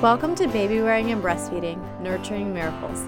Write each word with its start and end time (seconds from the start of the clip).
Welcome 0.00 0.36
to 0.36 0.46
Baby 0.46 0.80
Wearing 0.80 1.10
and 1.10 1.20
Breastfeeding 1.20 2.00
Nurturing 2.00 2.54
Miracles, 2.54 3.02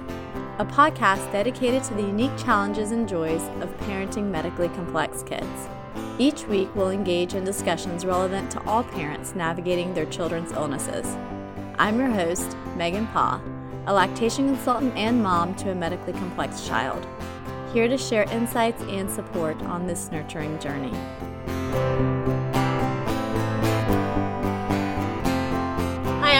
a 0.58 0.64
podcast 0.64 1.30
dedicated 1.30 1.85
to 1.85 1.94
the 1.94 2.03
unique 2.03 2.37
challenges 2.37 2.90
and 2.90 3.08
joys 3.08 3.42
of 3.60 3.71
parenting 3.83 4.24
medically 4.24 4.69
complex 4.71 5.22
kids. 5.22 5.69
Each 6.19 6.44
week, 6.48 6.69
we'll 6.74 6.90
engage 6.90 7.34
in 7.34 7.44
discussions 7.44 8.04
relevant 8.04 8.51
to 8.51 8.65
all 8.65 8.83
parents 8.83 9.37
navigating 9.37 9.94
their 9.94 10.06
children's 10.06 10.51
illnesses. 10.51 11.06
I'm 11.79 11.97
your 11.97 12.11
host, 12.11 12.56
Meagan 12.74 13.07
Pa, 13.07 13.40
a 13.87 13.94
lactation 13.94 14.48
consultant 14.48 14.97
and 14.97 15.22
mom 15.22 15.54
to 15.58 15.70
a 15.70 15.75
medically 15.76 16.15
complex 16.15 16.66
child, 16.66 17.07
here 17.73 17.87
to 17.87 17.97
share 17.97 18.25
insights 18.33 18.83
and 18.83 19.09
support 19.09 19.62
on 19.62 19.87
this 19.87 20.11
nurturing 20.11 20.59
journey. 20.59 20.91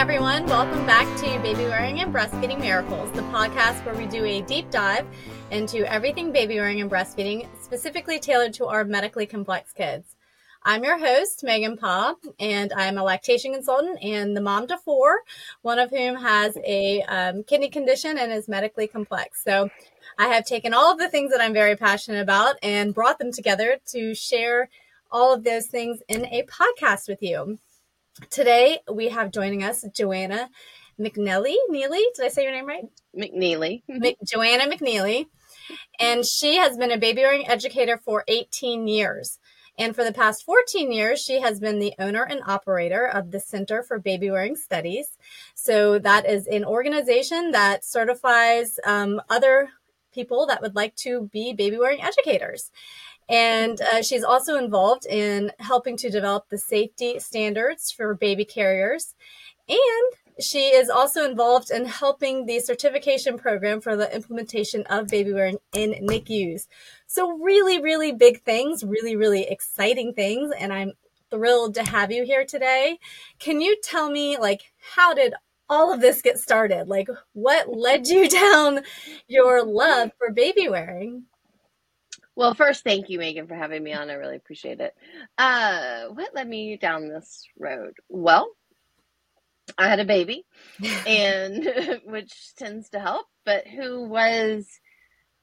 Everyone. 0.01 0.47
Welcome 0.47 0.83
back 0.87 1.05
to 1.19 1.39
Baby 1.43 1.65
Wearing 1.65 1.99
and 1.99 2.11
Breastfeeding 2.11 2.59
Miracles, 2.59 3.11
the 3.11 3.21
podcast 3.21 3.85
where 3.85 3.93
we 3.93 4.07
do 4.07 4.25
a 4.25 4.41
deep 4.41 4.71
dive 4.71 5.05
into 5.51 5.85
everything 5.85 6.31
baby 6.31 6.55
wearing 6.55 6.81
and 6.81 6.89
breastfeeding, 6.89 7.47
specifically 7.61 8.17
tailored 8.19 8.51
to 8.55 8.65
our 8.65 8.83
medically 8.83 9.27
complex 9.27 9.71
kids. 9.73 10.15
I'm 10.63 10.83
your 10.83 10.97
host, 10.97 11.43
Meagan 11.43 11.77
Pa, 11.77 12.15
and 12.39 12.73
I'm 12.73 12.97
a 12.97 13.03
lactation 13.03 13.53
consultant 13.53 13.99
and 14.01 14.35
the 14.35 14.41
mom 14.41 14.65
to 14.69 14.77
four, 14.79 15.21
one 15.61 15.77
of 15.77 15.91
whom 15.91 16.15
has 16.15 16.57
a 16.65 17.03
um, 17.03 17.43
kidney 17.43 17.69
condition 17.69 18.17
and 18.17 18.31
is 18.31 18.47
medically 18.47 18.87
complex. 18.87 19.43
So 19.43 19.69
I 20.17 20.29
have 20.29 20.47
taken 20.47 20.73
all 20.73 20.91
of 20.91 20.97
the 20.97 21.09
things 21.09 21.31
that 21.31 21.41
I'm 21.41 21.53
very 21.53 21.75
passionate 21.75 22.21
about 22.21 22.55
and 22.63 22.95
brought 22.95 23.19
them 23.19 23.31
together 23.31 23.77
to 23.89 24.15
share 24.15 24.71
all 25.11 25.31
of 25.31 25.43
those 25.43 25.67
things 25.67 26.01
in 26.07 26.25
a 26.25 26.41
podcast 26.47 27.07
with 27.07 27.21
you. 27.21 27.59
Today 28.29 28.79
we 28.91 29.07
have 29.07 29.31
joining 29.31 29.63
us 29.63 29.85
Joanna 29.95 30.49
McNeilly. 30.99 31.55
Neely, 31.69 32.05
did 32.13 32.25
I 32.25 32.27
say 32.27 32.43
your 32.43 32.51
name 32.51 32.67
right? 32.67 32.83
McNeilly. 33.17 33.83
Mc, 33.87 34.17
Joanna 34.25 34.65
McNeilly. 34.65 35.27
And 35.97 36.25
she 36.25 36.57
has 36.57 36.75
been 36.75 36.91
a 36.91 36.97
baby 36.97 37.21
wearing 37.21 37.47
educator 37.47 37.97
for 37.97 38.25
18 38.27 38.87
years. 38.87 39.39
And 39.77 39.95
for 39.95 40.03
the 40.03 40.11
past 40.11 40.43
14 40.43 40.91
years, 40.91 41.21
she 41.21 41.39
has 41.39 41.61
been 41.61 41.79
the 41.79 41.93
owner 41.99 42.23
and 42.23 42.41
operator 42.45 43.07
of 43.07 43.31
the 43.31 43.39
Center 43.39 43.81
for 43.81 43.97
Baby 43.97 44.29
Wearing 44.29 44.57
Studies. 44.57 45.07
So 45.55 45.97
that 45.99 46.29
is 46.29 46.47
an 46.47 46.65
organization 46.65 47.51
that 47.51 47.85
certifies 47.85 48.77
um, 48.85 49.21
other 49.29 49.69
people 50.13 50.45
that 50.47 50.61
would 50.61 50.75
like 50.75 50.95
to 50.97 51.29
be 51.31 51.53
baby 51.53 51.77
wearing 51.77 52.01
educators. 52.01 52.71
And 53.31 53.79
uh, 53.81 54.01
she's 54.03 54.25
also 54.25 54.57
involved 54.57 55.05
in 55.05 55.53
helping 55.59 55.95
to 55.97 56.09
develop 56.09 56.49
the 56.49 56.57
safety 56.57 57.17
standards 57.19 57.89
for 57.89 58.13
baby 58.13 58.43
carriers. 58.43 59.15
And 59.69 60.43
she 60.43 60.67
is 60.67 60.89
also 60.89 61.23
involved 61.23 61.71
in 61.71 61.85
helping 61.85 62.45
the 62.45 62.59
certification 62.59 63.37
program 63.37 63.79
for 63.79 63.95
the 63.95 64.13
implementation 64.13 64.83
of 64.87 65.07
baby 65.07 65.31
wearing 65.31 65.59
in 65.73 65.91
NICUs. 66.05 66.67
So, 67.07 67.37
really, 67.37 67.81
really 67.81 68.11
big 68.11 68.43
things, 68.43 68.83
really, 68.83 69.15
really 69.15 69.43
exciting 69.43 70.13
things. 70.13 70.51
And 70.59 70.73
I'm 70.73 70.93
thrilled 71.29 71.75
to 71.75 71.83
have 71.83 72.11
you 72.11 72.25
here 72.25 72.45
today. 72.45 72.99
Can 73.39 73.61
you 73.61 73.77
tell 73.81 74.09
me, 74.09 74.37
like, 74.37 74.73
how 74.95 75.13
did 75.13 75.33
all 75.69 75.93
of 75.93 76.01
this 76.01 76.21
get 76.21 76.37
started? 76.37 76.89
Like, 76.89 77.07
what 77.31 77.69
led 77.69 78.07
you 78.07 78.27
down 78.51 78.81
your 79.27 79.63
love 79.63 80.11
for 80.17 80.31
baby 80.31 80.67
wearing? 80.67 81.27
Well, 82.41 82.55
first, 82.55 82.83
thank 82.83 83.11
you, 83.11 83.19
Meagan, 83.19 83.45
for 83.47 83.53
having 83.53 83.83
me 83.83 83.93
on. 83.93 84.09
I 84.09 84.13
really 84.13 84.35
appreciate 84.35 84.79
it. 84.79 84.95
Uh, 85.37 86.05
what 86.07 86.33
led 86.33 86.47
me 86.49 86.75
down 86.75 87.07
this 87.07 87.47
road? 87.55 87.93
Well, 88.09 88.49
I 89.77 89.87
had 89.87 89.99
a 89.99 90.05
baby, 90.05 90.47
and 91.05 92.01
which 92.05 92.55
tends 92.57 92.89
to 92.89 92.99
help, 92.99 93.27
but 93.45 93.67
who 93.67 94.09
was 94.09 94.67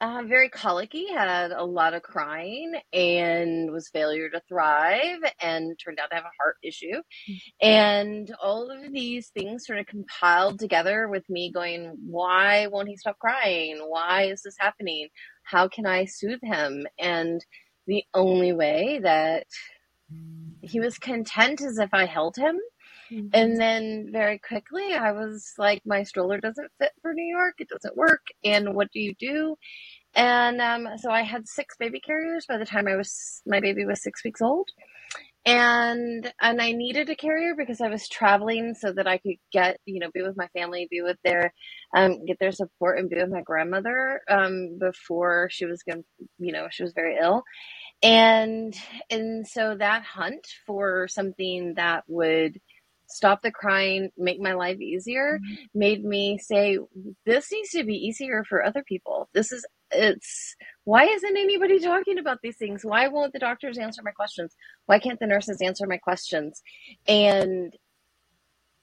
uh, 0.01 0.23
very 0.27 0.49
colicky, 0.49 1.07
had 1.11 1.51
a 1.51 1.63
lot 1.65 1.93
of 1.93 2.01
crying, 2.03 2.73
and 2.93 3.71
was 3.71 3.89
failure 3.89 4.29
to 4.29 4.41
thrive, 4.49 5.19
and 5.41 5.77
turned 5.79 5.99
out 5.99 6.09
to 6.09 6.15
have 6.15 6.25
a 6.25 6.41
heart 6.41 6.57
issue. 6.63 7.01
And 7.61 8.33
all 8.41 8.71
of 8.71 8.93
these 8.93 9.29
things 9.29 9.65
sort 9.65 9.79
of 9.79 9.87
compiled 9.87 10.59
together 10.59 11.07
with 11.09 11.29
me 11.29 11.51
going, 11.51 11.97
Why 12.05 12.67
won't 12.67 12.89
he 12.89 12.97
stop 12.97 13.19
crying? 13.19 13.79
Why 13.87 14.23
is 14.25 14.41
this 14.43 14.55
happening? 14.59 15.09
How 15.49 15.67
can 15.67 15.85
I 15.85 16.05
soothe 16.05 16.43
him? 16.43 16.85
And 16.99 17.43
the 17.87 18.03
only 18.13 18.53
way 18.53 18.99
that 19.01 19.47
he 20.61 20.79
was 20.79 20.97
content 20.97 21.61
is 21.61 21.79
if 21.79 21.93
I 21.93 22.05
held 22.05 22.35
him. 22.35 22.59
Mm-hmm. 23.11 23.29
And 23.33 23.59
then 23.59 24.09
very 24.11 24.37
quickly, 24.37 24.93
I 24.93 25.11
was 25.11 25.53
like, 25.57 25.81
my 25.85 26.03
stroller 26.03 26.39
doesn't 26.39 26.71
fit 26.77 26.91
for 27.01 27.13
New 27.13 27.25
York. 27.35 27.55
It 27.59 27.69
doesn't 27.69 27.97
work. 27.97 28.27
And 28.43 28.75
what 28.75 28.91
do 28.91 28.99
you 28.99 29.15
do? 29.19 29.55
And 30.15 30.61
um, 30.61 30.87
so 30.97 31.09
I 31.09 31.23
had 31.23 31.47
six 31.47 31.75
baby 31.79 31.99
carriers 31.99 32.45
by 32.47 32.57
the 32.57 32.65
time 32.65 32.87
I 32.87 32.95
was 32.95 33.41
my 33.45 33.59
baby 33.59 33.85
was 33.85 34.03
six 34.03 34.23
weeks 34.23 34.41
old, 34.41 34.69
and 35.45 36.31
and 36.41 36.61
I 36.61 36.73
needed 36.73 37.09
a 37.09 37.15
carrier 37.15 37.55
because 37.55 37.81
I 37.81 37.89
was 37.89 38.07
traveling 38.07 38.75
so 38.75 38.91
that 38.91 39.07
I 39.07 39.17
could 39.17 39.37
get 39.51 39.79
you 39.85 39.99
know 39.99 40.09
be 40.13 40.21
with 40.21 40.37
my 40.37 40.47
family, 40.47 40.87
be 40.89 41.01
with 41.01 41.17
their 41.23 41.53
um, 41.95 42.25
get 42.25 42.39
their 42.39 42.51
support, 42.51 42.99
and 42.99 43.09
be 43.09 43.17
with 43.17 43.29
my 43.29 43.41
grandmother 43.41 44.21
um, 44.29 44.77
before 44.79 45.49
she 45.51 45.65
was 45.65 45.83
going 45.83 46.03
you 46.37 46.51
know 46.51 46.67
she 46.71 46.83
was 46.83 46.93
very 46.93 47.17
ill, 47.21 47.43
and 48.03 48.75
and 49.09 49.47
so 49.47 49.75
that 49.77 50.03
hunt 50.03 50.45
for 50.65 51.07
something 51.07 51.73
that 51.75 52.03
would 52.07 52.59
stop 53.09 53.41
the 53.41 53.51
crying, 53.51 54.11
make 54.17 54.39
my 54.39 54.53
life 54.53 54.79
easier, 54.79 55.39
mm-hmm. 55.39 55.79
made 55.79 56.03
me 56.03 56.37
say, 56.37 56.77
this 57.25 57.51
needs 57.51 57.69
to 57.71 57.83
be 57.83 57.95
easier 57.95 58.43
for 58.47 58.63
other 58.63 58.83
people. 58.87 59.29
This 59.33 59.51
is, 59.51 59.65
it's, 59.91 60.55
why 60.85 61.05
isn't 61.05 61.37
anybody 61.37 61.79
talking 61.79 62.19
about 62.19 62.39
these 62.43 62.57
things? 62.57 62.85
Why 62.85 63.07
won't 63.07 63.33
the 63.33 63.39
doctors 63.39 63.77
answer 63.77 64.01
my 64.03 64.11
questions? 64.11 64.55
Why 64.87 64.99
can't 64.99 65.19
the 65.19 65.27
nurses 65.27 65.61
answer 65.61 65.87
my 65.87 65.97
questions? 65.97 66.61
And, 67.07 67.73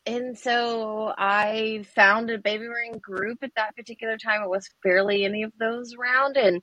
and 0.07 0.39
so 0.39 1.15
I 1.19 1.85
found 1.95 2.31
a 2.31 2.39
baby 2.39 2.69
wearing 2.69 2.99
group 3.01 3.39
at 3.43 3.53
that 3.57 3.77
particular 3.77 4.17
time. 4.19 4.43
It 4.43 4.51
was 4.51 4.69
barely 4.85 5.25
any 5.25 5.43
of 5.43 5.53
those 5.59 5.95
around. 5.95 6.37
And, 6.37 6.57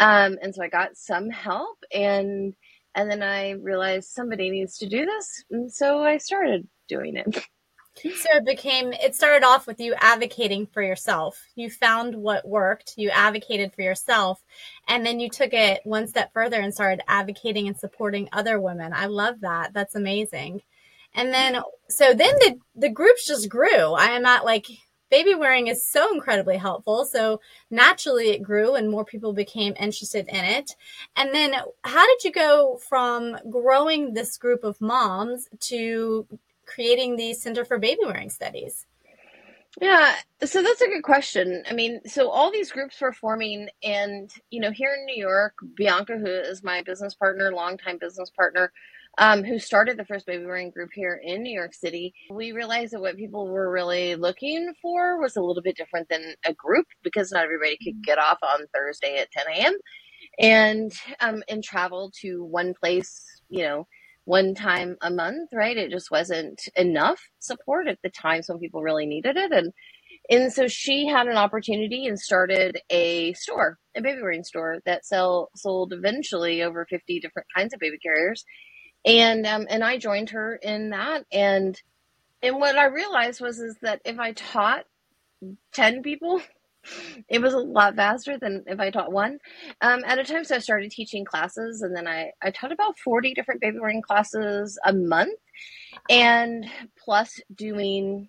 um, 0.00 0.38
and 0.42 0.54
so 0.54 0.62
I 0.62 0.68
got 0.68 0.96
some 0.96 1.30
help 1.30 1.78
and, 1.92 2.54
and 2.94 3.10
then 3.10 3.22
I 3.22 3.52
realized 3.52 4.10
somebody 4.10 4.50
needs 4.50 4.78
to 4.78 4.88
do 4.88 5.04
this. 5.06 5.44
And 5.50 5.72
so 5.72 6.02
I 6.02 6.18
started 6.18 6.66
doing 6.88 7.16
it. 7.16 7.46
So 7.98 8.28
it 8.36 8.44
became, 8.44 8.92
it 8.92 9.14
started 9.14 9.44
off 9.44 9.66
with 9.66 9.80
you 9.80 9.94
advocating 9.98 10.66
for 10.66 10.82
yourself. 10.82 11.42
You 11.54 11.70
found 11.70 12.14
what 12.14 12.46
worked, 12.46 12.94
you 12.96 13.10
advocated 13.10 13.74
for 13.74 13.82
yourself, 13.82 14.44
and 14.86 15.04
then 15.04 15.18
you 15.18 15.30
took 15.30 15.52
it 15.52 15.80
one 15.84 16.06
step 16.06 16.32
further 16.32 16.60
and 16.60 16.74
started 16.74 17.02
advocating 17.08 17.66
and 17.66 17.76
supporting 17.76 18.28
other 18.32 18.60
women. 18.60 18.92
I 18.94 19.06
love 19.06 19.40
that. 19.40 19.72
That's 19.72 19.94
amazing. 19.94 20.62
And 21.14 21.32
then, 21.32 21.62
so 21.88 22.12
then 22.12 22.34
the, 22.40 22.58
the 22.74 22.90
groups 22.90 23.26
just 23.26 23.48
grew. 23.48 23.94
I 23.94 24.08
am 24.08 24.26
at 24.26 24.44
like, 24.44 24.66
baby 25.10 25.34
wearing 25.34 25.68
is 25.68 25.86
so 25.86 26.12
incredibly 26.12 26.56
helpful. 26.56 27.04
So 27.04 27.40
naturally 27.70 28.30
it 28.30 28.42
grew 28.42 28.74
and 28.74 28.90
more 28.90 29.04
people 29.04 29.32
became 29.32 29.74
interested 29.78 30.28
in 30.28 30.44
it. 30.44 30.74
And 31.14 31.32
then 31.32 31.54
how 31.84 32.06
did 32.06 32.24
you 32.24 32.32
go 32.32 32.78
from 32.88 33.38
growing 33.48 34.12
this 34.12 34.36
group 34.36 34.64
of 34.64 34.80
moms 34.80 35.48
to 35.60 36.26
creating 36.76 37.16
the 37.16 37.34
Center 37.34 37.64
for 37.64 37.78
Baby 37.78 38.02
Wearing 38.04 38.30
Studies? 38.30 38.86
Yeah, 39.80 40.14
so 40.44 40.62
that's 40.62 40.82
a 40.82 40.88
good 40.88 41.02
question. 41.02 41.64
I 41.70 41.74
mean, 41.74 42.00
so 42.06 42.30
all 42.30 42.52
these 42.52 42.72
groups 42.72 43.00
were 43.00 43.12
forming, 43.12 43.68
and 43.82 44.30
you 44.50 44.60
know, 44.60 44.70
here 44.70 44.94
in 44.98 45.06
New 45.06 45.16
York, 45.22 45.54
Bianca, 45.76 46.18
who 46.18 46.26
is 46.26 46.62
my 46.62 46.82
business 46.82 47.14
partner, 47.14 47.52
longtime 47.52 47.98
business 48.00 48.30
partner, 48.30 48.72
um, 49.18 49.44
who 49.44 49.58
started 49.58 49.98
the 49.98 50.06
first 50.06 50.26
baby 50.26 50.46
wearing 50.46 50.70
group 50.70 50.90
here 50.94 51.20
in 51.22 51.42
New 51.42 51.54
York 51.54 51.74
City, 51.74 52.14
we 52.30 52.52
realized 52.52 52.94
that 52.94 53.00
what 53.02 53.16
people 53.18 53.48
were 53.48 53.70
really 53.72 54.16
looking 54.16 54.72
for 54.82 55.20
was 55.20 55.36
a 55.36 55.42
little 55.42 55.62
bit 55.62 55.76
different 55.76 56.08
than 56.10 56.34
a 56.46 56.54
group 56.54 56.86
because 57.02 57.32
not 57.32 57.44
everybody 57.44 57.78
could 57.82 58.02
get 58.04 58.18
off 58.18 58.38
on 58.42 58.66
Thursday 58.74 59.18
at 59.18 59.32
10 59.32 59.44
a.m. 59.56 59.74
and 60.40 60.92
um, 61.20 61.42
and 61.50 61.64
travel 61.64 62.12
to 62.22 62.44
one 62.44 62.74
place, 62.80 63.24
you 63.50 63.62
know, 63.64 63.86
one 64.26 64.54
time 64.54 64.98
a 65.02 65.10
month, 65.10 65.50
right? 65.54 65.78
It 65.78 65.90
just 65.92 66.10
wasn't 66.12 66.62
enough 66.76 67.20
support 67.40 67.88
at 67.88 67.98
the 68.04 68.10
time. 68.10 68.42
Some 68.42 68.60
people 68.60 68.82
really 68.82 69.06
needed 69.06 69.38
it. 69.38 69.52
And 69.52 69.72
and 70.30 70.52
so 70.52 70.68
she 70.68 71.06
had 71.06 71.28
an 71.28 71.36
opportunity 71.38 72.06
and 72.06 72.18
started 72.18 72.80
a 72.90 73.32
store, 73.34 73.78
a 73.96 74.02
baby 74.02 74.20
wearing 74.22 74.44
store 74.44 74.80
that 74.86 75.06
sell 75.06 75.50
sold 75.56 75.92
eventually 75.92 76.62
over 76.64 76.86
50 76.90 77.20
different 77.20 77.48
kinds 77.56 77.74
of 77.74 77.80
baby 77.80 77.98
carriers. 77.98 78.44
And 79.04 79.46
um, 79.46 79.66
and 79.70 79.84
I 79.84 79.98
joined 79.98 80.30
her 80.30 80.56
in 80.56 80.90
that. 80.90 81.24
And 81.32 81.80
and 82.42 82.56
what 82.56 82.76
I 82.76 82.86
realized 82.86 83.40
was 83.40 83.60
is 83.60 83.76
that 83.82 84.02
if 84.04 84.18
I 84.18 84.32
taught 84.32 84.84
10 85.74 86.02
people 86.02 86.40
it 87.28 87.40
was 87.40 87.54
a 87.54 87.58
lot 87.58 87.96
faster 87.96 88.38
than 88.38 88.64
if 88.66 88.80
I 88.80 88.90
taught 88.90 89.12
one 89.12 89.38
um, 89.80 90.02
at 90.04 90.18
a 90.18 90.24
time. 90.24 90.44
So 90.44 90.56
I 90.56 90.60
started 90.60 90.90
teaching 90.90 91.24
classes, 91.24 91.82
and 91.82 91.96
then 91.96 92.06
I, 92.06 92.32
I 92.42 92.50
taught 92.50 92.72
about 92.72 92.98
40 92.98 93.34
different 93.34 93.60
baby 93.60 93.78
wearing 93.78 94.02
classes 94.02 94.78
a 94.84 94.92
month, 94.92 95.38
and 96.08 96.66
plus 97.04 97.40
doing 97.54 98.28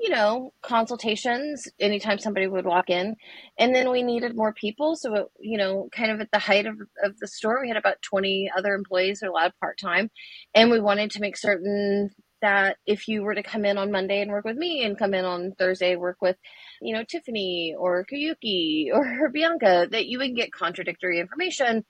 you 0.00 0.08
know, 0.08 0.52
consultations 0.62 1.68
anytime 1.78 2.18
somebody 2.18 2.46
would 2.46 2.64
walk 2.64 2.88
in. 2.88 3.14
And 3.58 3.74
then 3.74 3.90
we 3.90 4.02
needed 4.02 4.34
more 4.34 4.54
people. 4.54 4.96
So, 4.96 5.14
it, 5.14 5.26
you 5.38 5.58
know, 5.58 5.90
kind 5.94 6.10
of 6.10 6.20
at 6.20 6.30
the 6.32 6.38
height 6.38 6.64
of, 6.64 6.80
of 7.04 7.18
the 7.18 7.28
store, 7.28 7.60
we 7.60 7.68
had 7.68 7.76
about 7.76 8.00
20 8.00 8.50
other 8.56 8.74
employees 8.74 9.22
are 9.22 9.28
allowed 9.28 9.52
part 9.60 9.78
time. 9.78 10.10
And 10.54 10.70
we 10.70 10.80
wanted 10.80 11.10
to 11.12 11.20
make 11.20 11.36
certain 11.36 12.10
that 12.42 12.76
if 12.86 13.08
you 13.08 13.22
were 13.22 13.34
to 13.34 13.42
come 13.42 13.64
in 13.64 13.78
on 13.78 13.92
Monday 13.92 14.20
and 14.20 14.30
work 14.30 14.44
with 14.44 14.56
me 14.56 14.84
and 14.84 14.98
come 14.98 15.14
in 15.14 15.24
on 15.24 15.52
Thursday 15.52 15.96
work 15.96 16.18
with, 16.20 16.36
you 16.80 16.94
know, 16.94 17.04
Tiffany 17.04 17.74
or 17.78 18.04
Kuyuki 18.04 18.88
or 18.92 19.28
Bianca, 19.30 19.88
that 19.90 20.06
you 20.06 20.18
would 20.18 20.36
get 20.36 20.52
contradictory 20.52 21.20
information. 21.20 21.84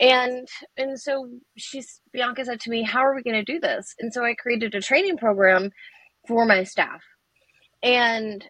And 0.00 0.48
and 0.76 1.00
so 1.00 1.28
she's 1.56 2.00
Bianca 2.12 2.44
said 2.44 2.60
to 2.60 2.70
me, 2.70 2.82
How 2.82 3.04
are 3.04 3.14
we 3.14 3.22
gonna 3.22 3.44
do 3.44 3.60
this? 3.60 3.94
And 3.98 4.12
so 4.12 4.24
I 4.24 4.34
created 4.34 4.74
a 4.74 4.80
training 4.80 5.18
program 5.18 5.70
for 6.26 6.44
my 6.46 6.64
staff. 6.64 7.02
And 7.82 8.46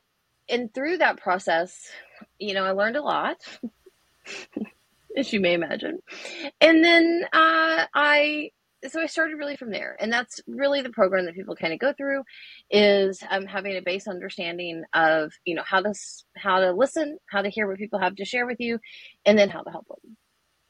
and 0.49 0.73
through 0.75 0.99
that 0.99 1.19
process, 1.21 1.91
you 2.39 2.55
know, 2.55 2.65
I 2.65 2.73
learned 2.73 2.97
a 2.97 3.03
lot. 3.03 3.37
as 5.17 5.33
you 5.33 5.41
may 5.41 5.55
imagine. 5.55 5.99
And 6.61 6.85
then 6.85 7.25
uh, 7.33 7.87
I 7.95 8.51
so 8.89 9.01
I 9.01 9.07
started 9.07 9.37
really 9.37 9.57
from 9.57 9.71
there, 9.71 9.97
and 10.01 10.13
that's 10.13 10.41
really 10.47 10.83
the 10.83 10.91
program 10.91 11.25
that 11.27 11.35
people 11.35 11.55
kind 11.57 11.73
of 11.73 11.79
go 11.79 11.93
through 11.93 12.23
is 12.71 13.23
um, 13.31 13.47
having 13.47 13.77
a 13.77 13.83
base 13.83 14.09
understanding 14.09 14.83
of 14.95 15.33
you 15.45 15.55
know 15.55 15.63
how 15.65 15.81
to 15.81 15.95
how 16.37 16.61
to 16.61 16.73
listen, 16.73 17.19
how 17.31 17.43
to 17.43 17.49
hear 17.49 17.69
what 17.69 17.79
people 17.79 17.99
have 17.99 18.17
to 18.17 18.25
share 18.25 18.47
with 18.47 18.61
you, 18.61 18.79
and 19.25 19.39
then 19.39 19.49
how 19.49 19.63
to 19.63 19.71
help 19.71 19.87
them. 19.89 20.17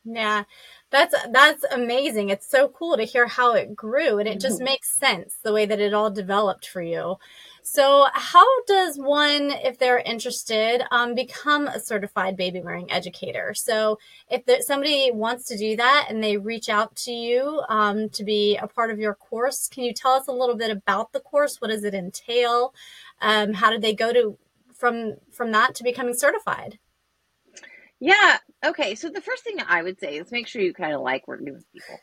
Yeah, 0.05 0.44
that's 0.91 1.14
that's 1.32 1.64
amazing. 1.73 2.31
It's 2.31 2.50
so 2.50 2.69
cool 2.69 2.97
to 2.97 3.05
hear 3.05 3.26
how 3.26 3.55
it 3.55 3.75
grew, 3.76 4.19
and 4.19 4.29
it 4.29 4.41
just 4.41 4.56
mm-hmm. 4.56 4.64
makes 4.64 4.99
sense 4.99 5.38
the 5.43 5.53
way 5.53 5.64
that 5.67 5.81
it 5.81 5.94
all 5.94 6.11
developed 6.11 6.67
for 6.67 6.82
you. 6.82 7.17
So, 7.64 8.06
how 8.12 8.44
does 8.64 8.99
one, 8.99 9.53
if 9.53 9.79
they're 9.79 10.00
interested, 10.00 10.82
um, 10.91 11.14
become 11.14 11.69
a 11.69 11.79
certified 11.79 12.37
baby 12.37 12.61
wearing 12.61 12.91
educator? 12.91 13.55
So, 13.55 13.99
if 14.29 14.43
somebody 14.64 15.12
wants 15.12 15.44
to 15.47 15.56
do 15.56 15.76
that 15.76 16.06
and 16.09 16.23
they 16.23 16.37
reach 16.37 16.69
out 16.69 16.97
to 16.97 17.12
you 17.12 17.62
um, 17.69 18.09
to 18.11 18.25
be 18.25 18.56
a 18.56 18.67
part 18.67 18.91
of 18.91 18.99
your 18.99 19.14
course, 19.14 19.69
can 19.69 19.85
you 19.85 19.94
tell 19.94 20.12
us 20.12 20.26
a 20.26 20.32
little 20.32 20.56
bit 20.56 20.73
about 20.73 21.12
the 21.12 21.20
course? 21.20 21.61
What 21.61 21.69
does 21.69 21.85
it 21.85 21.94
entail? 21.94 22.75
Um, 23.20 23.53
how 23.55 23.70
did 23.70 23.82
they 23.82 23.94
go 23.94 24.12
to 24.12 24.37
from 24.75 25.14
from 25.31 25.53
that 25.53 25.76
to 25.76 25.85
becoming 25.85 26.14
certified? 26.14 26.79
Yeah. 28.02 28.38
Okay. 28.64 28.96
So 28.96 29.10
the 29.10 29.20
first 29.20 29.44
thing 29.44 29.58
I 29.66 29.82
would 29.82 30.00
say 30.00 30.16
is 30.19 30.32
make 30.32 30.49
sure 30.49 30.60
you 30.60 30.75
kind 30.75 30.93
of 30.94 31.02
like 31.02 31.28
working 31.28 31.52
with 31.54 31.64
people. 31.72 32.00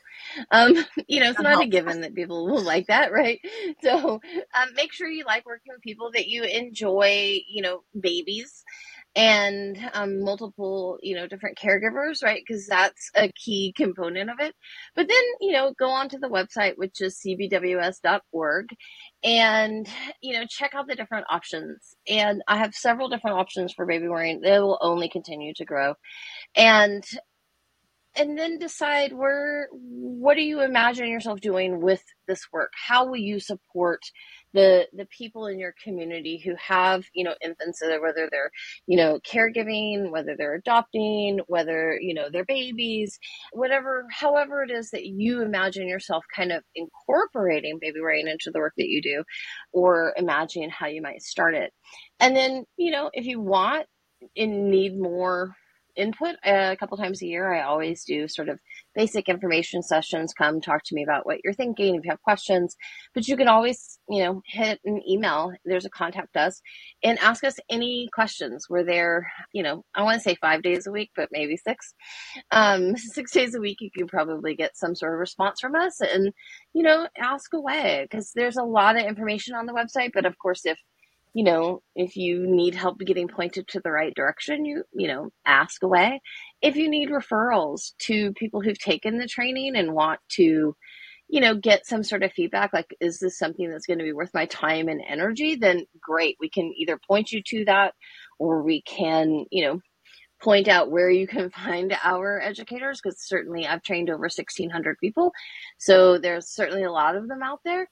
Um, 0.52 0.76
you 1.10 1.20
know, 1.20 1.30
it's 1.32 1.42
not 1.42 1.62
a 1.62 1.68
given 1.68 2.02
that 2.02 2.16
people 2.16 2.48
will 2.48 2.62
like 2.64 2.88
that, 2.88 3.12
right? 3.12 3.42
So 3.84 4.16
um, 4.16 4.70
make 4.76 4.94
sure 4.94 5.10
you 5.10 5.26
like 5.26 5.46
working 5.46 5.74
with 5.74 5.82
people 5.82 6.12
that 6.14 6.28
you 6.28 6.44
enjoy, 6.44 7.40
you 7.50 7.62
know, 7.62 7.84
babies 8.00 8.64
and 9.16 9.78
um, 9.94 10.24
multiple, 10.24 10.98
you 11.02 11.16
know, 11.16 11.28
different 11.28 11.58
caregivers, 11.58 12.24
right? 12.24 12.42
Because 12.46 12.68
that's 12.68 13.10
a 13.16 13.32
key 13.34 13.74
component 13.76 14.30
of 14.30 14.38
it. 14.40 14.54
But 14.96 15.08
then, 15.08 15.24
you 15.42 15.52
know, 15.52 15.74
go 15.78 15.90
onto 15.90 16.20
the 16.20 16.30
website, 16.30 16.74
which 16.78 17.02
is 17.02 17.20
cbws.org, 17.26 18.66
and, 19.24 19.88
you 20.22 20.34
know, 20.40 20.46
check 20.48 20.74
out 20.76 20.88
the 20.88 20.96
different 20.96 21.26
options. 21.30 21.96
And 22.08 22.42
I 22.48 22.58
have 22.58 22.74
several 22.76 23.10
different 23.10 23.38
options 23.38 23.74
for 23.74 23.86
baby 23.86 24.08
wearing. 24.08 24.42
They 24.42 24.60
will 24.60 24.80
only 24.82 25.10
continue 25.10 25.54
to 25.56 25.66
grow. 25.66 25.96
And 26.56 27.04
and 28.16 28.38
then 28.38 28.58
decide 28.58 29.14
where 29.14 29.68
what 29.72 30.36
do 30.36 30.42
you 30.42 30.62
imagine 30.62 31.08
yourself 31.08 31.40
doing 31.40 31.82
with 31.82 32.04
this 32.28 32.42
work 32.52 32.72
how 32.88 33.06
will 33.06 33.18
you 33.18 33.40
support 33.40 34.02
the 34.54 34.88
the 34.94 35.08
people 35.08 35.48
in 35.48 35.60
your 35.60 35.74
community 35.84 36.42
who 36.44 36.56
have 36.58 37.06
you 37.14 37.24
know 37.24 37.36
infants 37.44 37.82
uh, 37.82 37.98
whether 38.02 38.30
they're 38.32 38.52
you 38.88 38.98
know 38.98 39.20
caregiving 39.28 40.12
whether 40.12 40.36
they're 40.38 40.56
adopting 40.56 41.40
whether 41.48 41.98
you 42.02 42.14
know 42.14 42.30
they're 42.32 42.46
babies 42.46 43.20
whatever 43.54 44.06
however 44.12 44.64
it 44.64 44.72
is 44.72 44.92
that 44.92 45.06
you 45.06 45.42
imagine 45.42 45.88
yourself 45.88 46.24
kind 46.36 46.52
of 46.52 46.64
incorporating 46.76 47.78
baby 47.82 48.02
wearing 48.02 48.28
into 48.28 48.52
the 48.52 48.60
work 48.60 48.74
that 48.78 48.88
you 48.90 49.02
do 49.02 49.24
or 49.74 50.14
imagine 50.18 50.70
how 50.70 50.88
you 50.88 51.02
might 51.02 51.22
start 51.22 51.56
it. 51.56 51.72
And 52.20 52.36
then 52.36 52.66
you 52.78 52.92
know 52.92 53.10
if 53.14 53.26
you 53.26 53.42
want 53.42 53.88
and 54.38 54.70
need 54.72 55.00
more 55.00 55.56
input 55.96 56.36
a 56.44 56.76
couple 56.80 56.98
times 56.98 57.22
a 57.22 57.26
year. 57.28 57.54
I 57.54 57.64
always 57.64 58.04
do 58.04 58.28
sort 58.28 58.50
of 58.50 58.60
basic 58.96 59.30
information 59.30 59.82
sessions. 59.82 60.34
Come 60.34 60.62
talk 60.62 60.84
to 60.86 60.96
me 60.96 61.04
about 61.04 61.26
what 61.26 61.40
you're 61.44 61.54
thinking 61.54 61.96
if 61.96 62.06
you 62.06 62.12
have 62.12 62.22
questions. 62.22 62.76
But 63.14 63.28
you 63.28 63.38
can 63.38 63.48
always, 63.48 64.00
you 64.10 64.24
know, 64.24 64.42
hit 64.46 64.80
an 64.86 65.02
email. 65.08 65.52
There's 65.66 65.86
a 65.86 65.90
contact 65.90 66.36
us 66.36 66.62
and 67.04 67.20
ask 67.20 67.44
us 67.44 67.56
any 67.70 68.10
questions. 68.14 68.68
We're 68.70 68.84
there, 68.84 69.32
you 69.54 69.64
know, 69.64 69.84
I 69.96 70.04
want 70.04 70.16
to 70.16 70.24
say 70.24 70.36
five 70.42 70.62
days 70.62 70.88
a 70.88 70.92
week, 70.92 71.12
but 71.16 71.30
maybe 71.32 71.58
six. 71.58 71.94
Um, 72.52 72.96
six 72.98 73.32
days 73.32 73.56
a 73.56 73.60
week, 73.60 73.78
you 73.82 73.92
can 73.92 74.08
probably 74.08 74.56
get 74.56 74.78
some 74.78 74.96
sort 74.96 75.14
of 75.14 75.20
response 75.20 75.60
from 75.60 75.76
us 75.76 76.02
and, 76.02 76.34
you 76.74 76.84
know, 76.84 77.08
ask 77.18 77.54
away 77.54 78.08
because 78.10 78.32
there's 78.36 78.58
a 78.58 78.64
lot 78.64 78.98
of 78.98 79.06
information 79.06 79.56
on 79.56 79.66
the 79.66 79.74
website. 79.74 80.12
But 80.14 80.26
of 80.26 80.38
course, 80.38 80.66
if 80.66 80.80
you 81.40 81.46
know, 81.46 81.82
if 81.96 82.18
you 82.18 82.46
need 82.46 82.76
help 82.76 83.00
getting 83.00 83.30
pointed 83.30 83.66
to 83.70 83.80
the 83.80 83.90
right 83.90 84.14
direction, 84.14 84.66
you, 84.66 84.84
you 84.94 85.08
know, 85.08 85.30
ask 85.46 85.82
away. 85.84 86.20
If 86.62 86.76
you 86.76 86.90
need 86.90 87.12
referrals 87.12 87.94
to 88.08 88.34
people 88.34 88.60
who've 88.60 88.78
taken 88.78 89.18
the 89.18 89.26
training 89.26 89.78
and 89.78 89.94
want 89.94 90.20
to, 90.32 90.76
you 91.30 91.40
know, 91.40 91.56
get 91.56 91.88
some 91.88 92.04
sort 92.04 92.24
of 92.24 92.34
feedback, 92.34 92.74
like, 92.74 92.94
is 93.00 93.20
this 93.20 93.38
something 93.38 93.70
that's 93.70 93.86
going 93.86 94.00
to 94.00 94.04
be 94.04 94.12
worth 94.12 94.34
my 94.34 94.48
time 94.48 94.90
and 94.90 95.02
energy? 95.08 95.56
Then 95.56 95.86
great. 96.02 96.36
We 96.42 96.50
can 96.50 96.74
either 96.76 97.00
point 97.08 97.32
you 97.32 97.42
to 97.42 97.64
that 97.68 97.94
or 98.38 98.62
we 98.62 98.82
can, 98.82 99.46
you 99.50 99.64
know, 99.64 99.80
point 100.42 100.68
out 100.68 100.92
where 100.92 101.10
you 101.10 101.26
can 101.26 101.50
find 101.64 101.96
our 102.04 102.42
educators 102.42 103.00
because 103.02 103.26
certainly 103.26 103.66
I've 103.66 103.84
trained 103.84 104.10
over 104.10 104.24
1600 104.24 104.98
people. 105.00 105.32
So 105.78 106.18
there's 106.18 106.50
certainly 106.50 106.84
a 106.84 106.92
lot 106.92 107.16
of 107.16 107.30
them 107.30 107.44
out 107.44 107.62
there 107.64 107.88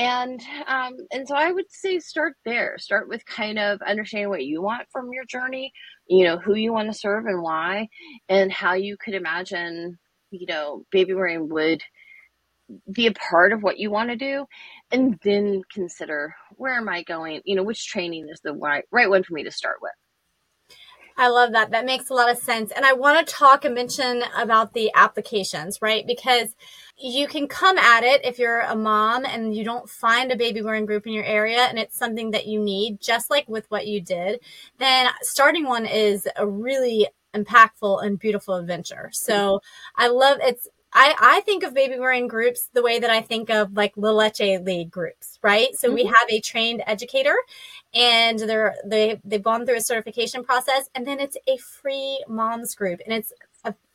and 0.00 0.40
um, 0.66 0.96
and 1.12 1.28
so 1.28 1.36
I 1.36 1.52
would 1.52 1.66
say 1.68 1.98
start 1.98 2.32
there. 2.46 2.78
Start 2.78 3.06
with 3.06 3.24
kind 3.26 3.58
of 3.58 3.82
understanding 3.82 4.30
what 4.30 4.46
you 4.46 4.62
want 4.62 4.88
from 4.90 5.12
your 5.12 5.26
journey. 5.26 5.74
You 6.08 6.24
know 6.24 6.38
who 6.38 6.54
you 6.54 6.72
want 6.72 6.90
to 6.90 6.98
serve 6.98 7.26
and 7.26 7.42
why, 7.42 7.88
and 8.26 8.50
how 8.50 8.72
you 8.72 8.96
could 8.96 9.12
imagine 9.12 9.98
you 10.30 10.46
know 10.46 10.86
baby 10.90 11.12
wearing 11.12 11.50
would 11.50 11.82
be 12.90 13.08
a 13.08 13.12
part 13.12 13.52
of 13.52 13.62
what 13.62 13.78
you 13.78 13.90
want 13.90 14.08
to 14.08 14.16
do, 14.16 14.46
and 14.90 15.18
then 15.22 15.60
consider 15.70 16.34
where 16.52 16.76
am 16.76 16.88
I 16.88 17.02
going. 17.02 17.42
You 17.44 17.56
know 17.56 17.62
which 17.62 17.86
training 17.86 18.28
is 18.30 18.40
the 18.42 18.54
right 18.54 18.84
right 18.90 19.10
one 19.10 19.22
for 19.22 19.34
me 19.34 19.44
to 19.44 19.52
start 19.52 19.80
with. 19.82 19.92
I 21.18 21.28
love 21.28 21.52
that. 21.52 21.72
That 21.72 21.84
makes 21.84 22.08
a 22.08 22.14
lot 22.14 22.30
of 22.30 22.38
sense. 22.38 22.72
And 22.74 22.86
I 22.86 22.94
want 22.94 23.26
to 23.26 23.34
talk 23.34 23.66
and 23.66 23.74
mention 23.74 24.22
about 24.34 24.72
the 24.72 24.90
applications, 24.94 25.78
right? 25.82 26.06
Because 26.06 26.54
you 27.00 27.26
can 27.26 27.48
come 27.48 27.78
at 27.78 28.04
it 28.04 28.24
if 28.24 28.38
you're 28.38 28.60
a 28.60 28.76
mom 28.76 29.24
and 29.24 29.54
you 29.54 29.64
don't 29.64 29.88
find 29.88 30.30
a 30.30 30.36
baby 30.36 30.60
wearing 30.60 30.86
group 30.86 31.06
in 31.06 31.12
your 31.12 31.24
area 31.24 31.60
and 31.60 31.78
it's 31.78 31.96
something 31.96 32.30
that 32.32 32.46
you 32.46 32.60
need, 32.60 33.00
just 33.00 33.30
like 33.30 33.48
with 33.48 33.70
what 33.70 33.86
you 33.86 34.00
did, 34.00 34.40
then 34.78 35.08
starting 35.22 35.66
one 35.66 35.86
is 35.86 36.28
a 36.36 36.46
really 36.46 37.08
impactful 37.34 38.04
and 38.04 38.18
beautiful 38.18 38.54
adventure. 38.54 39.10
So 39.12 39.60
I 39.96 40.08
love 40.08 40.38
it's 40.42 40.68
I, 40.92 41.14
I 41.20 41.40
think 41.42 41.62
of 41.62 41.72
baby 41.72 41.98
wearing 41.98 42.26
groups 42.26 42.68
the 42.72 42.82
way 42.82 42.98
that 42.98 43.10
I 43.10 43.20
think 43.20 43.48
of 43.48 43.74
like 43.74 43.92
La 43.96 44.10
Leche 44.10 44.60
League 44.60 44.90
groups, 44.90 45.38
right? 45.40 45.68
So 45.74 45.86
mm-hmm. 45.86 45.94
we 45.94 46.04
have 46.06 46.28
a 46.28 46.40
trained 46.40 46.82
educator 46.86 47.36
and 47.94 48.38
they're 48.38 48.74
they 48.84 49.20
they've 49.24 49.42
gone 49.42 49.66
through 49.66 49.76
a 49.76 49.80
certification 49.80 50.42
process 50.44 50.90
and 50.94 51.06
then 51.06 51.20
it's 51.20 51.36
a 51.46 51.56
free 51.58 52.22
moms 52.28 52.74
group 52.74 53.00
and 53.06 53.14
it's 53.14 53.32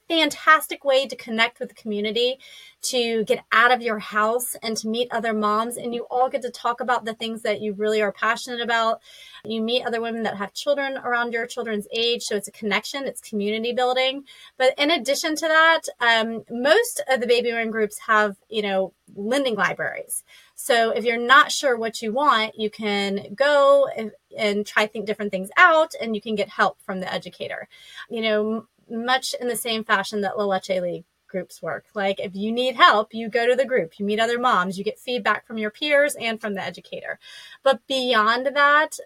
fantastic 0.07 0.83
way 0.83 1.07
to 1.07 1.15
connect 1.15 1.59
with 1.59 1.69
the 1.69 1.75
community, 1.75 2.39
to 2.81 3.23
get 3.25 3.43
out 3.51 3.71
of 3.71 3.81
your 3.81 3.99
house 3.99 4.55
and 4.61 4.77
to 4.77 4.87
meet 4.87 5.11
other 5.11 5.33
moms. 5.33 5.77
And 5.77 5.93
you 5.93 6.05
all 6.09 6.29
get 6.29 6.43
to 6.43 6.51
talk 6.51 6.81
about 6.81 7.05
the 7.05 7.13
things 7.13 7.41
that 7.41 7.61
you 7.61 7.73
really 7.73 8.01
are 8.01 8.11
passionate 8.11 8.61
about. 8.61 9.01
You 9.43 9.61
meet 9.61 9.85
other 9.85 10.01
women 10.01 10.23
that 10.23 10.37
have 10.37 10.53
children 10.53 10.97
around 10.97 11.33
your 11.33 11.47
children's 11.47 11.87
age. 11.91 12.23
So 12.23 12.35
it's 12.35 12.47
a 12.47 12.51
connection, 12.51 13.05
it's 13.05 13.21
community 13.21 13.73
building. 13.73 14.25
But 14.57 14.73
in 14.77 14.91
addition 14.91 15.35
to 15.35 15.47
that, 15.47 15.81
um, 15.99 16.43
most 16.49 17.01
of 17.09 17.21
the 17.21 17.27
baby 17.27 17.51
room 17.51 17.71
groups 17.71 17.99
have, 18.07 18.35
you 18.49 18.61
know, 18.61 18.93
lending 19.15 19.55
libraries. 19.55 20.23
So 20.55 20.91
if 20.91 21.03
you're 21.03 21.17
not 21.17 21.51
sure 21.51 21.77
what 21.77 22.01
you 22.01 22.13
want, 22.13 22.57
you 22.57 22.69
can 22.69 23.33
go 23.35 23.87
and, 23.95 24.11
and 24.37 24.65
try 24.65 24.87
think 24.87 25.05
different 25.05 25.31
things 25.31 25.49
out 25.57 25.91
and 25.99 26.15
you 26.15 26.21
can 26.21 26.35
get 26.35 26.49
help 26.49 26.79
from 26.81 27.01
the 27.01 27.11
educator. 27.11 27.67
You 28.09 28.21
know, 28.21 28.67
much 28.89 29.33
in 29.39 29.47
the 29.47 29.55
same 29.55 29.83
fashion 29.83 30.21
that 30.21 30.37
La 30.37 30.45
Leche 30.45 30.81
League 30.81 31.05
groups 31.27 31.61
work. 31.61 31.85
Like 31.93 32.19
if 32.19 32.35
you 32.35 32.51
need 32.51 32.75
help, 32.75 33.13
you 33.13 33.29
go 33.29 33.47
to 33.47 33.55
the 33.55 33.65
group, 33.65 33.99
you 33.99 34.05
meet 34.05 34.19
other 34.19 34.39
moms, 34.39 34.77
you 34.77 34.83
get 34.83 34.99
feedback 34.99 35.45
from 35.45 35.57
your 35.57 35.71
peers 35.71 36.15
and 36.15 36.39
from 36.39 36.53
the 36.53 36.63
educator. 36.63 37.19
But 37.63 37.85
beyond 37.87 38.47
that, 38.47 38.97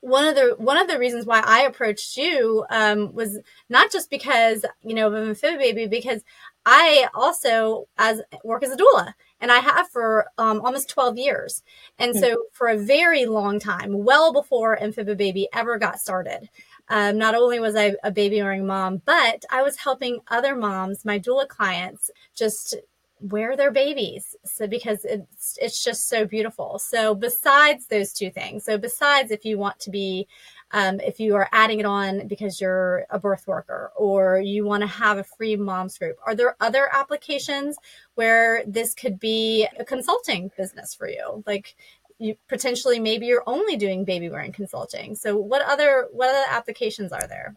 one 0.00 0.26
of 0.26 0.36
the 0.36 0.54
one 0.58 0.78
of 0.78 0.88
the 0.88 0.98
reasons 0.98 1.26
why 1.26 1.40
I 1.44 1.62
approached 1.62 2.16
you 2.16 2.64
um, 2.70 3.12
was 3.12 3.38
not 3.68 3.90
just 3.90 4.08
because 4.08 4.64
you 4.82 4.94
know 4.94 5.08
of 5.08 5.14
an 5.14 5.28
amphibia 5.28 5.58
baby, 5.58 5.86
because 5.86 6.22
I 6.64 7.08
also 7.14 7.88
as 7.98 8.22
work 8.44 8.62
as 8.62 8.70
a 8.70 8.76
doula, 8.76 9.14
and 9.40 9.52
I 9.52 9.58
have 9.58 9.88
for 9.88 10.26
um, 10.38 10.60
almost 10.62 10.88
12 10.88 11.18
years. 11.18 11.62
And 11.98 12.12
mm-hmm. 12.12 12.20
so, 12.20 12.44
for 12.52 12.68
a 12.68 12.78
very 12.78 13.26
long 13.26 13.60
time, 13.60 14.04
well 14.04 14.32
before 14.32 14.80
Amphibibaby 14.82 15.48
ever 15.52 15.78
got 15.78 16.00
started, 16.00 16.48
um, 16.88 17.18
not 17.18 17.34
only 17.34 17.58
was 17.60 17.74
I 17.76 17.94
a 18.04 18.10
baby 18.10 18.40
wearing 18.42 18.66
mom, 18.66 19.02
but 19.04 19.44
I 19.50 19.62
was 19.62 19.76
helping 19.76 20.20
other 20.28 20.54
moms, 20.54 21.04
my 21.04 21.18
doula 21.18 21.48
clients, 21.48 22.10
just 22.34 22.76
wear 23.20 23.56
their 23.56 23.70
babies. 23.70 24.36
So 24.44 24.66
because 24.66 25.04
it's 25.04 25.58
it's 25.60 25.82
just 25.82 26.08
so 26.08 26.26
beautiful. 26.26 26.78
So 26.78 27.14
besides 27.14 27.86
those 27.86 28.12
two 28.12 28.30
things 28.30 28.64
so 28.64 28.76
besides 28.78 29.30
if 29.30 29.44
you 29.44 29.58
want 29.58 29.78
to 29.80 29.90
be 29.90 30.28
um, 30.72 31.00
if 31.00 31.20
you 31.20 31.34
are 31.36 31.48
adding 31.52 31.80
it 31.80 31.86
on 31.86 32.26
because 32.26 32.60
you're 32.60 33.06
a 33.10 33.18
birth 33.18 33.46
worker 33.46 33.92
or 33.96 34.40
you 34.40 34.64
want 34.66 34.82
to 34.82 34.86
have 34.86 35.16
a 35.16 35.24
free 35.24 35.56
moms 35.56 35.96
group 35.96 36.16
are 36.26 36.34
there 36.34 36.56
other 36.60 36.90
applications 36.92 37.78
where 38.16 38.62
this 38.66 38.92
could 38.92 39.18
be 39.18 39.66
a 39.78 39.84
consulting 39.84 40.50
business 40.56 40.94
for 40.94 41.08
you? 41.08 41.42
Like 41.46 41.76
you 42.18 42.34
potentially 42.48 42.98
maybe 42.98 43.26
you're 43.26 43.42
only 43.46 43.76
doing 43.76 44.04
baby 44.04 44.28
wearing 44.28 44.52
consulting 44.52 45.14
so 45.14 45.36
what 45.36 45.62
other 45.62 46.08
what 46.12 46.28
other 46.28 46.44
applications 46.50 47.12
are 47.12 47.26
there 47.28 47.54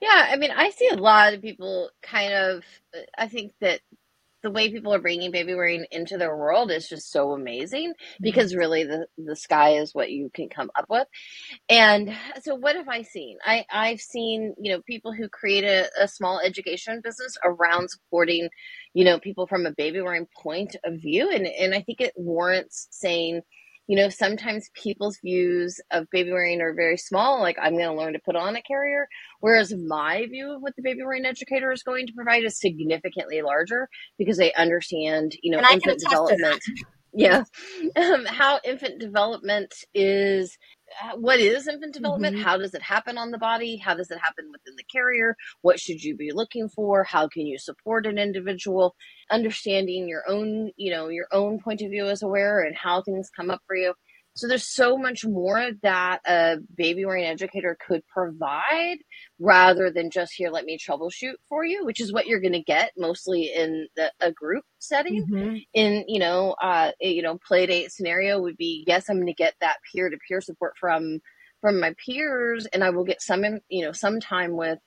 yeah, 0.00 0.28
I 0.30 0.36
mean, 0.36 0.50
I 0.50 0.70
see 0.70 0.88
a 0.88 0.96
lot 0.96 1.34
of 1.34 1.42
people 1.42 1.90
kind 2.02 2.32
of. 2.32 2.64
I 3.18 3.28
think 3.28 3.52
that 3.60 3.80
the 4.42 4.50
way 4.50 4.70
people 4.70 4.94
are 4.94 5.00
bringing 5.00 5.30
baby 5.30 5.54
wearing 5.54 5.84
into 5.90 6.16
their 6.16 6.36
world 6.36 6.70
is 6.70 6.88
just 6.88 7.10
so 7.10 7.32
amazing 7.32 7.90
mm-hmm. 7.90 8.22
because 8.22 8.54
really 8.54 8.84
the, 8.84 9.06
the 9.18 9.36
sky 9.36 9.76
is 9.76 9.94
what 9.94 10.10
you 10.10 10.30
can 10.32 10.48
come 10.48 10.70
up 10.74 10.86
with 10.88 11.06
and 11.68 12.16
so 12.40 12.54
what 12.54 12.76
have 12.76 12.88
i 12.88 13.02
seen 13.02 13.36
i 13.44 13.64
i've 13.70 14.00
seen 14.00 14.54
you 14.58 14.72
know 14.72 14.80
people 14.82 15.12
who 15.12 15.28
create 15.28 15.64
a, 15.64 15.90
a 16.00 16.08
small 16.08 16.40
education 16.40 17.00
business 17.02 17.36
around 17.44 17.90
supporting 17.90 18.48
you 18.94 19.04
know 19.04 19.18
people 19.18 19.46
from 19.46 19.66
a 19.66 19.72
baby 19.72 20.00
wearing 20.00 20.26
point 20.34 20.76
of 20.84 20.94
view 20.94 21.30
and 21.30 21.46
and 21.46 21.74
i 21.74 21.82
think 21.82 22.00
it 22.00 22.12
warrants 22.16 22.88
saying 22.90 23.42
you 23.90 23.96
know, 23.96 24.08
sometimes 24.08 24.70
people's 24.72 25.18
views 25.18 25.80
of 25.90 26.08
baby 26.12 26.30
wearing 26.30 26.60
are 26.60 26.72
very 26.72 26.96
small, 26.96 27.40
like 27.40 27.56
I'm 27.60 27.72
going 27.72 27.88
to 27.88 27.92
learn 27.92 28.12
to 28.12 28.20
put 28.20 28.36
on 28.36 28.54
a 28.54 28.62
carrier. 28.62 29.08
Whereas 29.40 29.74
my 29.74 30.26
view 30.26 30.54
of 30.54 30.62
what 30.62 30.76
the 30.76 30.82
baby 30.82 31.02
wearing 31.02 31.26
educator 31.26 31.72
is 31.72 31.82
going 31.82 32.06
to 32.06 32.12
provide 32.12 32.44
is 32.44 32.60
significantly 32.60 33.42
larger 33.42 33.88
because 34.16 34.36
they 34.36 34.52
understand, 34.52 35.32
you 35.42 35.50
know, 35.50 35.60
infant 35.72 36.00
development. 36.00 36.62
Yeah. 37.12 37.42
Um, 37.96 38.24
how 38.26 38.60
infant 38.64 39.00
development 39.00 39.74
is 39.92 40.56
what 41.16 41.40
is 41.40 41.68
infant 41.68 41.94
development? 41.94 42.36
Mm-hmm. 42.36 42.44
How 42.44 42.56
does 42.56 42.74
it 42.74 42.82
happen 42.82 43.18
on 43.18 43.30
the 43.30 43.38
body? 43.38 43.76
How 43.76 43.94
does 43.94 44.10
it 44.10 44.18
happen 44.18 44.50
within 44.50 44.74
the 44.76 44.84
carrier? 44.84 45.36
What 45.62 45.80
should 45.80 46.02
you 46.02 46.16
be 46.16 46.32
looking 46.32 46.68
for? 46.68 47.04
How 47.04 47.28
can 47.28 47.46
you 47.46 47.58
support 47.58 48.06
an 48.06 48.18
individual? 48.18 48.94
Understanding 49.30 50.08
your 50.08 50.22
own, 50.28 50.70
you 50.76 50.90
know, 50.90 51.08
your 51.08 51.26
own 51.32 51.60
point 51.60 51.82
of 51.82 51.90
view 51.90 52.06
as 52.06 52.22
a 52.22 52.28
wearer 52.28 52.62
and 52.62 52.76
how 52.76 53.02
things 53.02 53.30
come 53.34 53.50
up 53.50 53.62
for 53.66 53.76
you. 53.76 53.94
So 54.40 54.48
there's 54.48 54.66
so 54.66 54.96
much 54.96 55.26
more 55.26 55.70
that 55.82 56.20
a 56.26 56.56
baby 56.74 57.04
wearing 57.04 57.26
educator 57.26 57.76
could 57.86 58.00
provide 58.06 58.96
rather 59.38 59.90
than 59.90 60.10
just 60.10 60.32
here, 60.34 60.48
let 60.48 60.64
me 60.64 60.78
troubleshoot 60.78 61.34
for 61.46 61.62
you, 61.62 61.84
which 61.84 62.00
is 62.00 62.10
what 62.10 62.26
you're 62.26 62.40
going 62.40 62.54
to 62.54 62.62
get 62.62 62.92
mostly 62.96 63.52
in 63.54 63.86
the, 63.96 64.10
a 64.18 64.32
group 64.32 64.64
setting. 64.78 65.26
Mm-hmm. 65.26 65.56
In, 65.74 66.04
you 66.08 66.20
know, 66.20 66.56
uh, 66.62 66.92
you 67.02 67.20
know, 67.20 67.38
play 67.46 67.66
date 67.66 67.92
scenario 67.92 68.40
would 68.40 68.56
be, 68.56 68.82
yes, 68.86 69.10
I'm 69.10 69.16
going 69.16 69.26
to 69.26 69.34
get 69.34 69.56
that 69.60 69.76
peer 69.92 70.08
to 70.08 70.16
peer 70.26 70.40
support 70.40 70.72
from, 70.80 71.20
from 71.60 71.78
my 71.78 71.94
peers 72.02 72.64
and 72.64 72.82
I 72.82 72.88
will 72.88 73.04
get 73.04 73.20
some, 73.20 73.44
you 73.68 73.84
know, 73.84 73.92
some 73.92 74.20
time 74.20 74.56
with 74.56 74.78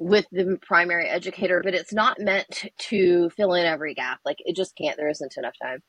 with 0.00 0.26
the 0.30 0.56
primary 0.62 1.08
educator, 1.08 1.60
but 1.64 1.74
it's 1.74 1.92
not 1.92 2.20
meant 2.20 2.66
to 2.78 3.30
fill 3.30 3.54
in 3.54 3.66
every 3.66 3.94
gap. 3.94 4.20
Like 4.24 4.36
it 4.38 4.54
just 4.54 4.76
can't, 4.76 4.96
there 4.96 5.08
isn't 5.08 5.36
enough 5.36 5.54
time. 5.60 5.82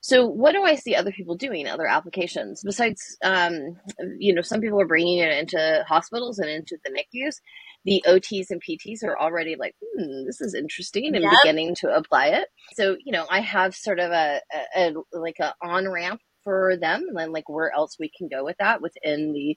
So, 0.00 0.26
what 0.26 0.52
do 0.52 0.62
I 0.62 0.76
see 0.76 0.94
other 0.94 1.12
people 1.12 1.34
doing, 1.34 1.66
other 1.66 1.86
applications 1.86 2.62
besides, 2.64 3.16
um, 3.22 3.76
you 4.18 4.34
know, 4.34 4.42
some 4.42 4.60
people 4.60 4.80
are 4.80 4.86
bringing 4.86 5.18
it 5.18 5.36
into 5.36 5.84
hospitals 5.88 6.38
and 6.38 6.48
into 6.48 6.78
the 6.84 6.90
NICUs. 6.90 7.40
The 7.84 8.02
OTs 8.06 8.50
and 8.50 8.62
PTs 8.62 9.04
are 9.04 9.18
already 9.18 9.56
like, 9.56 9.74
hmm, 9.80 10.24
this 10.26 10.40
is 10.40 10.54
interesting 10.54 11.14
and 11.14 11.22
yep. 11.22 11.32
beginning 11.42 11.74
to 11.76 11.94
apply 11.94 12.28
it. 12.28 12.48
So, 12.74 12.96
you 13.04 13.12
know, 13.12 13.26
I 13.30 13.40
have 13.40 13.74
sort 13.74 13.98
of 13.98 14.10
a, 14.10 14.40
a, 14.76 14.92
a 14.92 15.18
like 15.18 15.38
a 15.40 15.54
on 15.62 15.88
ramp 15.88 16.20
for 16.44 16.76
them, 16.76 17.04
and 17.08 17.16
then 17.16 17.32
like 17.32 17.48
where 17.48 17.72
else 17.74 17.96
we 17.98 18.10
can 18.16 18.28
go 18.28 18.44
with 18.44 18.56
that 18.58 18.80
within 18.80 19.32
the 19.32 19.56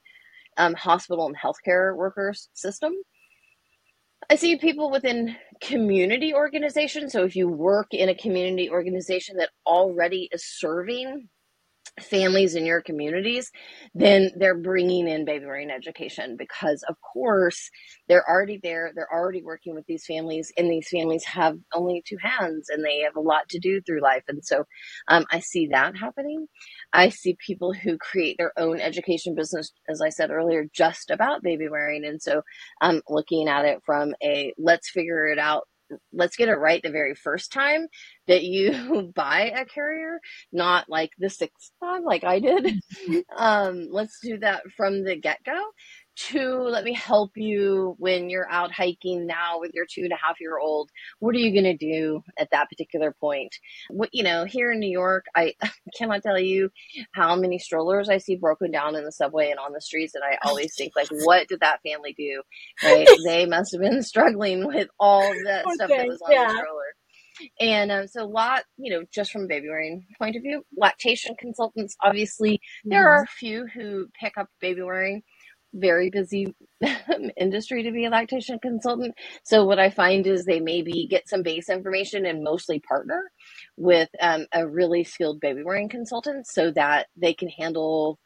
um, 0.57 0.73
hospital 0.73 1.25
and 1.25 1.35
healthcare 1.37 1.95
workers 1.95 2.49
system. 2.53 2.93
I 4.29 4.35
see 4.35 4.57
people 4.57 4.91
within 4.91 5.35
community 5.61 6.33
organizations. 6.33 7.11
So 7.11 7.23
if 7.23 7.35
you 7.35 7.47
work 7.47 7.87
in 7.91 8.09
a 8.09 8.15
community 8.15 8.69
organization 8.69 9.37
that 9.37 9.49
already 9.65 10.29
is 10.31 10.45
serving 10.45 11.29
families 11.99 12.55
in 12.55 12.65
your 12.65 12.81
communities, 12.81 13.51
then 13.93 14.31
they're 14.37 14.57
bringing 14.57 15.07
in 15.07 15.25
baby 15.25 15.45
wearing 15.45 15.69
education 15.71 16.35
because, 16.37 16.83
of 16.87 16.95
course, 17.01 17.69
they're 18.07 18.27
already 18.27 18.59
there. 18.61 18.91
They're 18.95 19.11
already 19.13 19.43
working 19.43 19.75
with 19.75 19.85
these 19.87 20.05
families, 20.05 20.51
and 20.57 20.69
these 20.69 20.87
families 20.89 21.23
have 21.25 21.57
only 21.73 22.03
two 22.07 22.17
hands 22.21 22.69
and 22.69 22.83
they 22.83 22.99
have 22.99 23.15
a 23.15 23.21
lot 23.21 23.49
to 23.49 23.59
do 23.59 23.81
through 23.81 24.01
life. 24.01 24.23
And 24.27 24.43
so 24.43 24.63
um, 25.07 25.25
I 25.31 25.39
see 25.39 25.67
that 25.71 25.97
happening. 25.97 26.47
I 26.93 27.09
see 27.09 27.37
people 27.45 27.73
who 27.73 27.97
create 27.97 28.37
their 28.37 28.53
own 28.57 28.79
education 28.79 29.35
business, 29.35 29.71
as 29.89 30.01
I 30.01 30.09
said 30.09 30.31
earlier, 30.31 30.65
just 30.73 31.11
about 31.11 31.43
baby 31.43 31.69
wearing. 31.69 32.05
And 32.05 32.21
so 32.21 32.41
I'm 32.81 32.95
um, 32.97 33.01
looking 33.09 33.47
at 33.47 33.65
it 33.65 33.79
from 33.85 34.13
a 34.23 34.53
let's 34.57 34.89
figure 34.89 35.27
it 35.27 35.39
out 35.39 35.67
let's 36.13 36.35
get 36.35 36.49
it 36.49 36.55
right 36.55 36.81
the 36.83 36.91
very 36.91 37.15
first 37.15 37.51
time 37.51 37.87
that 38.27 38.43
you 38.43 39.11
buy 39.15 39.51
a 39.55 39.65
carrier, 39.65 40.19
not 40.51 40.89
like 40.89 41.11
the 41.17 41.29
sixth 41.29 41.71
time 41.83 42.03
like 42.03 42.23
I 42.23 42.39
did. 42.39 42.65
Mm-hmm. 42.65 43.19
um, 43.37 43.87
let's 43.91 44.19
do 44.21 44.37
that 44.39 44.63
from 44.75 45.03
the 45.03 45.15
get 45.15 45.43
go. 45.43 45.59
Two, 46.27 46.67
let 46.69 46.83
me 46.83 46.93
help 46.93 47.31
you 47.35 47.95
when 47.97 48.29
you're 48.29 48.49
out 48.49 48.71
hiking 48.71 49.25
now 49.25 49.59
with 49.59 49.71
your 49.73 49.85
two 49.89 50.01
and 50.03 50.11
a 50.11 50.15
half 50.15 50.39
year 50.39 50.59
old. 50.59 50.91
What 51.19 51.33
are 51.33 51.39
you 51.39 51.51
going 51.51 51.75
to 51.75 51.77
do 51.77 52.21
at 52.37 52.49
that 52.51 52.69
particular 52.69 53.11
point? 53.19 53.55
What, 53.89 54.09
you 54.13 54.23
know, 54.23 54.45
here 54.45 54.71
in 54.71 54.79
New 54.79 54.91
York, 54.91 55.25
I 55.35 55.55
cannot 55.97 56.21
tell 56.21 56.39
you 56.39 56.69
how 57.13 57.35
many 57.35 57.57
strollers 57.57 58.07
I 58.07 58.19
see 58.19 58.35
broken 58.35 58.69
down 58.69 58.95
in 58.95 59.03
the 59.03 59.11
subway 59.11 59.49
and 59.49 59.59
on 59.59 59.73
the 59.73 59.81
streets. 59.81 60.13
And 60.13 60.23
I 60.23 60.37
always 60.43 60.75
think, 60.75 60.93
like, 60.95 61.07
what 61.09 61.47
did 61.47 61.61
that 61.61 61.79
family 61.81 62.13
do? 62.15 62.43
Right? 62.83 63.07
they 63.25 63.47
must 63.47 63.71
have 63.71 63.81
been 63.81 64.03
struggling 64.03 64.67
with 64.67 64.89
all 64.99 65.21
that 65.21 65.65
okay, 65.65 65.73
stuff 65.73 65.89
that 65.89 66.07
was 66.07 66.21
on 66.21 66.31
yeah. 66.31 66.47
the 66.47 66.53
stroller. 66.53 66.95
And 67.59 67.91
um, 67.91 68.07
so, 68.07 68.23
a 68.23 68.25
lot, 68.25 68.63
you 68.77 68.93
know, 68.93 69.05
just 69.11 69.31
from 69.31 69.47
baby 69.47 69.69
wearing 69.69 70.05
point 70.19 70.35
of 70.35 70.43
view, 70.43 70.63
lactation 70.77 71.35
consultants, 71.39 71.95
obviously, 72.03 72.61
there 72.83 73.05
mm-hmm. 73.05 73.07
are 73.07 73.23
a 73.23 73.27
few 73.27 73.65
who 73.73 74.07
pick 74.19 74.37
up 74.37 74.49
baby 74.59 74.83
wearing 74.83 75.23
very 75.73 76.09
busy 76.09 76.55
industry 77.37 77.83
to 77.83 77.91
be 77.91 78.05
a 78.05 78.09
lactation 78.09 78.59
consultant. 78.59 79.15
So 79.43 79.65
what 79.65 79.79
I 79.79 79.89
find 79.89 80.27
is 80.27 80.45
they 80.45 80.59
maybe 80.59 81.07
get 81.09 81.29
some 81.29 81.43
base 81.43 81.69
information 81.69 82.25
and 82.25 82.43
mostly 82.43 82.79
partner 82.79 83.31
with 83.77 84.09
um, 84.21 84.47
a 84.53 84.67
really 84.67 85.03
skilled 85.03 85.39
baby 85.39 85.63
wearing 85.63 85.89
consultant 85.89 86.47
so 86.47 86.71
that 86.71 87.07
they 87.17 87.33
can 87.33 87.49
handle 87.49 88.19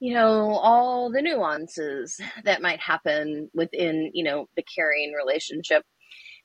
you 0.00 0.14
know 0.14 0.50
all 0.62 1.10
the 1.10 1.22
nuances 1.22 2.20
that 2.44 2.62
might 2.62 2.80
happen 2.80 3.50
within 3.54 4.10
you 4.12 4.24
know 4.24 4.46
the 4.56 4.64
carrying 4.74 5.12
relationship 5.14 5.84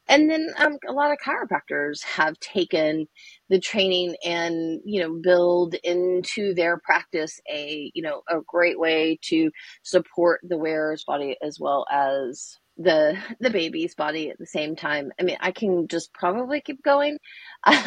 and 0.10 0.30
then 0.30 0.50
um, 0.58 0.78
a 0.88 0.92
lot 0.94 1.12
of 1.12 1.18
chiropractors 1.26 2.04
have 2.04 2.40
taken 2.40 3.08
the 3.50 3.60
training 3.60 4.16
and 4.26 4.82
you 4.86 5.02
know 5.02 5.20
build 5.22 5.76
into 5.84 6.54
their 6.54 6.78
practice 6.80 7.40
a 7.52 7.92
you 7.96 8.04
know 8.04 8.22
a 8.30 8.38
great 8.48 8.80
way 8.80 9.20
to 9.24 9.52
support 9.84 10.42
the 10.44 10.58
wearer's 10.58 11.04
body 11.06 11.38
as 11.44 11.60
well 11.60 11.86
as 11.92 12.58
the 12.78 13.18
the 13.40 13.52
baby's 13.52 13.96
body 13.96 14.30
at 14.32 14.38
the 14.40 14.46
same 14.48 14.76
time. 14.76 15.12
I 15.20 15.24
mean, 15.24 15.38
I 15.42 15.52
can 15.52 15.88
just 15.88 16.14
probably 16.14 16.62
keep 16.62 16.84
going. 16.84 17.18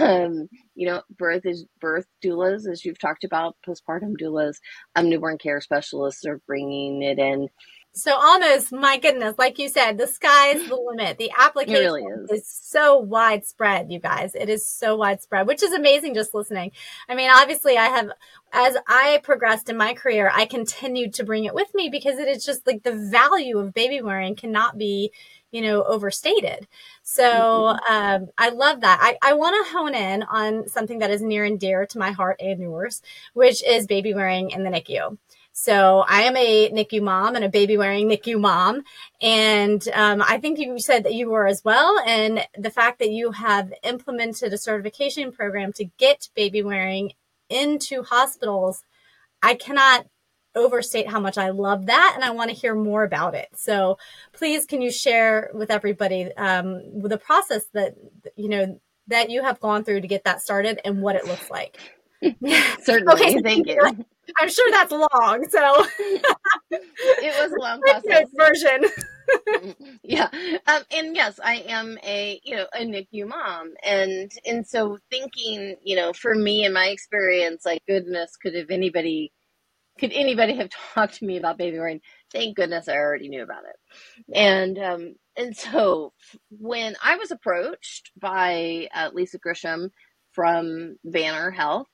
Um, 0.00 0.48
you 0.74 0.86
know, 0.88 1.02
birth 1.18 1.46
is 1.46 1.66
birth 1.80 2.06
doulas, 2.24 2.68
as 2.70 2.84
you've 2.84 2.98
talked 2.98 3.24
about, 3.24 3.56
postpartum 3.66 4.14
doulas, 4.20 4.56
um, 4.96 5.08
newborn 5.08 5.38
care 5.38 5.60
specialists 5.60 6.24
are 6.26 6.40
bringing 6.46 7.02
it 7.02 7.18
in. 7.18 7.48
So 7.96 8.12
almost, 8.12 8.72
my 8.72 8.98
goodness, 8.98 9.36
like 9.38 9.56
you 9.60 9.68
said, 9.68 9.98
the 9.98 10.08
sky's 10.08 10.68
the 10.68 10.74
limit. 10.84 11.16
The 11.16 11.30
application 11.38 11.80
really 11.80 12.02
is. 12.02 12.30
is. 12.30 12.48
so 12.48 12.98
widespread, 12.98 13.92
you 13.92 14.00
guys. 14.00 14.34
It 14.34 14.48
is 14.48 14.66
so 14.66 14.96
widespread, 14.96 15.46
which 15.46 15.62
is 15.62 15.72
amazing 15.72 16.14
just 16.14 16.34
listening. 16.34 16.72
I 17.08 17.14
mean, 17.14 17.30
obviously 17.30 17.78
I 17.78 17.86
have, 17.86 18.10
as 18.52 18.76
I 18.88 19.20
progressed 19.22 19.68
in 19.70 19.76
my 19.76 19.94
career, 19.94 20.28
I 20.34 20.44
continued 20.44 21.14
to 21.14 21.24
bring 21.24 21.44
it 21.44 21.54
with 21.54 21.72
me 21.72 21.88
because 21.88 22.18
it 22.18 22.26
is 22.26 22.44
just 22.44 22.66
like 22.66 22.82
the 22.82 22.96
value 22.96 23.58
of 23.58 23.72
baby 23.72 24.02
wearing 24.02 24.34
cannot 24.34 24.76
be, 24.76 25.12
you 25.52 25.62
know, 25.62 25.84
overstated. 25.84 26.66
So 27.04 27.22
mm-hmm. 27.22 27.92
um, 27.94 28.28
I 28.36 28.48
love 28.48 28.80
that. 28.80 28.98
I, 29.00 29.18
I 29.22 29.34
want 29.34 29.64
to 29.64 29.72
hone 29.72 29.94
in 29.94 30.24
on 30.24 30.68
something 30.68 30.98
that 30.98 31.12
is 31.12 31.22
near 31.22 31.44
and 31.44 31.60
dear 31.60 31.86
to 31.86 31.98
my 32.00 32.10
heart 32.10 32.40
and 32.40 32.60
yours, 32.60 33.02
which 33.34 33.62
is 33.62 33.86
baby 33.86 34.14
wearing 34.14 34.50
in 34.50 34.64
the 34.64 34.70
NICU. 34.70 35.16
So 35.56 36.04
I 36.08 36.22
am 36.22 36.36
a 36.36 36.70
NICU 36.70 37.00
mom 37.00 37.36
and 37.36 37.44
a 37.44 37.48
baby 37.48 37.76
wearing 37.76 38.08
NICU 38.08 38.40
mom. 38.40 38.82
And 39.22 39.86
um, 39.94 40.20
I 40.20 40.38
think 40.38 40.58
you 40.58 40.80
said 40.80 41.04
that 41.04 41.14
you 41.14 41.30
were 41.30 41.46
as 41.46 41.62
well. 41.64 41.96
And 42.04 42.44
the 42.58 42.72
fact 42.72 42.98
that 42.98 43.10
you 43.10 43.30
have 43.30 43.72
implemented 43.84 44.52
a 44.52 44.58
certification 44.58 45.30
program 45.30 45.72
to 45.74 45.84
get 45.96 46.28
baby 46.34 46.64
wearing 46.64 47.12
into 47.48 48.02
hospitals, 48.02 48.82
I 49.44 49.54
cannot 49.54 50.06
overstate 50.56 51.08
how 51.08 51.20
much 51.20 51.38
I 51.38 51.50
love 51.50 51.86
that 51.86 52.12
and 52.16 52.24
I 52.24 52.30
want 52.30 52.50
to 52.50 52.56
hear 52.56 52.74
more 52.74 53.04
about 53.04 53.36
it. 53.36 53.48
So 53.54 53.96
please, 54.32 54.66
can 54.66 54.82
you 54.82 54.90
share 54.90 55.50
with 55.54 55.70
everybody 55.70 56.32
um, 56.36 57.00
the 57.00 57.16
process 57.18 57.64
that, 57.74 57.94
you 58.34 58.48
know, 58.48 58.80
that 59.06 59.30
you 59.30 59.44
have 59.44 59.60
gone 59.60 59.84
through 59.84 60.00
to 60.00 60.08
get 60.08 60.24
that 60.24 60.42
started 60.42 60.80
and 60.84 61.00
what 61.00 61.14
it 61.14 61.26
looks 61.26 61.48
like? 61.48 61.78
Certainly. 62.82 63.14
Okay, 63.14 63.34
so 63.34 63.40
Thank 63.40 63.68
you. 63.68 64.04
I'm 64.40 64.48
sure 64.48 64.70
that's 64.70 64.92
long. 64.92 65.46
So 65.48 65.86
it 66.70 67.34
was 67.40 67.52
a 67.52 67.60
long 67.60 67.80
process. 67.80 68.28
Version. 68.36 68.84
yeah. 70.02 70.28
Um, 70.66 70.82
and 70.94 71.16
yes, 71.16 71.40
I 71.42 71.64
am 71.68 71.98
a, 72.04 72.40
you 72.44 72.56
know, 72.56 72.66
a 72.74 72.84
NICU 72.84 73.26
mom. 73.26 73.72
And, 73.84 74.30
and 74.44 74.66
so 74.66 74.98
thinking, 75.10 75.76
you 75.82 75.96
know, 75.96 76.12
for 76.12 76.34
me 76.34 76.64
and 76.64 76.74
my 76.74 76.86
experience, 76.86 77.64
like 77.64 77.82
goodness, 77.86 78.36
could 78.36 78.54
have 78.54 78.70
anybody 78.70 79.32
could 79.98 80.12
anybody 80.12 80.56
have 80.56 80.70
talked 80.94 81.14
to 81.16 81.26
me 81.26 81.36
about 81.36 81.58
baby 81.58 81.78
wearing? 81.78 82.00
Thank 82.32 82.56
goodness 82.56 82.88
I 82.88 82.96
already 82.96 83.28
knew 83.28 83.42
about 83.42 83.64
it. 83.64 84.36
And 84.36 84.78
um, 84.78 85.14
and 85.36 85.56
so 85.56 86.12
when 86.50 86.96
I 87.02 87.16
was 87.16 87.30
approached 87.30 88.10
by 88.20 88.88
uh, 88.94 89.10
Lisa 89.12 89.38
Grisham 89.38 89.90
from 90.32 90.96
Banner 91.04 91.50
Health, 91.50 91.88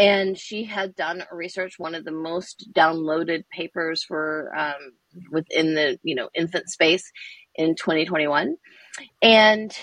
and 0.00 0.38
she 0.38 0.64
had 0.64 0.96
done 0.96 1.24
research, 1.30 1.74
one 1.76 1.94
of 1.94 2.04
the 2.06 2.10
most 2.10 2.70
downloaded 2.74 3.44
papers 3.52 4.02
for 4.02 4.50
um, 4.56 4.92
within 5.30 5.74
the 5.74 5.98
you 6.02 6.14
know 6.14 6.30
infant 6.34 6.70
space 6.70 7.04
in 7.54 7.74
2021, 7.74 8.56
and 9.20 9.76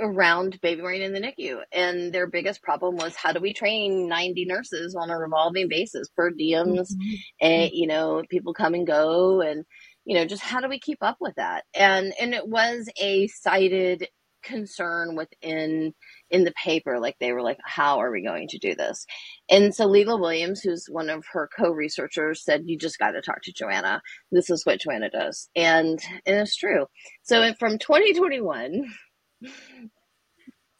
around 0.00 0.60
baby 0.60 0.80
wearing 0.80 1.02
in 1.02 1.12
the 1.12 1.20
NICU. 1.20 1.58
And 1.72 2.12
their 2.12 2.28
biggest 2.28 2.62
problem 2.62 2.96
was 2.96 3.16
how 3.16 3.32
do 3.32 3.40
we 3.40 3.52
train 3.52 4.08
90 4.08 4.44
nurses 4.44 4.94
on 4.94 5.10
a 5.10 5.18
revolving 5.18 5.68
basis 5.68 6.08
per 6.16 6.30
diems 6.30 6.92
mm-hmm. 6.92 7.14
and, 7.40 7.70
you 7.72 7.88
know, 7.88 8.22
people 8.30 8.54
come 8.54 8.74
and 8.74 8.86
go 8.86 9.40
and, 9.40 9.64
you 10.04 10.14
know, 10.14 10.24
just 10.24 10.40
how 10.40 10.60
do 10.60 10.68
we 10.68 10.78
keep 10.78 10.98
up 11.02 11.16
with 11.20 11.34
that? 11.34 11.64
And, 11.74 12.12
and 12.20 12.32
it 12.32 12.46
was 12.46 12.88
a 13.00 13.26
cited 13.26 14.06
concern 14.42 15.16
within 15.16 15.94
in 16.32 16.44
the 16.44 16.54
paper 16.64 17.00
like 17.00 17.16
they 17.20 17.32
were 17.32 17.42
like 17.42 17.58
how 17.64 18.00
are 18.00 18.12
we 18.12 18.24
going 18.24 18.48
to 18.48 18.58
do 18.58 18.74
this 18.74 19.06
and 19.50 19.74
so 19.74 19.86
Leila 19.86 20.18
Williams 20.18 20.62
who's 20.62 20.86
one 20.90 21.10
of 21.10 21.24
her 21.32 21.48
co-researchers 21.56 22.44
said 22.44 22.64
you 22.66 22.78
just 22.78 22.98
got 22.98 23.12
to 23.12 23.22
talk 23.22 23.42
to 23.44 23.52
Joanna 23.52 24.02
this 24.32 24.50
is 24.50 24.66
what 24.66 24.80
Joanna 24.80 25.10
does 25.10 25.50
and 25.56 26.00
and 26.26 26.36
it's 26.38 26.56
true 26.56 26.86
so 27.22 27.54
from 27.60 27.78
2021 27.78 28.84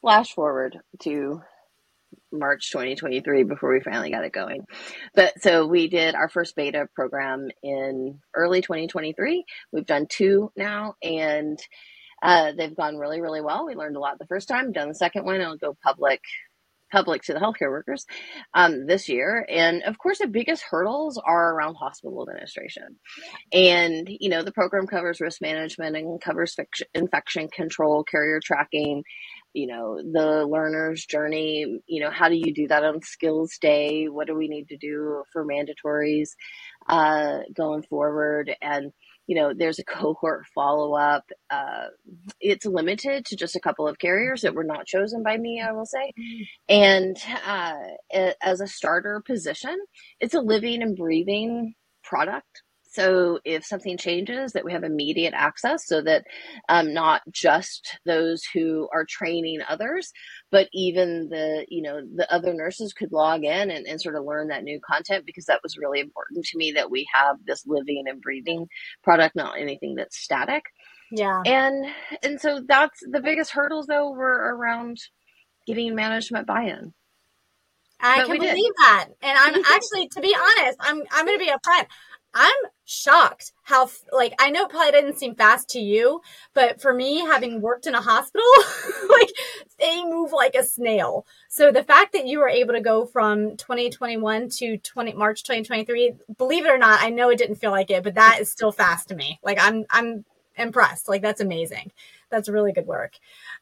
Flash 0.03 0.33
forward 0.35 0.79
to 1.03 1.41
March 2.33 2.71
2023 2.73 3.45
before 3.45 3.73
we 3.73 3.81
finally 3.81 4.11
got 4.11 4.25
it 4.25 4.33
going. 4.33 4.65
But 5.15 5.41
so 5.41 5.67
we 5.67 5.89
did 5.89 6.15
our 6.15 6.29
first 6.29 6.57
beta 6.57 6.89
program 6.95 7.49
in 7.63 8.19
early 8.35 8.63
2023. 8.63 9.45
We've 9.73 9.87
done 9.87 10.07
two 10.11 10.51
now 10.57 10.95
and 11.03 11.59
uh, 12.23 12.53
they've 12.57 12.77
gone 12.77 12.97
really, 12.97 13.21
really 13.21 13.41
well. 13.41 13.67
We 13.67 13.75
learned 13.75 13.97
a 13.97 14.01
lot 14.01 14.19
the 14.19 14.27
first 14.27 14.49
time, 14.49 14.73
done 14.73 14.89
the 14.89 14.95
second 14.95 15.25
one, 15.25 15.41
it'll 15.41 15.57
go 15.57 15.77
public 15.83 16.21
public 16.93 17.23
to 17.23 17.33
the 17.33 17.41
healthcare 17.41 17.71
workers 17.71 18.05
um, 18.53 18.87
this 18.87 19.09
year. 19.09 19.47
And 19.49 19.83
of 19.85 19.97
course, 19.99 20.19
the 20.19 20.29
biggest 20.29 20.63
hurdles 20.63 21.19
are 21.25 21.55
around 21.55 21.77
hospital 21.77 22.23
administration. 22.23 22.99
And, 23.51 24.07
you 24.21 24.29
know, 24.29 24.43
the 24.43 24.53
program 24.53 24.87
covers 24.87 25.21
risk 25.21 25.41
management 25.41 25.97
and 25.97 26.21
covers 26.21 26.55
infection 26.95 27.49
control, 27.49 28.05
carrier 28.05 28.41
tracking, 28.45 29.05
you 29.55 29.69
know, 29.69 30.03
the 30.03 30.47
learner's 30.47 31.07
journey. 31.07 31.81
You 31.87 32.03
know, 32.03 32.11
how 32.11 32.29
do 32.29 32.37
you 32.37 32.53
do 32.53 32.69
that 32.69 32.85
on 32.85 33.01
skills 33.01 33.57
day? 33.59 34.09
What 34.09 34.27
do 34.27 34.37
we 34.37 34.49
need 34.49 34.69
to 34.69 34.77
do 34.77 35.25
for 35.33 35.47
mandatories 35.47 36.31
uh, 36.89 37.39
going 37.55 37.85
forward? 37.85 38.55
And, 38.61 38.93
you 39.27 39.37
know, 39.37 39.53
there's 39.55 39.79
a 39.79 39.85
cohort 39.87 40.47
follow 40.55 40.95
up. 40.95 41.25
Uh, 41.51 41.87
it's 42.41 42.67
limited 42.67 43.27
to 43.27 43.37
just 43.37 43.57
a 43.57 43.61
couple 43.61 43.89
of 43.89 43.99
carriers 43.99 44.43
that 44.43 44.55
were 44.55 44.65
not 44.65 44.87
chosen 44.87 45.23
by 45.23 45.37
me, 45.37 45.61
I 45.61 45.73
will 45.73 45.87
say. 45.87 46.13
And 46.69 47.17
uh, 47.47 47.75
as 48.43 48.61
a 48.61 48.67
starter 48.67 49.23
position, 49.25 49.79
it's 50.21 50.35
a 50.35 50.41
living 50.41 50.83
and 50.83 50.97
breathing 50.97 51.75
product 52.03 52.63
so 52.93 53.41
if 53.45 53.65
something 53.65 53.97
changes, 53.97 54.53
that 54.53 54.65
we 54.65 54.73
have 54.73 54.85
immediate 54.85 55.33
access 55.35 55.87
so 55.87 56.03
that 56.03 56.25
um, 56.69 56.93
not 56.93 57.23
just 57.31 57.99
those 58.05 58.43
who 58.53 58.87
are 58.93 59.07
training 59.07 59.61
others, 59.67 60.13
but 60.51 60.69
even 60.75 61.31
the, 61.31 61.65
you 61.69 61.81
know, 61.81 62.03
the 62.15 62.31
other 62.31 62.53
nurses 62.53 62.93
could 62.93 63.11
log 63.11 63.45
in 63.45 63.71
and, 63.71 63.87
and 63.87 63.99
sort 63.99 64.15
of 64.15 64.25
learn 64.25 64.49
that 64.49 64.63
new 64.63 64.79
content 64.81 65.25
because 65.25 65.47
that 65.47 65.61
was 65.63 65.79
really 65.79 66.01
important 66.01 66.45
to 66.45 66.59
me 66.59 66.73
that 66.73 66.91
we 66.91 67.07
have 67.15 67.37
this 67.47 67.67
living 67.67 68.05
and 68.07 68.21
breathing 68.21 68.67
product, 69.03 69.35
not 69.35 69.59
anything 69.59 69.95
that's 69.95 70.19
static. 70.19 70.65
Yeah. 71.11 71.43
And, 71.47 71.87
and 72.23 72.41
so 72.41 72.61
that's 72.67 73.01
the 73.11 73.21
biggest 73.21 73.53
hurdles 73.53 73.87
though 73.87 74.11
were 74.11 74.55
around 74.55 74.99
getting 75.67 75.95
management 75.95 76.47
buy-in. 76.47 76.93
I 78.03 78.19
but 78.19 78.27
can 78.27 78.41
believe 78.41 78.55
did. 78.55 78.75
that. 78.79 79.07
And 79.23 79.39
I'm 79.39 79.65
actually, 79.73 80.09
to 80.09 80.21
be 80.21 80.35
honest, 80.35 80.79
I'm 80.81 81.03
I'm 81.13 81.25
going 81.25 81.39
to 81.39 81.45
be 81.45 81.51
upfront. 81.51 81.87
I'm 82.35 82.55
shocked 82.85 83.53
how 83.63 83.89
like 84.13 84.35
I 84.39 84.51
know 84.51 84.65
it 84.65 84.71
probably 84.71 84.93
didn't 84.93 85.19
seem 85.19 85.35
fast 85.35 85.69
to 85.71 85.81
you, 85.81 86.21
but 86.55 86.81
for 86.81 86.93
me 86.93 87.21
having 87.21 87.61
worked 87.61 87.87
in 87.87 87.95
a 87.95 88.01
hospital, 88.01 88.47
like 89.09 89.31
they 89.79 90.05
move 90.05 90.33
like 90.33 90.55
a 90.55 90.65
snail. 90.65 91.27
So 91.49 91.71
the 91.71 91.85
fact 91.85 92.13
that 92.13 92.27
you 92.27 92.39
were 92.39 92.49
able 92.49 92.75
to 92.75 92.81
go 92.81 93.07
from 93.07 93.57
2021 93.57 94.49
to 94.59 94.79
20 94.79 95.13
March 95.15 95.43
2023, 95.43 96.15
believe 96.37 96.67
it 96.67 96.71
or 96.71 96.79
not, 96.79 97.03
I 97.03 97.11
know 97.11 97.31
it 97.31 97.39
didn't 97.39 97.57
feel 97.57 97.71
like 97.71 97.91
it, 97.91 98.03
but 98.03 98.15
that 98.15 98.39
is 98.41 98.51
still 98.51 98.73
fast 98.73 99.09
to 99.09 99.15
me. 99.15 99.39
Like 99.43 99.59
I'm 99.61 99.85
I'm 99.91 100.25
impressed. 100.57 101.09
Like 101.09 101.23
that's 101.23 101.41
amazing. 101.41 101.93
That's 102.33 102.49
really 102.49 102.73
good 102.73 102.87
work. 102.87 103.13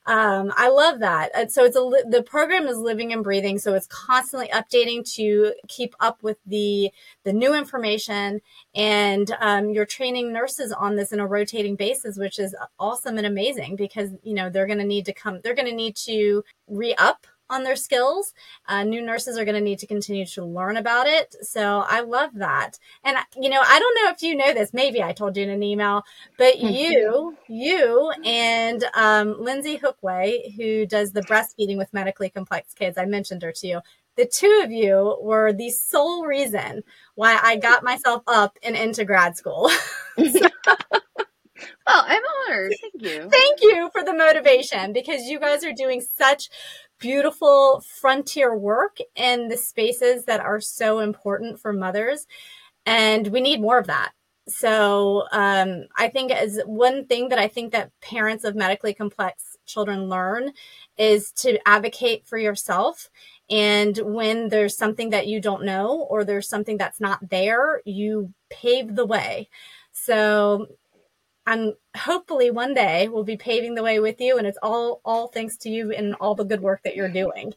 Um, 0.07 0.51
I 0.57 0.71
love 0.71 1.01
that. 1.01 1.53
So 1.53 1.65
it's 1.65 1.77
a 1.77 1.81
the 2.09 2.23
program 2.23 2.67
is 2.67 2.79
living 2.79 3.13
and 3.13 3.23
breathing, 3.23 3.59
so 3.59 3.75
it's 3.75 3.87
constantly 3.89 4.49
updating 4.49 5.05
to 5.17 5.53
keep 5.69 5.95
up 6.01 6.23
with 6.23 6.39
the 6.47 6.91
the 7.25 7.35
new 7.35 7.55
information, 7.55 8.41
and 8.75 9.31
um, 9.41 9.71
you're 9.71 9.85
training 9.85 10.33
nurses 10.33 10.73
on 10.73 10.97
this 10.97 11.13
in 11.13 11.21
a 11.21 11.27
rotating 11.27 11.77
basis, 11.77 12.17
which 12.17 12.39
is 12.39 12.57
awesome 12.79 13.19
and 13.19 13.27
amazing 13.27 13.77
because 13.77 14.11
you 14.23 14.33
know 14.33 14.49
they're 14.49 14.67
going 14.67 14.79
to 14.79 14.85
need 14.85 15.05
to 15.05 15.13
come, 15.13 15.41
they're 15.45 15.55
going 15.55 15.69
to 15.69 15.75
need 15.75 15.97
to 15.97 16.43
re 16.69 16.95
up 16.95 17.27
on 17.51 17.65
their 17.65 17.77
skills. 17.77 18.33
Uh, 18.67 18.85
new 18.85 19.03
nurses 19.03 19.37
are 19.37 19.45
going 19.45 19.57
to 19.57 19.61
need 19.61 19.79
to 19.81 19.87
continue 19.87 20.25
to 20.27 20.45
learn 20.45 20.77
about 20.77 21.07
it. 21.07 21.35
So 21.43 21.85
I 21.87 22.01
love 22.01 22.31
that. 22.35 22.79
And, 23.05 23.19
you 23.37 23.51
know, 23.51 23.61
I 23.61 23.79
don't 23.79 24.05
know 24.05 24.11
if 24.11 24.23
you 24.23 24.35
know 24.35 24.55
this, 24.55 24.73
maybe 24.73 25.03
I 25.03 25.13
told 25.13 25.37
you 25.37 25.43
in 25.43 25.51
an 25.51 25.63
email, 25.63 26.03
but 26.39 26.61
you, 26.61 27.37
you 27.49 28.13
and 28.25 28.85
um, 28.95 29.35
Lyndsey 29.35 29.81
Hookway, 29.81 30.55
who 30.57 30.87
does 30.87 31.13
the 31.13 31.23
breastfeeding 31.23 31.77
with 31.77 31.93
medically 31.93 32.31
complex 32.31 32.73
kids, 32.73 32.97
I 32.97 33.05
mentioned 33.05 33.43
her 33.43 33.53
to 33.53 33.67
you. 33.67 33.81
The 34.17 34.27
two 34.27 34.61
of 34.65 34.71
you 34.71 35.19
were 35.23 35.53
the 35.53 35.71
sole 35.71 36.27
reason 36.27 36.83
why 37.15 37.39
I 37.43 37.57
got 37.57 37.83
myself 37.83 38.23
up 38.27 38.59
and 38.63 38.77
into 38.77 39.05
grad 39.05 39.37
school. 39.37 39.71
so, 40.19 40.49
well, 41.87 42.05
I'm 42.07 42.23
honored. 42.49 42.75
Thank 42.81 43.03
you. 43.03 43.29
Thank 43.31 43.63
you 43.63 43.91
for 43.93 44.03
the 44.03 44.13
motivation 44.13 44.93
because 44.93 45.23
you 45.23 45.41
guys 45.41 45.65
are 45.65 45.73
doing 45.73 46.01
such 46.01 46.51
beautiful 47.01 47.83
frontier 48.01 48.57
work 48.57 48.99
in 49.17 49.49
the 49.49 49.57
spaces 49.57 50.27
that 50.27 50.41
are 50.41 50.61
so 50.61 51.01
important 51.01 51.59
for 51.59 51.73
mothers. 51.73 52.27
And 52.87 53.27
we 53.29 53.41
need 53.41 53.61
more 53.61 53.79
of 53.79 53.89
that. 53.89 54.13
So 54.49 55.25
um, 55.33 55.85
I 55.97 56.09
think 56.09 56.33
as 56.33 56.61
one 56.67 57.07
thing 57.07 57.29
that 57.29 57.39
I 57.39 57.49
think 57.49 57.73
that 57.73 57.93
parents 58.01 58.45
of 58.45 58.57
medically 58.57 58.95
complex 58.95 59.57
children 59.67 60.09
learn 60.09 60.53
is 60.99 61.31
to 61.33 61.59
advocate 61.67 62.27
for 62.27 62.37
yourself. 62.37 63.09
And 63.49 63.97
when 63.99 64.49
there's 64.49 64.77
something 64.77 65.11
that 65.11 65.27
you 65.27 65.41
don't 65.41 65.65
know 65.65 66.07
or 66.11 66.25
there's 66.25 66.49
something 66.49 66.79
that's 66.79 67.01
not 67.01 67.31
there, 67.31 67.81
you 67.85 68.33
pave 68.51 68.97
the 68.97 69.07
way. 69.07 69.49
So 69.93 70.67
and 71.47 71.75
hopefully 71.97 72.51
one 72.51 72.75
day 72.75 73.09
we'll 73.09 73.25
be 73.25 73.37
paving 73.37 73.75
the 73.75 73.83
way 73.83 73.99
with 73.99 74.21
you 74.21 74.39
and 74.39 74.47
it's 74.47 74.59
all 74.63 75.01
all 75.05 75.29
thanks 75.29 75.57
to 75.57 75.69
you 75.69 75.93
and 75.93 76.15
all 76.17 76.35
the 76.35 76.45
good 76.45 76.61
work 76.61 76.83
that 76.85 76.97
you're 76.97 77.09
doing 77.09 77.53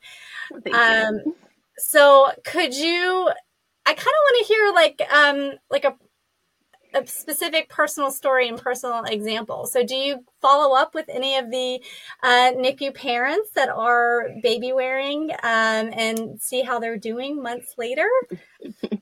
um 0.74 1.16
you. 1.26 1.36
so 1.78 2.32
could 2.44 2.74
you 2.74 3.30
i 3.86 3.94
kind 3.94 4.00
of 4.00 4.06
want 4.06 4.48
to 4.48 4.54
hear 4.54 4.72
like 4.74 5.02
um 5.12 5.52
like 5.70 5.86
a 5.86 5.96
a 6.94 7.06
specific 7.08 7.70
personal 7.70 8.12
story 8.12 8.48
and 8.48 8.58
personal 8.60 9.04
example. 9.04 9.66
So, 9.66 9.84
do 9.84 9.96
you 9.96 10.24
follow 10.42 10.76
up 10.76 10.94
with 10.94 11.10
any 11.10 11.38
of 11.38 11.50
the 11.50 11.82
uh, 12.22 12.52
NICU 12.56 12.94
parents 12.94 13.50
that 13.56 13.70
are 13.70 14.30
baby 14.42 14.74
wearing 14.74 15.32
um, 15.44 15.92
and 15.94 16.42
see 16.42 16.62
how 16.62 16.80
they're 16.80 16.98
doing 16.98 17.42
months 17.42 17.76
later? 17.78 18.08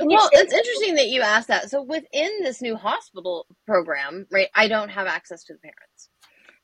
well, 0.00 0.28
it's 0.32 0.52
interesting 0.52 0.96
that 0.96 1.08
you 1.08 1.22
asked 1.22 1.48
that. 1.48 1.70
So 1.70 1.82
within 1.82 2.30
this 2.42 2.62
new 2.62 2.76
hospital 2.76 3.46
program, 3.66 4.26
right, 4.32 4.48
I 4.54 4.68
don't 4.68 4.90
have 4.90 5.06
access 5.06 5.44
to 5.44 5.54
the 5.54 5.58
parents. 5.60 5.87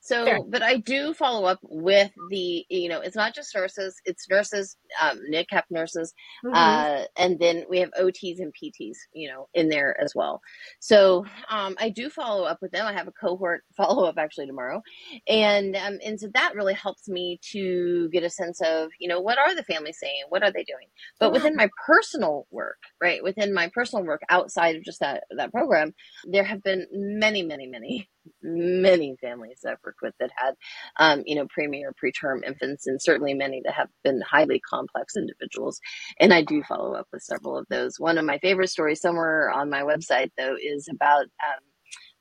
So, 0.04 0.26
sure. 0.26 0.44
but 0.46 0.62
I 0.62 0.76
do 0.76 1.14
follow 1.14 1.46
up 1.46 1.60
with 1.62 2.10
the, 2.28 2.66
you 2.68 2.90
know, 2.90 3.00
it's 3.00 3.16
not 3.16 3.34
just 3.34 3.54
nurses, 3.54 3.96
it's 4.04 4.28
nurses, 4.28 4.76
um, 5.00 5.18
NICU 5.32 5.62
nurses, 5.70 6.12
mm-hmm. 6.44 6.54
uh, 6.54 7.04
and 7.16 7.38
then 7.38 7.64
we 7.70 7.78
have 7.78 7.90
OTs 7.98 8.38
and 8.38 8.52
PTs, 8.52 8.96
you 9.14 9.30
know, 9.30 9.48
in 9.54 9.70
there 9.70 9.98
as 9.98 10.12
well. 10.14 10.42
So, 10.78 11.24
um, 11.48 11.74
I 11.80 11.88
do 11.88 12.10
follow 12.10 12.44
up 12.44 12.58
with 12.60 12.70
them. 12.70 12.86
I 12.86 12.92
have 12.92 13.08
a 13.08 13.12
cohort 13.12 13.62
follow 13.78 14.04
up 14.04 14.16
actually 14.18 14.46
tomorrow. 14.46 14.82
And, 15.26 15.74
um, 15.74 15.98
and 16.04 16.20
so 16.20 16.28
that 16.34 16.54
really 16.54 16.74
helps 16.74 17.08
me 17.08 17.40
to 17.52 18.10
get 18.10 18.24
a 18.24 18.30
sense 18.30 18.60
of, 18.60 18.90
you 19.00 19.08
know, 19.08 19.22
what 19.22 19.38
are 19.38 19.54
the 19.54 19.64
families 19.64 19.96
saying? 19.98 20.24
What 20.28 20.42
are 20.42 20.52
they 20.52 20.64
doing? 20.64 20.88
But 21.18 21.32
within 21.32 21.56
my 21.56 21.70
personal 21.86 22.46
work, 22.50 22.76
right, 23.00 23.24
within 23.24 23.54
my 23.54 23.70
personal 23.72 24.04
work 24.04 24.20
outside 24.28 24.76
of 24.76 24.84
just 24.84 25.00
that, 25.00 25.24
that 25.34 25.50
program, 25.50 25.94
there 26.26 26.44
have 26.44 26.62
been 26.62 26.86
many, 26.92 27.42
many, 27.42 27.66
many 27.66 28.10
many 28.42 29.16
families 29.20 29.64
I've 29.66 29.78
worked 29.84 30.02
with 30.02 30.14
that 30.20 30.30
had, 30.36 30.54
um, 30.98 31.22
you 31.26 31.34
know, 31.36 31.46
preemie 31.46 31.82
or 31.84 31.92
preterm 31.92 32.44
infants, 32.44 32.86
and 32.86 33.00
certainly 33.00 33.34
many 33.34 33.62
that 33.64 33.74
have 33.74 33.88
been 34.02 34.20
highly 34.20 34.60
complex 34.60 35.16
individuals. 35.16 35.80
And 36.20 36.32
I 36.32 36.42
do 36.42 36.62
follow 36.62 36.94
up 36.94 37.06
with 37.12 37.22
several 37.22 37.56
of 37.58 37.66
those. 37.68 37.98
One 37.98 38.18
of 38.18 38.24
my 38.24 38.38
favorite 38.38 38.70
stories, 38.70 39.00
somewhere 39.00 39.50
on 39.50 39.70
my 39.70 39.82
website, 39.82 40.30
though, 40.38 40.56
is 40.60 40.88
about 40.90 41.24
um, 41.24 41.60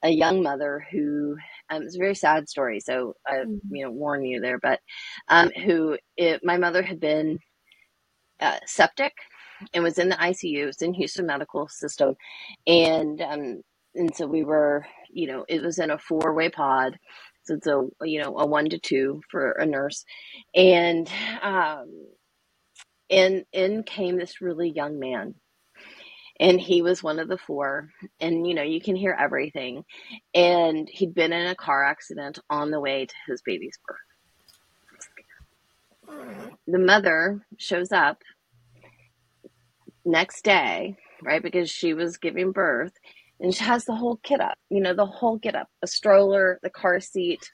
a 0.04 0.10
young 0.10 0.44
mother 0.44 0.86
who 0.92 1.38
um, 1.70 1.84
it's 1.84 1.96
a 1.96 2.00
very 2.00 2.16
sad 2.16 2.50
story. 2.50 2.80
So 2.80 3.14
I, 3.26 3.38
mm-hmm. 3.38 3.76
you 3.76 3.86
know, 3.86 3.92
warn 3.92 4.26
you 4.26 4.42
there, 4.42 4.60
but 4.60 4.80
um, 5.30 5.50
who 5.50 5.98
it, 6.18 6.42
my 6.44 6.58
mother 6.58 6.84
had 6.84 7.00
been 7.00 7.40
uh, 8.40 8.60
septic 8.66 9.14
and 9.74 9.84
was 9.84 9.98
in 9.98 10.10
the 10.10 10.16
ICU. 10.16 10.58
It 10.64 10.66
was 10.66 10.82
in 10.82 10.94
Houston 10.94 11.26
Medical 11.26 11.68
System, 11.70 12.16
and 12.68 13.22
um, 13.22 13.62
and 13.96 14.16
so 14.16 14.28
we 14.28 14.44
were 14.44 14.86
you 15.14 15.28
know, 15.28 15.46
it 15.48 15.62
was 15.62 15.80
in 15.80 15.92
a 15.92 15.98
four 15.98 16.34
way 16.34 16.50
pod. 16.50 16.98
So 17.44 17.56
it's 17.56 17.68
a, 17.68 17.88
you 18.04 18.22
know, 18.22 18.38
a 18.38 18.46
one 18.46 18.70
to 18.70 18.80
two 18.80 19.22
for 19.30 19.52
a 19.52 19.66
nurse. 19.66 20.06
And, 20.56 21.10
um, 21.42 21.90
and 23.10 23.46
in 23.52 23.84
came 23.84 24.18
this 24.18 24.42
really 24.42 24.70
young 24.70 25.00
man 25.00 25.36
and 26.40 26.60
he 26.60 26.82
was 26.82 27.04
one 27.04 27.20
of 27.20 27.28
the 27.28 27.38
four 27.38 27.90
and 28.20 28.48
you 28.48 28.54
know 28.54 28.64
you 28.64 28.82
can 28.82 28.96
hear 28.96 29.16
everything 29.18 29.84
and 30.34 30.90
he'd 30.92 31.14
been 31.14 31.34
in 31.34 31.48
a 31.48 31.56
car 31.56 31.84
accident 31.84 32.40
on 32.50 32.72
the 32.72 32.80
way 32.80 33.06
to 33.06 33.16
his 33.28 33.42
baby's 33.44 33.78
birth 33.88 33.98
the 36.68 36.80
mother 36.80 37.46
shows 37.58 37.92
up 37.92 38.22
next 40.06 40.44
day 40.44 40.96
right 41.22 41.44
because 41.44 41.70
she 41.70 41.94
was 41.94 42.18
giving 42.18 42.52
birth 42.52 42.94
and 43.40 43.54
she 43.54 43.64
has 43.64 43.86
the 43.86 43.96
whole 43.96 44.18
kit 44.24 44.40
up, 44.40 44.58
you 44.70 44.82
know, 44.82 44.94
the 44.94 45.06
whole 45.06 45.38
get 45.38 45.56
up, 45.56 45.68
a 45.82 45.88
stroller, 45.88 46.60
the 46.64 46.70
car 46.70 47.00
seat, 47.00 47.50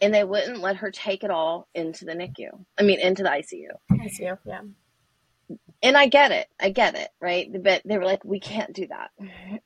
and 0.00 0.12
they 0.12 0.24
wouldn't 0.24 0.60
let 0.60 0.76
her 0.76 0.90
take 0.90 1.24
it 1.24 1.30
all 1.30 1.68
into 1.74 2.04
the 2.04 2.12
NICU. 2.12 2.64
I 2.78 2.82
mean, 2.82 3.00
into 3.00 3.22
the 3.22 3.28
ICU. 3.28 3.68
ICU, 3.92 4.38
yeah. 4.44 4.60
And 5.82 5.96
I 5.96 6.06
get 6.06 6.30
it. 6.30 6.46
I 6.60 6.70
get 6.70 6.94
it, 6.94 7.08
right? 7.20 7.50
But 7.62 7.82
they 7.84 7.98
were 7.98 8.04
like, 8.04 8.24
we 8.24 8.40
can't 8.40 8.72
do 8.72 8.86
that. 8.88 9.10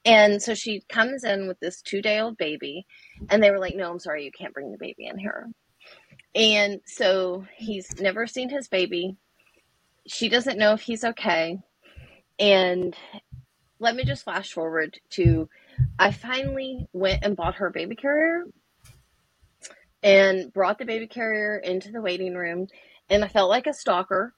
And 0.05 0.43
so 0.43 0.55
she 0.55 0.83
comes 0.89 1.25
in 1.25 1.47
with 1.47 1.61
this 1.61 1.83
two 1.83 2.01
day 2.01 2.21
old 2.21 2.37
baby, 2.37 2.87
and 3.29 3.43
they 3.43 3.51
were 3.51 3.59
like, 3.59 3.77
no, 3.77 3.91
I'm 3.91 3.99
sorry, 3.99 4.25
you 4.25 4.31
can't 4.33 4.55
bring 4.55 4.73
the 4.73 4.79
baby 4.79 5.07
in 5.07 5.19
here. 5.19 5.49
And 6.35 6.81
so 6.87 7.47
he's 7.57 8.01
never 8.01 8.27
seen 8.27 8.49
his 8.49 8.69
baby. 8.69 9.17
She 10.07 10.29
doesn't 10.29 10.59
know 10.59 10.73
if 10.73 10.81
he's 10.81 11.05
okay. 11.05 11.59
And 12.39 12.95
let 13.79 13.95
me 13.95 14.05
just 14.05 14.25
flash 14.25 14.53
forward 14.53 14.99
to 15.11 15.49
I 15.99 16.13
finally 16.13 16.89
went 16.93 17.25
and 17.25 17.37
bought 17.37 17.57
her 17.57 17.71
baby 17.71 17.97
carrier 17.97 18.45
and 20.03 20.53
brought 20.53 20.79
the 20.79 20.85
baby 20.85 21.07
carrier 21.07 21.57
into 21.57 21.91
the 21.91 22.01
waiting 22.01 22.35
room 22.35 22.69
and 23.09 23.25
I 23.25 23.29
felt 23.29 23.51
like 23.51 23.67
a 23.67 23.75
stalker 23.75 24.35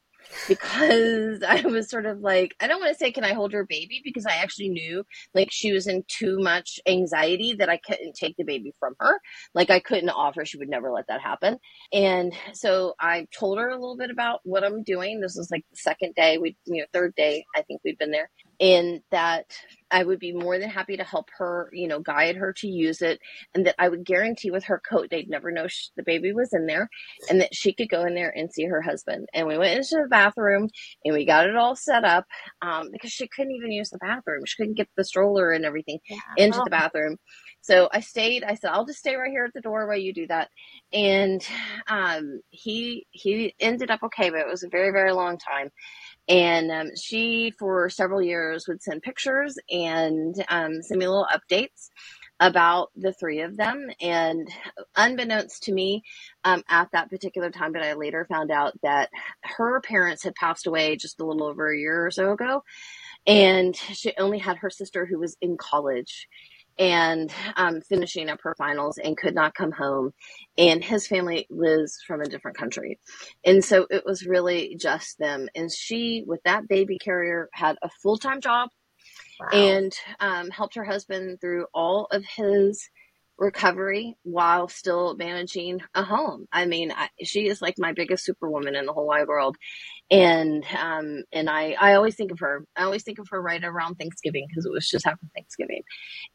because 0.47 1.43
I 1.49 1.63
was 1.63 1.89
sort 1.89 2.07
of 2.07 2.21
like, 2.21 2.55
I 2.61 2.67
don't 2.67 2.81
want 2.81 2.93
to 2.93 2.99
say, 2.99 3.13
can 3.13 3.25
I 3.25 3.33
hold 3.33 3.53
your 3.53 3.67
baby? 3.67 4.01
Because 4.05 4.27
I 4.27 4.37
actually 4.37 4.69
knew 4.71 5.05
like 5.35 5.49
she 5.51 5.73
was 5.73 5.87
in 5.87 6.05
too 6.09 6.39
much 6.41 6.81
anxiety 6.87 7.55
that 7.55 7.69
I 7.69 7.79
couldn't 7.79 8.15
take 8.15 8.37
the 8.37 8.45
baby 8.45 8.75
from 8.79 8.95
her. 9.01 9.19
Like 9.55 9.71
I 9.71 9.81
couldn't 9.81 10.11
offer, 10.11 10.45
she 10.45 10.59
would 10.59 10.69
never 10.69 10.91
let 10.91 11.07
that 11.09 11.21
happen. 11.21 11.59
And 11.93 12.33
so 12.53 12.95
I 13.01 13.27
told 13.37 13.59
her 13.59 13.69
a 13.69 13.79
little 13.79 13.97
bit 13.97 14.11
about 14.11 14.41
what 14.45 14.65
I'm 14.65 14.83
doing. 14.83 15.21
This 15.21 15.37
was 15.37 15.51
like 15.51 15.65
the 15.71 15.77
second 15.77 16.15
day, 16.15 16.39
we, 16.39 16.57
you 16.67 16.81
know, 16.83 16.87
third 16.93 17.15
day, 17.15 17.45
I 17.57 17.63
think 17.63 17.81
we'd 17.85 17.99
been 17.99 18.11
there. 18.11 18.31
And 18.61 19.01
that 19.11 19.47
I 19.91 20.05
would 20.05 20.19
be 20.19 20.33
more 20.33 20.59
than 20.59 20.69
happy 20.69 20.97
to 20.97 21.05
help 21.05 21.29
her, 21.39 21.71
you 21.73 21.89
know, 21.89 22.01
guide 22.01 22.37
her 22.37 22.53
to 22.55 22.69
use 22.69 23.03
it, 23.03 23.21
and 23.55 23.67
that 23.67 23.77
I 23.79 23.89
would 23.89 24.05
guarantee 24.05 24.51
with 24.51 24.65
her 24.65 24.81
coat 24.89 25.09
they'd 25.11 25.31
never 25.31 25.51
know 25.51 25.67
she, 25.69 25.89
the 25.97 26.03
baby 26.03 26.33
was 26.33 26.53
in 26.53 26.67
there, 26.67 26.89
and 27.31 27.41
that 27.41 27.55
she 27.55 27.73
could 27.73 27.89
go 27.89 28.05
in 28.05 28.15
there 28.15 28.31
and 28.37 28.53
see 28.53 28.65
her 28.65 28.83
husband. 28.83 29.29
And 29.33 29.47
we 29.47 29.57
went 29.59 29.77
into 29.77 30.03
the 30.03 30.09
bathroom 30.09 30.69
and 31.05 31.15
we 31.15 31.25
got 31.25 31.49
it 31.49 31.57
all 31.57 31.77
set 31.77 32.05
up 32.05 32.27
um, 32.63 32.91
because 32.93 33.11
she 33.13 33.29
couldn't 33.29 33.53
even 33.55 33.73
use 33.73 33.91
the 33.91 33.99
bathroom. 33.99 34.45
She 34.47 34.57
couldn't 34.57 34.77
get 34.77 34.89
the 34.97 35.05
stroller 35.05 35.53
and 35.53 35.65
everything 35.65 36.01
yeah. 36.09 36.19
into 36.37 36.61
the 36.65 36.71
bathroom. 36.71 37.17
So 37.61 37.89
I 37.93 38.01
stayed. 38.01 38.45
I 38.45 38.55
said, 38.55 38.71
"I'll 38.71 38.87
just 38.87 39.01
stay 39.01 39.15
right 39.17 39.31
here 39.31 39.45
at 39.45 39.53
the 39.53 39.61
door 39.61 39.87
while 39.87 39.99
you 39.99 40.13
do 40.15 40.27
that." 40.29 40.49
And 40.93 41.47
um, 41.89 42.41
he 42.51 43.07
he 43.11 43.55
ended 43.61 43.91
up 43.91 44.03
okay, 44.05 44.31
but 44.31 44.41
it 44.41 44.47
was 44.47 44.63
a 44.63 44.69
very 44.69 44.91
very 44.91 45.13
long 45.13 45.39
time. 45.39 45.71
And 46.29 46.71
um, 46.71 46.91
she, 46.97 47.53
for 47.59 47.89
several 47.89 48.21
years, 48.21 48.67
would 48.69 48.83
send 48.83 49.03
pictures 49.03 49.57
and 49.71 50.35
um, 50.49 50.83
send 50.83 50.99
me 50.99 51.09
little 51.09 51.27
updates 51.33 51.89
about 52.41 52.91
the 52.97 53.13
three 53.13 53.41
of 53.41 53.57
them. 53.57 53.89
And 54.01 54.49
unbeknownst 54.97 55.65
to 55.65 55.73
me, 55.73 56.03
um, 56.45 56.63
at 56.69 56.89
that 56.93 57.11
particular 57.11 57.51
time, 57.51 57.73
but 57.73 57.83
I 57.83 57.95
later 57.95 58.27
found 58.31 58.51
out 58.51 58.75
that 58.83 59.11
her 59.43 59.81
parents 59.81 60.23
had 60.23 60.35
passed 60.35 60.67
away 60.67 60.97
just 60.97 61.21
a 61.21 61.25
little 61.27 61.45
over 61.45 61.73
a 61.73 61.79
year 61.79 62.07
or 62.07 62.11
so 62.11 62.33
ago. 62.33 62.63
And 63.27 63.75
she 63.75 64.13
only 64.19 64.39
had 64.39 64.59
her 64.59 64.71
sister 64.71 65.07
who 65.07 65.19
was 65.19 65.37
in 65.41 65.57
college 65.57 66.29
and 66.79 67.33
um, 67.57 67.81
finishing 67.81 68.29
up 68.29 68.41
her 68.43 68.55
finals 68.57 68.99
and 68.99 69.17
could 69.17 69.35
not 69.35 69.55
come 69.55 69.73
home. 69.73 70.13
And 70.57 70.83
his 70.83 71.07
family 71.07 71.47
lives 71.51 71.99
from 72.07 72.21
a 72.21 72.29
different 72.29 72.57
country. 72.57 72.99
And 73.45 73.65
so 73.65 73.87
it 73.91 74.05
was 74.05 74.27
really 74.27 74.77
just 74.77 75.19
them. 75.19 75.49
And 75.55 75.73
she, 75.73 76.25
with 76.27 76.41
that 76.45 76.69
baby 76.69 76.99
carrier, 76.99 77.49
had 77.53 77.77
a 77.83 77.89
full 78.03 78.17
time 78.17 78.41
job 78.41 78.71
wow. 79.41 79.49
and 79.53 79.93
um, 80.21 80.51
helped 80.51 80.77
her 80.77 80.85
husband 80.85 81.41
through 81.41 81.67
all 81.75 82.07
of 82.11 82.25
his 82.25 82.89
recovery 83.39 84.17
while 84.25 84.67
still 84.69 85.15
managing 85.17 85.81
a 85.95 86.03
home. 86.03 86.49
I 86.53 86.67
mean, 86.67 86.93
I, 86.93 87.09
she 87.23 87.47
is 87.47 87.63
like 87.63 87.77
my 87.79 87.93
biggest 87.93 88.25
superwoman 88.25 88.75
in 88.75 88.85
the 88.85 88.93
whole 88.93 89.07
wide 89.07 89.29
world. 89.29 89.57
And, 90.11 90.65
um, 90.77 91.23
and 91.33 91.49
I, 91.49 91.77
I 91.79 91.95
always 91.95 92.17
think 92.17 92.33
of 92.33 92.41
her, 92.41 92.65
I 92.77 92.83
always 92.83 93.05
think 93.05 93.19
of 93.19 93.29
her 93.31 93.41
right 93.41 93.63
around 93.63 93.95
Thanksgiving 93.95 94.47
because 94.49 94.67
it 94.67 94.73
was 94.73 94.89
just 94.89 95.07
after 95.07 95.27
Thanksgiving. 95.35 95.83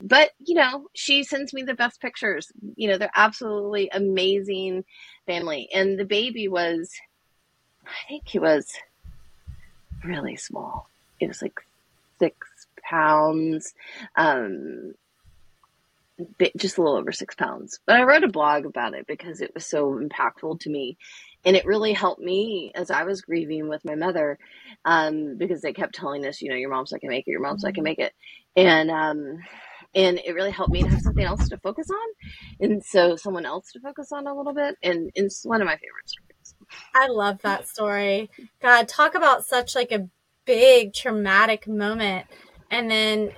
But, 0.01 0.31
you 0.39 0.55
know, 0.55 0.87
she 0.93 1.23
sends 1.23 1.53
me 1.53 1.63
the 1.63 1.73
best 1.73 1.99
pictures. 1.99 2.51
You 2.75 2.89
know, 2.89 2.97
they're 2.97 3.11
absolutely 3.13 3.89
amazing 3.91 4.85
family. 5.25 5.69
And 5.73 5.99
the 5.99 6.05
baby 6.05 6.47
was, 6.47 6.89
I 7.85 8.07
think 8.07 8.27
he 8.27 8.39
was 8.39 8.71
really 10.03 10.37
small. 10.37 10.87
It 11.19 11.27
was 11.27 11.41
like 11.41 11.59
six 12.19 12.47
pounds. 12.81 13.73
Um, 14.15 14.93
just 16.57 16.77
a 16.77 16.81
little 16.81 16.97
over 16.97 17.11
six 17.11 17.35
pounds. 17.35 17.79
But 17.85 17.97
I 17.97 18.03
wrote 18.03 18.23
a 18.23 18.29
blog 18.29 18.65
about 18.65 18.93
it 18.93 19.07
because 19.07 19.41
it 19.41 19.51
was 19.53 19.65
so 19.65 19.99
impactful 19.99 20.59
to 20.61 20.69
me. 20.69 20.97
And 21.45 21.55
it 21.55 21.65
really 21.65 21.93
helped 21.93 22.21
me 22.21 22.71
as 22.75 22.89
I 22.89 23.03
was 23.03 23.21
grieving 23.21 23.67
with 23.67 23.83
my 23.83 23.95
mother, 23.95 24.37
um, 24.85 25.37
because 25.37 25.61
they 25.61 25.73
kept 25.73 25.95
telling 25.95 26.25
us, 26.25 26.41
you 26.41 26.49
know, 26.49 26.55
your 26.55 26.69
mom's 26.69 26.91
not 26.91 27.01
gonna 27.01 27.11
make 27.11 27.27
it, 27.27 27.31
your 27.31 27.41
mom's 27.41 27.63
not 27.63 27.73
gonna 27.73 27.83
make 27.83 27.99
it. 27.99 28.13
And, 28.55 28.89
um, 28.89 29.39
and 29.95 30.19
it 30.25 30.33
really 30.33 30.51
helped 30.51 30.71
me 30.71 30.81
to 30.81 30.89
have 30.89 31.01
something 31.01 31.23
else 31.23 31.49
to 31.49 31.57
focus 31.57 31.87
on. 31.89 32.69
And 32.69 32.83
so 32.83 33.15
someone 33.15 33.45
else 33.45 33.71
to 33.73 33.79
focus 33.79 34.11
on 34.11 34.25
a 34.25 34.33
little 34.33 34.53
bit. 34.53 34.75
And 34.81 35.11
it's 35.15 35.45
one 35.45 35.61
of 35.61 35.65
my 35.65 35.75
favorite 35.75 36.07
stories. 36.09 36.55
I 36.95 37.07
love 37.07 37.41
that 37.43 37.67
story. 37.67 38.29
God, 38.61 38.87
talk 38.87 39.13
about 39.15 39.45
such 39.45 39.75
like 39.75 39.91
a 39.91 40.09
big 40.45 40.93
traumatic 40.93 41.67
moment. 41.67 42.25
And 42.71 42.89
then 42.89 43.31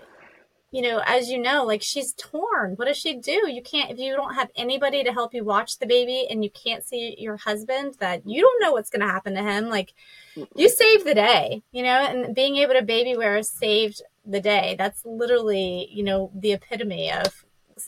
you 0.76 0.82
know, 0.82 1.02
as 1.06 1.30
you 1.30 1.42
know, 1.42 1.64
like 1.64 1.82
she's 1.82 2.12
torn. 2.18 2.74
What 2.74 2.90
does 2.90 2.98
she 2.98 3.16
do? 3.16 3.50
You 3.50 3.62
can't, 3.62 3.92
if 3.92 3.98
you 3.98 4.14
don't 4.14 4.36
have 4.36 4.50
anybody 4.58 5.06
to 5.06 5.14
help 5.14 5.34
you 5.34 5.46
watch 5.46 5.80
the 5.80 5.86
baby 5.86 6.28
and 6.30 6.44
you 6.44 6.50
can't 6.50 6.84
see 6.84 7.16
your 7.18 7.38
husband, 7.38 7.96
that 8.02 8.28
you 8.28 8.42
don't 8.42 8.62
know 8.62 8.74
what's 8.74 8.90
going 8.90 9.00
to 9.00 9.08
happen 9.08 9.36
to 9.36 9.42
him. 9.42 9.70
Like 9.70 9.94
you 10.54 10.68
saved 10.68 11.06
the 11.06 11.14
day, 11.14 11.64
you 11.72 11.82
know, 11.82 12.02
and 12.02 12.36
being 12.36 12.58
able 12.58 12.74
to 12.74 12.82
baby 12.82 13.16
wear 13.16 13.42
saved 13.42 14.02
the 14.26 14.42
day. 14.42 14.76
That's 14.78 15.06
literally, 15.06 15.88
you 15.90 16.04
know, 16.04 16.30
the 16.36 16.52
epitome 16.52 17.10
of 17.10 17.46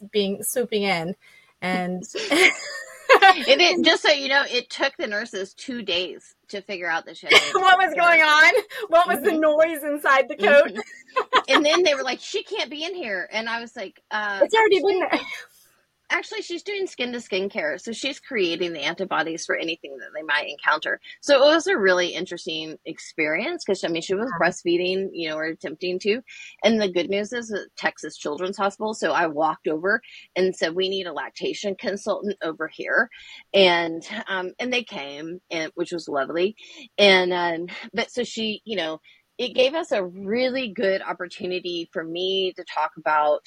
being 0.09 0.41
swooping 0.41 0.83
in 0.83 1.13
and 1.61 2.05
And 3.35 3.61
it 3.61 3.83
just 3.83 4.03
so 4.03 4.11
you 4.11 4.29
know, 4.29 4.43
it 4.49 4.69
took 4.69 4.95
the 4.97 5.07
nurses 5.07 5.53
two 5.53 5.81
days 5.81 6.35
to 6.49 6.61
figure 6.61 6.89
out 6.89 7.05
the 7.05 7.13
shit. 7.13 7.31
what 7.53 7.77
was 7.77 7.93
going 7.93 8.21
on? 8.21 8.53
What 8.89 9.07
was 9.07 9.17
mm-hmm. 9.17 9.25
the 9.25 9.39
noise 9.39 9.83
inside 9.83 10.27
the 10.29 10.35
coat? 10.35 10.71
Mm-hmm. 10.71 11.39
and 11.49 11.65
then 11.65 11.83
they 11.83 11.95
were 11.95 12.03
like, 12.03 12.19
"She 12.19 12.43
can't 12.43 12.69
be 12.69 12.83
in 12.83 12.95
here," 12.95 13.27
and 13.31 13.49
I 13.49 13.59
was 13.59 13.75
like, 13.75 14.01
uh, 14.11 14.39
"It's 14.43 14.55
already 14.55 14.81
been 14.81 14.99
there." 14.99 15.21
Actually 16.09 16.41
she's 16.41 16.63
doing 16.63 16.87
skin 16.87 17.11
to 17.11 17.19
skin 17.19 17.49
care 17.49 17.77
so 17.77 17.91
she's 17.91 18.19
creating 18.19 18.73
the 18.73 18.81
antibodies 18.81 19.45
for 19.45 19.55
anything 19.55 19.97
that 19.97 20.09
they 20.15 20.21
might 20.23 20.47
encounter. 20.49 20.99
So 21.21 21.35
it 21.35 21.53
was 21.53 21.67
a 21.67 21.77
really 21.77 22.09
interesting 22.09 22.77
experience 22.85 23.63
because 23.65 23.83
i 23.83 23.87
mean 23.87 24.01
she 24.01 24.15
was 24.15 24.31
breastfeeding 24.41 25.09
you 25.11 25.29
know 25.29 25.37
or 25.37 25.45
attempting 25.45 25.99
to. 25.99 26.21
And 26.63 26.81
the 26.81 26.91
good 26.91 27.09
news 27.09 27.33
is 27.33 27.53
texas 27.77 28.17
children's 28.17 28.57
hospital 28.57 28.93
so 28.93 29.11
i 29.11 29.27
walked 29.27 29.67
over 29.67 30.01
and 30.35 30.55
said 30.55 30.75
we 30.75 30.89
need 30.89 31.07
a 31.07 31.13
lactation 31.13 31.75
consultant 31.75 32.37
over 32.43 32.67
here. 32.67 33.09
And 33.53 34.07
um 34.27 34.53
and 34.59 34.71
they 34.71 34.83
came 34.83 35.41
and 35.51 35.71
which 35.75 35.91
was 35.91 36.07
lovely. 36.07 36.55
And 36.97 37.33
um 37.33 37.67
but 37.93 38.11
so 38.11 38.23
she 38.23 38.61
you 38.65 38.77
know 38.77 38.99
it 39.37 39.53
gave 39.53 39.75
us 39.75 39.91
a 39.91 40.03
really 40.03 40.69
good 40.69 41.01
opportunity 41.01 41.89
for 41.93 42.03
me 42.03 42.53
to 42.53 42.63
talk 42.63 42.91
about 42.97 43.45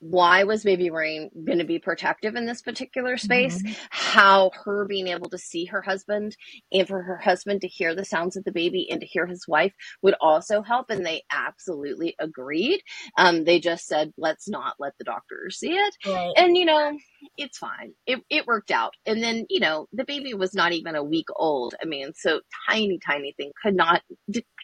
why 0.00 0.44
was 0.44 0.64
baby 0.64 0.90
wearing 0.90 1.30
going 1.44 1.58
to 1.58 1.64
be 1.64 1.78
protective 1.78 2.34
in 2.34 2.46
this 2.46 2.62
particular 2.62 3.16
space? 3.16 3.62
Mm-hmm. 3.62 3.72
how 3.90 4.50
her 4.64 4.86
being 4.86 5.08
able 5.08 5.28
to 5.30 5.38
see 5.38 5.66
her 5.66 5.82
husband 5.82 6.36
and 6.72 6.86
for 6.88 7.02
her 7.02 7.16
husband 7.18 7.60
to 7.60 7.68
hear 7.68 7.94
the 7.94 8.04
sounds 8.04 8.36
of 8.36 8.44
the 8.44 8.52
baby 8.52 8.88
and 8.90 9.00
to 9.00 9.06
hear 9.06 9.26
his 9.26 9.46
wife 9.46 9.74
would 10.02 10.14
also 10.20 10.62
help 10.62 10.90
and 10.90 11.04
they 11.04 11.22
absolutely 11.30 12.14
agreed. 12.18 12.80
Um, 13.16 13.44
they 13.44 13.60
just 13.60 13.86
said 13.86 14.12
let's 14.16 14.48
not 14.48 14.76
let 14.78 14.94
the 14.98 15.04
doctor 15.04 15.50
see 15.50 15.72
it. 15.72 15.96
Right. 16.06 16.32
and 16.36 16.56
you 16.56 16.64
know 16.64 16.98
it's 17.36 17.58
fine. 17.58 17.92
It, 18.06 18.20
it 18.30 18.46
worked 18.46 18.70
out. 18.70 18.94
And 19.06 19.22
then 19.22 19.46
you 19.50 19.60
know 19.60 19.86
the 19.92 20.04
baby 20.04 20.34
was 20.34 20.54
not 20.54 20.72
even 20.72 20.94
a 20.96 21.04
week 21.04 21.28
old. 21.36 21.74
I 21.82 21.86
mean 21.86 22.12
so 22.14 22.40
tiny 22.68 22.98
tiny 23.04 23.32
thing 23.36 23.52
could 23.62 23.74
not 23.76 24.02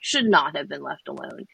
should 0.00 0.26
not 0.26 0.56
have 0.56 0.68
been 0.68 0.82
left 0.82 1.08
alone 1.08 1.44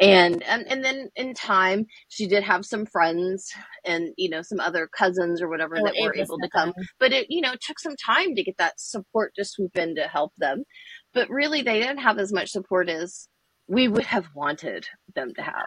and 0.00 0.42
and 0.44 0.66
and 0.66 0.84
then 0.84 1.10
in 1.14 1.34
time 1.34 1.86
she 2.08 2.26
did 2.26 2.42
have 2.42 2.64
some 2.64 2.86
friends 2.86 3.52
and 3.84 4.08
you 4.16 4.30
know 4.30 4.42
some 4.42 4.60
other 4.60 4.88
cousins 4.88 5.42
or 5.42 5.48
whatever 5.48 5.76
oh, 5.78 5.84
that 5.84 5.94
were 6.00 6.16
able 6.16 6.38
to 6.38 6.48
come. 6.48 6.72
But 6.98 7.12
it 7.12 7.26
you 7.28 7.40
know 7.40 7.54
took 7.60 7.78
some 7.78 7.96
time 7.96 8.34
to 8.34 8.42
get 8.42 8.56
that 8.58 8.80
support 8.80 9.34
to 9.36 9.44
swoop 9.44 9.76
in 9.76 9.94
to 9.96 10.02
help 10.02 10.32
them. 10.38 10.64
But 11.12 11.28
really 11.28 11.62
they 11.62 11.80
didn't 11.80 11.98
have 11.98 12.18
as 12.18 12.32
much 12.32 12.50
support 12.50 12.88
as 12.88 13.28
we 13.68 13.88
would 13.88 14.06
have 14.06 14.26
wanted 14.34 14.86
them 15.14 15.32
to 15.34 15.42
have 15.42 15.66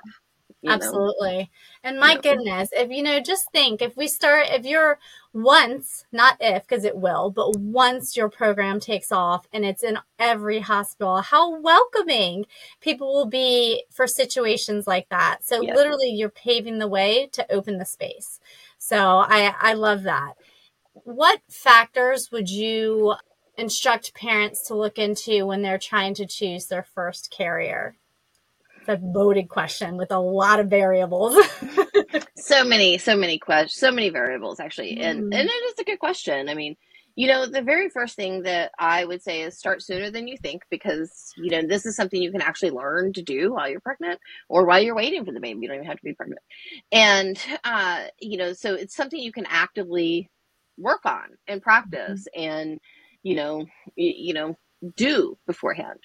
Absolutely. 0.65 1.37
Know? 1.37 1.47
And 1.83 1.99
my 1.99 2.17
goodness, 2.17 2.69
if 2.71 2.89
you 2.89 3.03
know, 3.03 3.19
just 3.19 3.51
think 3.51 3.81
if 3.81 3.97
we 3.97 4.07
start, 4.07 4.47
if 4.49 4.65
you're 4.65 4.99
once, 5.33 6.05
not 6.11 6.37
if, 6.39 6.63
because 6.63 6.85
it 6.85 6.95
will, 6.95 7.29
but 7.29 7.57
once 7.57 8.15
your 8.15 8.29
program 8.29 8.79
takes 8.79 9.11
off 9.11 9.47
and 9.51 9.65
it's 9.65 9.83
in 9.83 9.97
every 10.19 10.59
hospital, 10.59 11.21
how 11.21 11.59
welcoming 11.59 12.45
people 12.79 13.13
will 13.13 13.25
be 13.25 13.83
for 13.91 14.07
situations 14.07 14.87
like 14.87 15.09
that. 15.09 15.39
So 15.41 15.59
literally, 15.59 16.09
you're 16.09 16.29
paving 16.29 16.79
the 16.79 16.87
way 16.87 17.27
to 17.33 17.51
open 17.51 17.77
the 17.77 17.85
space. 17.85 18.39
So 18.77 18.97
I, 18.97 19.55
I 19.59 19.73
love 19.73 20.03
that. 20.03 20.33
What 20.93 21.41
factors 21.49 22.31
would 22.31 22.49
you 22.49 23.15
instruct 23.57 24.13
parents 24.13 24.67
to 24.67 24.75
look 24.75 24.97
into 24.97 25.45
when 25.45 25.61
they're 25.61 25.77
trying 25.77 26.13
to 26.15 26.25
choose 26.25 26.67
their 26.67 26.83
first 26.83 27.31
carrier? 27.31 27.95
A 28.89 28.99
loaded 29.01 29.49
question 29.49 29.97
with 29.97 30.11
a 30.11 30.19
lot 30.19 30.59
of 30.59 30.67
variables. 30.67 31.35
so 32.35 32.63
many, 32.63 32.97
so 32.97 33.15
many 33.15 33.39
questions, 33.39 33.79
so 33.79 33.91
many 33.91 34.09
variables 34.09 34.59
actually, 34.59 34.99
and 34.99 35.23
mm. 35.23 35.35
and 35.35 35.49
it 35.49 35.51
is 35.51 35.79
a 35.79 35.83
good 35.83 35.99
question. 35.99 36.49
I 36.49 36.53
mean, 36.53 36.75
you 37.15 37.27
know, 37.27 37.45
the 37.45 37.61
very 37.61 37.89
first 37.89 38.15
thing 38.15 38.43
that 38.43 38.71
I 38.79 39.05
would 39.05 39.21
say 39.21 39.43
is 39.43 39.57
start 39.57 39.83
sooner 39.83 40.09
than 40.09 40.27
you 40.27 40.37
think 40.37 40.63
because 40.69 41.31
you 41.37 41.51
know 41.51 41.67
this 41.67 41.85
is 41.85 41.95
something 41.95 42.21
you 42.21 42.31
can 42.31 42.41
actually 42.41 42.71
learn 42.71 43.13
to 43.13 43.21
do 43.21 43.53
while 43.53 43.69
you're 43.69 43.79
pregnant 43.79 44.19
or 44.49 44.65
while 44.65 44.81
you're 44.81 44.95
waiting 44.95 45.23
for 45.25 45.31
the 45.31 45.39
baby. 45.39 45.59
You 45.61 45.67
don't 45.67 45.77
even 45.77 45.87
have 45.87 45.97
to 45.97 46.03
be 46.03 46.13
pregnant, 46.13 46.41
and 46.91 47.37
uh, 47.63 48.05
you 48.19 48.37
know, 48.37 48.53
so 48.53 48.73
it's 48.73 48.95
something 48.95 49.19
you 49.19 49.31
can 49.31 49.45
actively 49.47 50.29
work 50.77 51.05
on 51.05 51.25
and 51.47 51.61
practice, 51.61 52.27
mm-hmm. 52.35 52.49
and 52.49 52.79
you 53.21 53.35
know, 53.35 53.65
you, 53.95 54.13
you 54.15 54.33
know, 54.33 54.57
do 54.95 55.37
beforehand. 55.45 55.99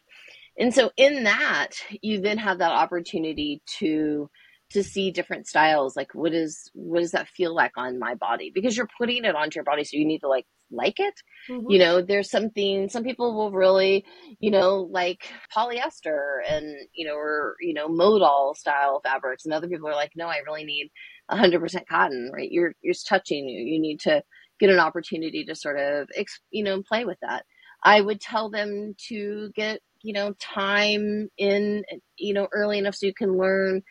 And 0.58 0.74
so 0.74 0.90
in 0.96 1.24
that, 1.24 1.70
you 2.02 2.20
then 2.20 2.38
have 2.38 2.58
that 2.58 2.72
opportunity 2.72 3.62
to 3.78 4.30
to 4.70 4.84
see 4.84 5.10
different 5.10 5.46
styles 5.46 5.96
like 5.96 6.14
what 6.14 6.34
is 6.34 6.70
what 6.74 7.00
does 7.00 7.12
that 7.12 7.26
feel 7.28 7.54
like 7.54 7.72
on 7.78 7.98
my 7.98 8.14
body? 8.14 8.52
Because 8.54 8.76
you're 8.76 8.88
putting 8.98 9.24
it 9.24 9.34
onto 9.34 9.56
your 9.56 9.64
body 9.64 9.84
so 9.84 9.96
you 9.96 10.04
need 10.06 10.20
to 10.20 10.28
like 10.28 10.46
like 10.70 11.00
it. 11.00 11.14
Mm-hmm. 11.48 11.70
you 11.70 11.78
know 11.78 12.02
there's 12.02 12.30
something 12.30 12.90
some 12.90 13.02
people 13.02 13.34
will 13.34 13.52
really 13.52 14.04
you 14.38 14.50
know 14.50 14.86
like 14.90 15.32
polyester 15.56 16.40
and 16.46 16.66
you 16.92 17.06
know 17.06 17.14
or 17.14 17.54
you 17.58 17.72
know 17.72 17.88
modal 17.88 18.54
style 18.54 19.00
fabrics 19.02 19.46
and 19.46 19.54
other 19.54 19.66
people 19.66 19.88
are 19.88 19.94
like 19.94 20.12
no 20.14 20.26
i 20.26 20.40
really 20.46 20.64
need 20.64 20.90
100% 21.30 21.86
cotton 21.88 22.30
right? 22.32 22.50
You're 22.50 22.74
you're 22.82 22.94
touching 23.06 23.48
you. 23.48 23.60
You 23.60 23.80
need 23.80 24.00
to 24.00 24.22
get 24.60 24.70
an 24.70 24.78
opportunity 24.78 25.44
to 25.44 25.54
sort 25.54 25.78
of 25.78 26.08
you 26.50 26.64
know 26.64 26.82
play 26.82 27.04
with 27.04 27.18
that. 27.22 27.44
I 27.84 28.00
would 28.00 28.20
tell 28.20 28.50
them 28.50 28.94
to 29.08 29.50
get 29.54 29.80
you 30.08 30.14
know, 30.14 30.32
time 30.40 31.28
in, 31.36 31.84
you 32.16 32.32
know, 32.32 32.48
early 32.50 32.78
enough 32.78 32.94
so 32.94 33.04
you 33.04 33.12
can 33.12 33.36
learn, 33.36 33.82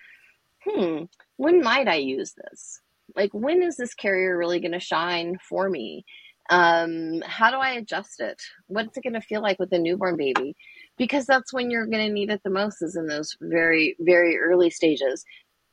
hmm, 0.65 1.03
when 1.36 1.62
might 1.62 1.88
I 1.88 1.97
use 1.97 2.34
this? 2.34 2.82
Like, 3.15 3.30
when 3.34 3.62
is 3.62 3.77
this 3.77 3.93
carrier 3.93 4.36
really 4.36 4.60
going 4.60 4.71
to 4.71 4.80
shine 4.80 5.38
for 5.47 5.69
me? 5.69 6.06
Um, 6.49 7.21
how 7.23 7.51
do 7.51 7.58
I 7.58 7.73
adjust 7.73 8.19
it? 8.19 8.41
What's 8.65 8.97
it 8.97 9.03
going 9.03 9.13
to 9.13 9.21
feel 9.21 9.43
like 9.43 9.60
with 9.60 9.71
a 9.73 9.77
newborn 9.77 10.17
baby? 10.17 10.56
Because 10.97 11.27
that's 11.27 11.53
when 11.53 11.69
you're 11.69 11.86
going 11.86 12.08
to 12.08 12.12
need 12.12 12.32
it 12.32 12.41
the 12.43 12.49
most, 12.49 12.82
is 12.82 12.95
in 12.95 13.06
those 13.06 13.38
very, 13.39 13.95
very 13.99 14.39
early 14.39 14.71
stages. 14.71 15.23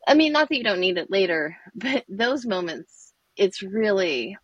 I 0.06 0.12
mean, 0.12 0.32
not 0.32 0.50
that 0.50 0.58
you 0.58 0.64
don't 0.64 0.80
need 0.80 0.98
it 0.98 1.10
later, 1.10 1.56
but 1.74 2.04
those 2.06 2.44
moments, 2.44 3.14
it's 3.34 3.62
really 3.62 4.36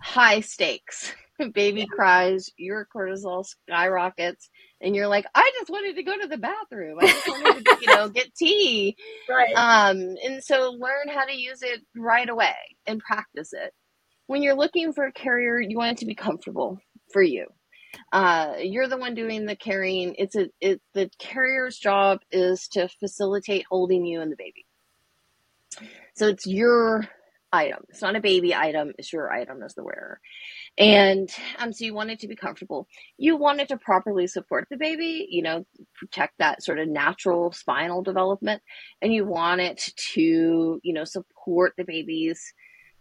high 0.00 0.38
stakes. 0.38 1.12
Baby 1.52 1.84
cries, 1.90 2.48
your 2.56 2.86
cortisol 2.94 3.44
skyrockets, 3.44 4.50
and 4.80 4.96
you're 4.96 5.08
like, 5.08 5.26
I 5.34 5.50
just 5.58 5.70
wanted 5.70 5.96
to 5.96 6.02
go 6.02 6.18
to 6.18 6.26
the 6.26 6.38
bathroom. 6.38 6.98
I 7.00 7.06
just 7.06 7.28
wanted 7.28 7.64
to, 7.66 7.78
you 7.80 7.94
know, 7.94 8.08
get 8.08 8.34
tea. 8.34 8.96
Right. 9.28 9.54
Um, 9.54 10.16
and 10.24 10.42
so 10.42 10.72
learn 10.72 11.08
how 11.08 11.24
to 11.24 11.32
use 11.32 11.62
it 11.62 11.82
right 11.96 12.28
away 12.28 12.54
and 12.86 13.00
practice 13.00 13.52
it. 13.52 13.72
When 14.26 14.42
you're 14.42 14.56
looking 14.56 14.92
for 14.92 15.04
a 15.04 15.12
carrier, 15.12 15.60
you 15.60 15.76
want 15.76 15.92
it 15.92 15.98
to 15.98 16.06
be 16.06 16.14
comfortable 16.14 16.78
for 17.12 17.22
you. 17.22 17.46
Uh, 18.12 18.54
you're 18.60 18.88
the 18.88 18.96
one 18.96 19.14
doing 19.14 19.46
the 19.46 19.56
carrying. 19.56 20.14
It's 20.18 20.36
a 20.36 20.48
it 20.60 20.80
the 20.94 21.10
carrier's 21.18 21.78
job 21.78 22.20
is 22.30 22.68
to 22.68 22.88
facilitate 22.88 23.66
holding 23.70 24.04
you 24.04 24.20
and 24.20 24.32
the 24.32 24.36
baby. 24.36 24.66
So 26.14 26.28
it's 26.28 26.46
your 26.46 27.08
item. 27.52 27.84
It's 27.88 28.02
not 28.02 28.16
a 28.16 28.20
baby 28.20 28.54
item. 28.54 28.92
It's 28.98 29.12
your 29.12 29.30
item 29.30 29.62
as 29.62 29.74
the 29.74 29.84
wearer. 29.84 30.20
And 30.80 31.28
um, 31.58 31.74
so 31.74 31.84
you 31.84 31.94
want 31.94 32.10
it 32.10 32.20
to 32.20 32.28
be 32.28 32.36
comfortable. 32.36 32.88
You 33.18 33.36
want 33.36 33.60
it 33.60 33.68
to 33.68 33.76
properly 33.76 34.26
support 34.26 34.66
the 34.70 34.78
baby, 34.78 35.26
you 35.30 35.42
know, 35.42 35.66
protect 35.96 36.34
that 36.38 36.62
sort 36.62 36.78
of 36.78 36.88
natural 36.88 37.52
spinal 37.52 38.02
development. 38.02 38.62
And 39.02 39.12
you 39.12 39.26
want 39.26 39.60
it 39.60 39.92
to, 40.14 40.80
you 40.82 40.94
know, 40.94 41.04
support 41.04 41.74
the 41.76 41.84
baby's 41.84 42.42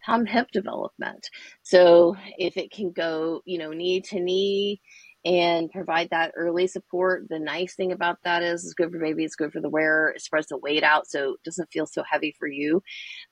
um, 0.09 0.25
hip 0.25 0.49
development. 0.51 1.29
So 1.63 2.17
if 2.37 2.57
it 2.57 2.71
can 2.71 2.91
go, 2.91 3.41
you 3.45 3.57
know, 3.57 3.71
knee 3.71 4.01
to 4.01 4.19
knee, 4.19 4.81
and 5.25 5.69
provide 5.71 6.09
that 6.11 6.31
early 6.35 6.67
support. 6.67 7.27
The 7.29 7.39
nice 7.39 7.75
thing 7.75 7.91
about 7.91 8.19
that 8.23 8.41
is 8.41 8.63
it's 8.63 8.73
good 8.73 8.91
for 8.91 8.99
baby, 8.99 9.25
it's 9.25 9.35
good 9.35 9.51
for 9.51 9.59
the 9.61 9.69
wearer, 9.69 10.11
it 10.11 10.21
spreads 10.21 10.47
the 10.47 10.57
weight 10.57 10.83
out 10.83 11.07
so 11.07 11.33
it 11.33 11.43
doesn't 11.43 11.71
feel 11.71 11.85
so 11.85 12.03
heavy 12.09 12.33
for 12.39 12.47
you. 12.47 12.81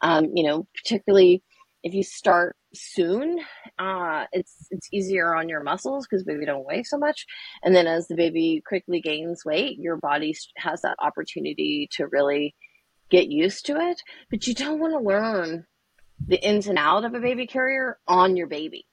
Um, 0.02 0.26
you 0.36 0.44
know, 0.46 0.68
particularly 0.76 1.44
if 1.88 1.94
you 1.94 2.04
start 2.04 2.58
soon, 2.74 3.40
uh, 3.80 4.26
it's 4.34 4.68
it's 4.72 4.90
easier 4.92 5.34
on 5.34 5.48
your 5.48 5.64
muscles 5.64 6.06
because 6.06 6.26
baby 6.26 6.46
don't 6.46 6.66
weigh 6.66 6.84
so 6.84 6.98
much. 6.98 7.26
And 7.64 7.74
then 7.74 7.88
as 7.88 8.08
the 8.08 8.16
baby 8.16 8.62
quickly 8.68 9.00
gains 9.00 9.46
weight, 9.46 9.80
your 9.80 9.96
body 9.96 10.36
has 10.58 10.82
that 10.82 10.98
opportunity 11.00 11.88
to 11.94 12.08
really 12.08 12.56
get 13.10 13.32
used 13.32 13.66
to 13.68 13.78
it. 13.80 14.02
But 14.30 14.48
you 14.48 14.54
don't 14.54 14.82
want 14.82 14.94
to 14.94 15.00
learn 15.00 15.66
the 16.28 16.36
ins 16.46 16.68
and 16.68 16.78
out 16.78 17.06
of 17.06 17.14
a 17.14 17.22
baby 17.22 17.48
carrier 17.48 17.98
on 18.06 18.36
your 18.36 18.48
baby. 18.48 18.86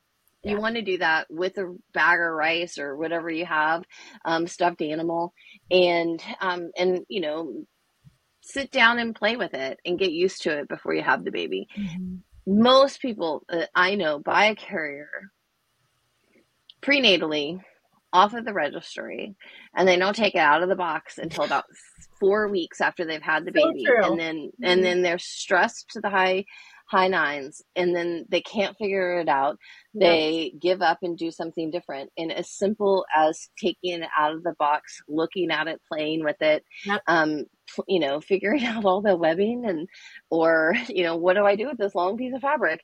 Yeah. 0.44 0.52
You 0.52 0.60
want 0.60 0.76
to 0.76 0.82
do 0.82 0.98
that 0.98 1.26
with 1.28 1.58
a 1.58 1.74
bag 1.92 2.20
of 2.20 2.32
rice 2.32 2.78
or 2.78 2.96
whatever 2.96 3.28
you 3.28 3.46
have, 3.46 3.82
um, 4.24 4.46
stuffed 4.46 4.82
animal, 4.82 5.32
and 5.68 6.22
um, 6.40 6.70
and 6.78 7.04
you 7.08 7.22
know, 7.22 7.64
sit 8.40 8.70
down 8.70 9.00
and 9.00 9.16
play 9.16 9.34
with 9.34 9.52
it 9.52 9.80
and 9.84 9.98
get 9.98 10.12
used 10.12 10.42
to 10.42 10.56
it 10.56 10.68
before 10.68 10.94
you 10.94 11.02
have 11.02 11.24
the 11.24 11.32
baby. 11.32 11.66
Mm-hmm 11.76 12.18
most 12.46 13.00
people 13.00 13.44
that 13.48 13.70
I 13.74 13.94
know 13.94 14.18
buy 14.18 14.46
a 14.46 14.54
carrier 14.54 15.08
prenatally 16.82 17.60
off 18.12 18.32
of 18.32 18.44
the 18.44 18.52
registry 18.52 19.34
and 19.76 19.88
they 19.88 19.96
don't 19.96 20.14
take 20.14 20.36
it 20.36 20.38
out 20.38 20.62
of 20.62 20.68
the 20.68 20.76
box 20.76 21.18
until 21.18 21.44
about 21.44 21.64
four 22.20 22.48
weeks 22.48 22.80
after 22.80 23.04
they've 23.04 23.20
had 23.20 23.44
the 23.44 23.50
baby. 23.50 23.84
so 23.84 24.12
and 24.12 24.20
then 24.20 24.50
and 24.62 24.78
mm-hmm. 24.78 24.82
then 24.82 25.02
they're 25.02 25.18
stressed 25.18 25.90
to 25.90 26.00
the 26.00 26.08
high 26.08 26.44
high 26.86 27.08
nines 27.08 27.62
and 27.74 27.96
then 27.96 28.24
they 28.28 28.40
can't 28.40 28.76
figure 28.76 29.18
it 29.18 29.28
out. 29.28 29.58
They 29.94 30.52
give 30.60 30.82
up 30.82 30.98
and 31.02 31.16
do 31.16 31.30
something 31.30 31.70
different. 31.70 32.10
And 32.16 32.30
as 32.30 32.50
simple 32.50 33.06
as 33.16 33.48
taking 33.60 34.02
it 34.02 34.08
out 34.16 34.34
of 34.34 34.42
the 34.42 34.54
box 34.58 35.00
looking 35.08 35.50
at 35.50 35.66
it 35.66 35.80
playing 35.90 36.22
with 36.22 36.40
it 36.40 36.62
yep. 36.84 37.02
um 37.08 37.46
you 37.88 38.00
know 38.00 38.20
figuring 38.20 38.64
out 38.64 38.84
all 38.84 39.00
the 39.00 39.16
webbing 39.16 39.64
and 39.66 39.88
or 40.30 40.74
you 40.88 41.02
know 41.02 41.16
what 41.16 41.34
do 41.34 41.44
i 41.44 41.56
do 41.56 41.68
with 41.68 41.78
this 41.78 41.94
long 41.94 42.16
piece 42.16 42.34
of 42.34 42.40
fabric 42.40 42.80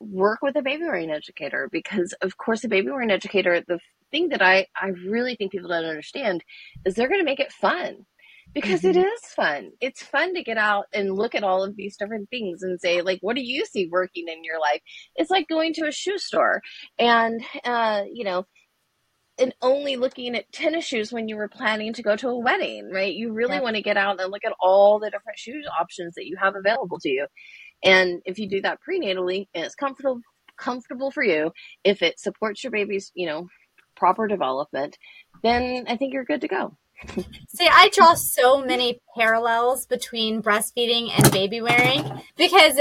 work 0.00 0.40
with 0.42 0.56
a 0.56 0.62
baby 0.62 0.82
wearing 0.82 1.10
educator 1.10 1.68
because 1.70 2.12
of 2.22 2.36
course 2.36 2.64
a 2.64 2.68
baby 2.68 2.90
wearing 2.90 3.10
educator 3.10 3.62
the 3.68 3.78
thing 4.10 4.28
that 4.30 4.42
i 4.42 4.66
i 4.80 4.88
really 5.06 5.36
think 5.36 5.52
people 5.52 5.68
don't 5.68 5.84
understand 5.84 6.42
is 6.84 6.94
they're 6.94 7.08
going 7.08 7.20
to 7.20 7.24
make 7.24 7.40
it 7.40 7.52
fun 7.52 8.04
because 8.54 8.82
mm-hmm. 8.82 8.98
it 8.98 9.06
is 9.06 9.20
fun. 9.34 9.70
It's 9.80 10.02
fun 10.02 10.34
to 10.34 10.42
get 10.42 10.58
out 10.58 10.86
and 10.92 11.14
look 11.14 11.34
at 11.34 11.44
all 11.44 11.64
of 11.64 11.76
these 11.76 11.96
different 11.96 12.28
things 12.30 12.62
and 12.62 12.80
say, 12.80 13.02
like, 13.02 13.18
what 13.20 13.36
do 13.36 13.42
you 13.42 13.64
see 13.64 13.88
working 13.90 14.28
in 14.28 14.44
your 14.44 14.60
life? 14.60 14.80
It's 15.16 15.30
like 15.30 15.48
going 15.48 15.74
to 15.74 15.86
a 15.86 15.92
shoe 15.92 16.18
store 16.18 16.60
and, 16.98 17.42
uh, 17.64 18.02
you 18.12 18.24
know, 18.24 18.44
and 19.42 19.54
only 19.60 19.96
looking 19.96 20.36
at 20.36 20.50
tennis 20.52 20.84
shoes 20.84 21.12
when 21.12 21.28
you 21.28 21.36
were 21.36 21.48
planning 21.48 21.92
to 21.92 22.02
go 22.02 22.14
to 22.16 22.28
a 22.28 22.38
wedding, 22.38 22.90
right? 22.92 23.12
You 23.12 23.32
really 23.32 23.60
want 23.60 23.76
to 23.76 23.82
get 23.82 23.96
out 23.96 24.20
and 24.20 24.30
look 24.30 24.44
at 24.44 24.54
all 24.60 25.00
the 25.00 25.10
different 25.10 25.38
shoe 25.38 25.62
options 25.78 26.14
that 26.14 26.26
you 26.26 26.36
have 26.40 26.54
available 26.54 27.00
to 27.00 27.08
you. 27.08 27.26
And 27.84 28.22
if 28.24 28.38
you 28.38 28.48
do 28.48 28.62
that 28.62 28.78
prenatally 28.88 29.48
and 29.54 29.64
it's 29.64 29.74
comfortable 29.74 30.20
comfortable 30.56 31.10
for 31.10 31.24
you, 31.24 31.50
if 31.82 32.02
it 32.02 32.20
supports 32.20 32.62
your 32.62 32.70
baby's, 32.70 33.10
you 33.14 33.26
know, 33.26 33.48
proper 33.96 34.28
development, 34.28 34.96
then 35.42 35.84
I 35.88 35.96
think 35.96 36.12
you're 36.12 36.24
good 36.24 36.42
to 36.42 36.48
go. 36.48 36.76
See, 37.48 37.68
I 37.68 37.90
draw 37.92 38.14
so 38.14 38.64
many 38.64 39.00
parallels 39.16 39.86
between 39.86 40.40
breastfeeding 40.40 41.10
and 41.12 41.32
baby 41.32 41.60
wearing 41.60 42.22
because 42.36 42.78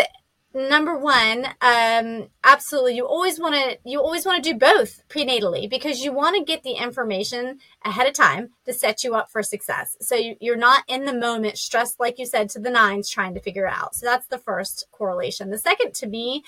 number 0.53 0.97
one 0.97 1.45
um 1.61 2.27
absolutely 2.43 2.93
you 2.93 3.05
always 3.05 3.39
want 3.39 3.55
to 3.55 3.77
you 3.85 4.01
always 4.01 4.25
want 4.25 4.43
to 4.43 4.51
do 4.51 4.57
both 4.57 5.07
prenatally 5.07 5.69
because 5.69 6.01
you 6.03 6.11
want 6.11 6.35
to 6.35 6.43
get 6.43 6.61
the 6.63 6.73
information 6.73 7.57
ahead 7.85 8.05
of 8.05 8.13
time 8.13 8.49
to 8.65 8.73
set 8.73 9.03
you 9.03 9.15
up 9.15 9.31
for 9.31 9.41
success. 9.41 9.95
So 10.01 10.15
you, 10.15 10.35
you're 10.41 10.57
not 10.57 10.83
in 10.87 11.05
the 11.05 11.13
moment 11.13 11.57
stressed 11.57 11.99
like 11.99 12.19
you 12.19 12.25
said 12.25 12.49
to 12.49 12.59
the 12.59 12.69
nines 12.69 13.09
trying 13.09 13.33
to 13.33 13.39
figure 13.39 13.67
out. 13.67 13.95
So 13.95 14.05
that's 14.05 14.27
the 14.27 14.37
first 14.37 14.87
correlation. 14.91 15.49
The 15.51 15.57
second 15.57 15.93
to 15.95 16.07
me 16.07 16.43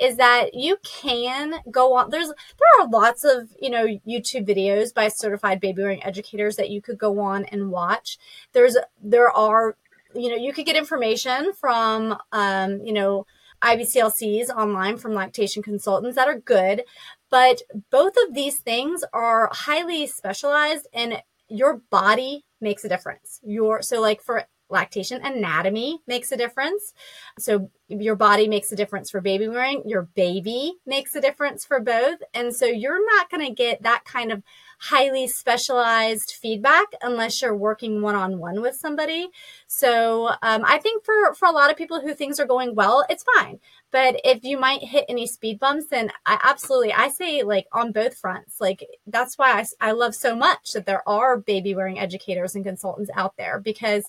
is 0.00 0.16
that 0.16 0.54
you 0.54 0.76
can 0.84 1.54
go 1.70 1.94
on 1.94 2.10
there's 2.10 2.28
there 2.28 2.80
are 2.80 2.88
lots 2.88 3.24
of 3.24 3.50
you 3.60 3.70
know 3.70 3.86
youtube 4.06 4.46
videos 4.46 4.94
by 4.94 5.08
certified 5.08 5.60
baby 5.60 5.82
wearing 5.82 6.04
educators 6.04 6.56
that 6.56 6.70
you 6.70 6.80
could 6.80 6.98
go 6.98 7.18
on 7.18 7.44
and 7.46 7.70
watch. 7.72 8.18
There's 8.52 8.76
there 9.02 9.30
are 9.30 9.76
you 10.14 10.30
know 10.30 10.36
you 10.36 10.52
could 10.52 10.64
get 10.64 10.76
information 10.76 11.52
from 11.52 12.16
um 12.32 12.80
you 12.84 12.92
know 12.92 13.26
IBCLCs 13.62 14.50
online 14.50 14.96
from 14.96 15.14
lactation 15.14 15.62
consultants 15.62 16.16
that 16.16 16.28
are 16.28 16.38
good, 16.38 16.84
but 17.30 17.62
both 17.90 18.14
of 18.26 18.34
these 18.34 18.58
things 18.58 19.04
are 19.12 19.50
highly 19.52 20.06
specialized 20.06 20.86
and 20.92 21.22
your 21.48 21.80
body 21.90 22.44
makes 22.60 22.84
a 22.84 22.88
difference. 22.88 23.40
Your 23.42 23.82
so 23.82 24.00
like 24.00 24.22
for 24.22 24.44
lactation 24.70 25.24
anatomy 25.24 26.00
makes 26.06 26.30
a 26.30 26.36
difference. 26.36 26.92
So 27.38 27.70
your 27.88 28.16
body 28.16 28.48
makes 28.48 28.70
a 28.70 28.76
difference 28.76 29.10
for 29.10 29.20
baby 29.20 29.48
wearing, 29.48 29.82
your 29.86 30.02
baby 30.02 30.74
makes 30.86 31.14
a 31.14 31.20
difference 31.20 31.64
for 31.64 31.80
both. 31.80 32.18
And 32.34 32.54
so 32.54 32.66
you're 32.66 33.04
not 33.06 33.30
going 33.30 33.46
to 33.46 33.54
get 33.54 33.82
that 33.82 34.04
kind 34.04 34.30
of 34.30 34.42
highly 34.78 35.26
specialized 35.26 36.32
feedback 36.40 36.86
unless 37.02 37.42
you're 37.42 37.56
working 37.56 38.00
one 38.00 38.14
on 38.14 38.38
one 38.38 38.62
with 38.62 38.76
somebody. 38.76 39.28
So 39.66 40.28
um, 40.42 40.64
I 40.64 40.78
think 40.78 41.04
for 41.04 41.34
for 41.34 41.46
a 41.46 41.52
lot 41.52 41.70
of 41.70 41.76
people 41.76 42.00
who 42.00 42.14
things 42.14 42.38
are 42.38 42.46
going 42.46 42.74
well, 42.74 43.04
it's 43.08 43.24
fine. 43.36 43.58
But 43.90 44.20
if 44.24 44.44
you 44.44 44.58
might 44.58 44.82
hit 44.82 45.04
any 45.08 45.26
speed 45.26 45.58
bumps, 45.58 45.86
then 45.86 46.10
I 46.26 46.38
absolutely 46.42 46.92
I 46.92 47.08
say 47.08 47.42
like 47.42 47.66
on 47.72 47.92
both 47.92 48.16
fronts. 48.16 48.60
Like 48.60 48.86
that's 49.06 49.36
why 49.36 49.52
I, 49.60 49.88
I 49.88 49.92
love 49.92 50.14
so 50.14 50.36
much 50.36 50.72
that 50.72 50.86
there 50.86 51.06
are 51.08 51.36
baby 51.36 51.74
wearing 51.74 51.98
educators 51.98 52.54
and 52.54 52.64
consultants 52.64 53.10
out 53.14 53.36
there 53.36 53.58
because 53.60 54.04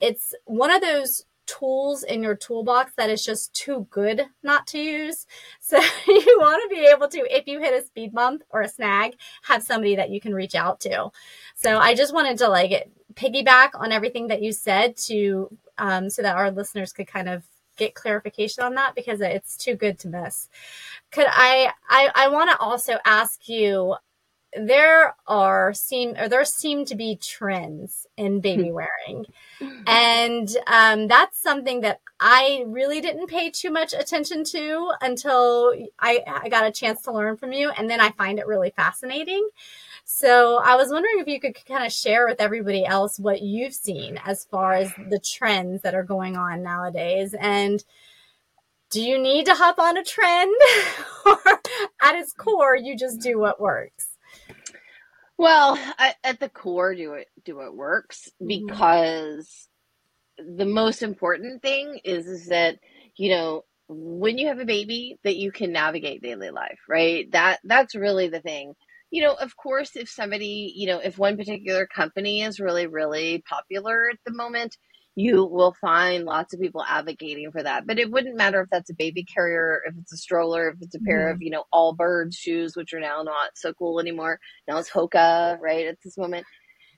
it's 0.00 0.34
one 0.44 0.70
of 0.70 0.80
those 0.80 1.24
tools 1.46 2.02
in 2.02 2.22
your 2.22 2.34
toolbox 2.34 2.92
that 2.96 3.10
is 3.10 3.24
just 3.24 3.54
too 3.54 3.86
good 3.90 4.26
not 4.42 4.66
to 4.68 4.78
use. 4.78 5.26
So 5.60 5.78
you 6.06 6.36
want 6.40 6.62
to 6.62 6.74
be 6.74 6.86
able 6.86 7.08
to, 7.08 7.18
if 7.34 7.46
you 7.46 7.58
hit 7.58 7.82
a 7.82 7.86
speed 7.86 8.12
bump 8.12 8.44
or 8.50 8.60
a 8.60 8.68
snag, 8.68 9.14
have 9.42 9.62
somebody 9.62 9.96
that 9.96 10.10
you 10.10 10.20
can 10.20 10.34
reach 10.34 10.54
out 10.54 10.78
to. 10.80 11.10
So 11.54 11.78
I 11.78 11.94
just 11.94 12.14
wanted 12.14 12.38
to 12.38 12.48
like 12.48 12.90
piggyback 13.14 13.70
on 13.74 13.90
everything 13.90 14.28
that 14.28 14.42
you 14.42 14.52
said 14.52 14.96
to, 15.08 15.56
um, 15.78 16.10
so 16.10 16.22
that 16.22 16.36
our 16.36 16.50
listeners 16.50 16.92
could 16.92 17.06
kind 17.06 17.28
of 17.28 17.44
get 17.76 17.94
clarification 17.94 18.62
on 18.62 18.74
that 18.74 18.94
because 18.94 19.20
it's 19.20 19.56
too 19.56 19.74
good 19.74 19.98
to 20.00 20.08
miss. 20.08 20.48
Could 21.10 21.26
I, 21.28 21.72
I, 21.88 22.10
I 22.14 22.28
want 22.28 22.50
to 22.50 22.58
also 22.58 22.98
ask 23.04 23.48
you, 23.48 23.96
there 24.56 25.16
are 25.26 25.72
seem 25.74 26.14
or 26.16 26.28
there 26.28 26.44
seem 26.44 26.84
to 26.86 26.94
be 26.94 27.16
trends 27.16 28.06
in 28.16 28.40
baby 28.40 28.68
hmm. 28.68 28.74
wearing. 28.74 29.26
And 29.86 30.48
um, 30.66 31.08
that's 31.08 31.40
something 31.40 31.82
that 31.82 32.00
i 32.20 32.64
really 32.66 33.00
didn't 33.00 33.26
pay 33.26 33.50
too 33.50 33.70
much 33.70 33.92
attention 33.92 34.44
to 34.44 34.90
until 35.00 35.74
I, 35.98 36.22
I 36.26 36.48
got 36.48 36.66
a 36.66 36.72
chance 36.72 37.02
to 37.02 37.12
learn 37.12 37.36
from 37.36 37.52
you 37.52 37.70
and 37.70 37.90
then 37.90 38.00
i 38.00 38.10
find 38.12 38.38
it 38.38 38.46
really 38.46 38.72
fascinating. 38.74 39.48
So 40.04 40.58
i 40.62 40.76
was 40.76 40.90
wondering 40.90 41.18
if 41.18 41.28
you 41.28 41.40
could 41.40 41.56
kind 41.66 41.84
of 41.84 41.92
share 41.92 42.26
with 42.26 42.40
everybody 42.40 42.84
else 42.84 43.18
what 43.18 43.42
you've 43.42 43.74
seen 43.74 44.18
as 44.24 44.44
far 44.44 44.74
as 44.74 44.92
the 45.10 45.20
trends 45.20 45.82
that 45.82 45.94
are 45.94 46.04
going 46.04 46.36
on 46.36 46.62
nowadays. 46.62 47.34
And 47.38 47.82
do 48.90 49.02
you 49.02 49.18
need 49.18 49.46
to 49.46 49.54
hop 49.54 49.78
on 49.78 49.96
a 49.96 50.04
trend? 50.04 50.54
Or 51.26 51.38
at 52.02 52.16
its 52.16 52.34
core 52.34 52.76
you 52.76 52.98
just 52.98 53.22
do 53.22 53.38
what 53.38 53.58
works 53.58 54.13
well, 55.36 55.78
I, 55.98 56.14
at 56.22 56.40
the 56.40 56.48
core, 56.48 56.94
do 56.94 57.14
it 57.14 57.28
do 57.44 57.60
it 57.62 57.74
works 57.74 58.30
mm-hmm. 58.40 58.66
because 58.66 59.68
the 60.38 60.66
most 60.66 61.02
important 61.02 61.62
thing 61.62 62.00
is 62.04 62.26
is 62.26 62.46
that 62.48 62.78
you 63.16 63.30
know 63.30 63.62
when 63.88 64.38
you 64.38 64.48
have 64.48 64.58
a 64.58 64.64
baby 64.64 65.18
that 65.24 65.36
you 65.36 65.52
can 65.52 65.72
navigate 65.72 66.22
daily 66.22 66.50
life, 66.50 66.78
right? 66.88 67.30
That 67.32 67.60
that's 67.64 67.94
really 67.94 68.28
the 68.28 68.40
thing. 68.40 68.74
You 69.10 69.22
know, 69.22 69.34
of 69.34 69.56
course, 69.56 69.94
if 69.94 70.08
somebody, 70.08 70.72
you 70.74 70.86
know, 70.86 70.98
if 70.98 71.18
one 71.18 71.36
particular 71.36 71.86
company 71.86 72.42
is 72.42 72.60
really 72.60 72.86
really 72.86 73.42
popular 73.48 74.08
at 74.10 74.18
the 74.24 74.32
moment, 74.32 74.76
you 75.16 75.44
will 75.44 75.74
find 75.80 76.24
lots 76.24 76.54
of 76.54 76.60
people 76.60 76.82
advocating 76.82 77.50
for 77.52 77.62
that. 77.62 77.86
But 77.86 77.98
it 77.98 78.10
wouldn't 78.10 78.36
matter 78.36 78.60
if 78.62 78.70
that's 78.70 78.90
a 78.90 78.94
baby 78.94 79.24
carrier, 79.24 79.80
if 79.86 79.94
it's 80.00 80.12
a 80.12 80.16
stroller, 80.16 80.70
if 80.70 80.76
it's 80.80 80.94
a 80.94 81.00
pair 81.00 81.26
mm-hmm. 81.26 81.34
of, 81.34 81.42
you 81.42 81.50
know, 81.50 81.64
all 81.72 81.94
Allbirds 81.96 82.34
shoes, 82.36 82.76
which 82.76 82.92
are 82.92 83.00
now 83.00 83.22
not 83.22 83.50
so 83.54 83.72
cool 83.72 84.00
anymore. 84.00 84.40
Now 84.66 84.78
it's 84.78 84.90
Hoka, 84.90 85.58
right, 85.60 85.86
at 85.86 85.98
this 86.02 86.18
moment. 86.18 86.46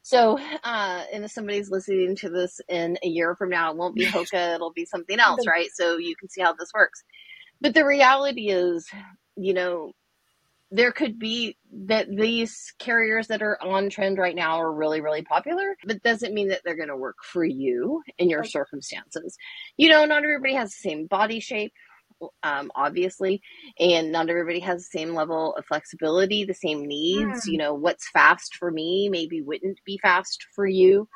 So, 0.03 0.39
uh, 0.63 1.03
and 1.13 1.25
if 1.25 1.33
somebody's 1.33 1.71
listening 1.71 2.17
to 2.17 2.31
this 2.31 2.61
in 2.69 2.97
a 3.03 3.09
year 3.09 3.35
from 3.35 3.51
now, 3.51 3.73
it 3.73 3.77
won't 3.77 3.97
be 3.97 4.07
Hoka, 4.07 4.55
it'll 4.55 4.73
be 4.73 4.87
something 4.87 5.19
else, 5.19 5.47
right? 5.47 5.69
So 5.75 5.99
you 5.99 6.15
can 6.17 6.29
see 6.31 6.41
how 6.41 6.55
this 6.55 6.71
works. 6.73 7.03
But 7.61 7.75
the 7.75 7.85
reality 7.85 8.49
is, 8.49 8.87
you 9.37 9.53
know, 9.53 9.93
there 10.71 10.93
could 10.93 11.19
be 11.19 11.57
that 11.73 12.09
these 12.09 12.75
carriers 12.79 13.29
that 13.29 13.43
are 13.43 13.59
on 13.63 13.89
trend 13.89 14.19
right 14.19 14.35
now 14.35 14.61
are 14.61 14.73
really 14.73 15.01
really 15.01 15.23
popular 15.23 15.77
but 15.87 16.03
doesn't 16.03 16.35
mean 16.35 16.49
that 16.49 16.61
they're 16.65 16.77
going 16.77 16.89
to 16.89 16.97
work 16.97 17.17
for 17.23 17.45
you 17.45 18.03
in 18.19 18.29
your 18.29 18.45
circumstances. 18.45 19.37
You 19.77 19.91
know 19.91 20.05
not 20.05 20.25
everybody 20.25 20.55
has 20.55 20.71
the 20.71 20.89
same 20.89 21.07
body 21.07 21.41
shape 21.41 21.73
um, 22.43 22.73
obviously 22.75 23.43
and 23.79 24.11
not 24.11 24.31
everybody 24.31 24.61
has 24.61 24.79
the 24.79 24.99
same 24.99 25.15
level 25.15 25.55
of 25.55 25.67
flexibility 25.67 26.45
the 26.45 26.55
same 26.55 26.87
needs. 26.87 27.47
Mm. 27.47 27.53
you 27.53 27.59
know 27.59 27.75
what's 27.75 28.09
fast 28.11 28.57
for 28.57 28.71
me 28.71 29.09
maybe 29.09 29.43
wouldn't 29.43 29.79
be 29.85 29.99
fast 29.99 30.47
for 30.55 30.67
you. 30.67 31.09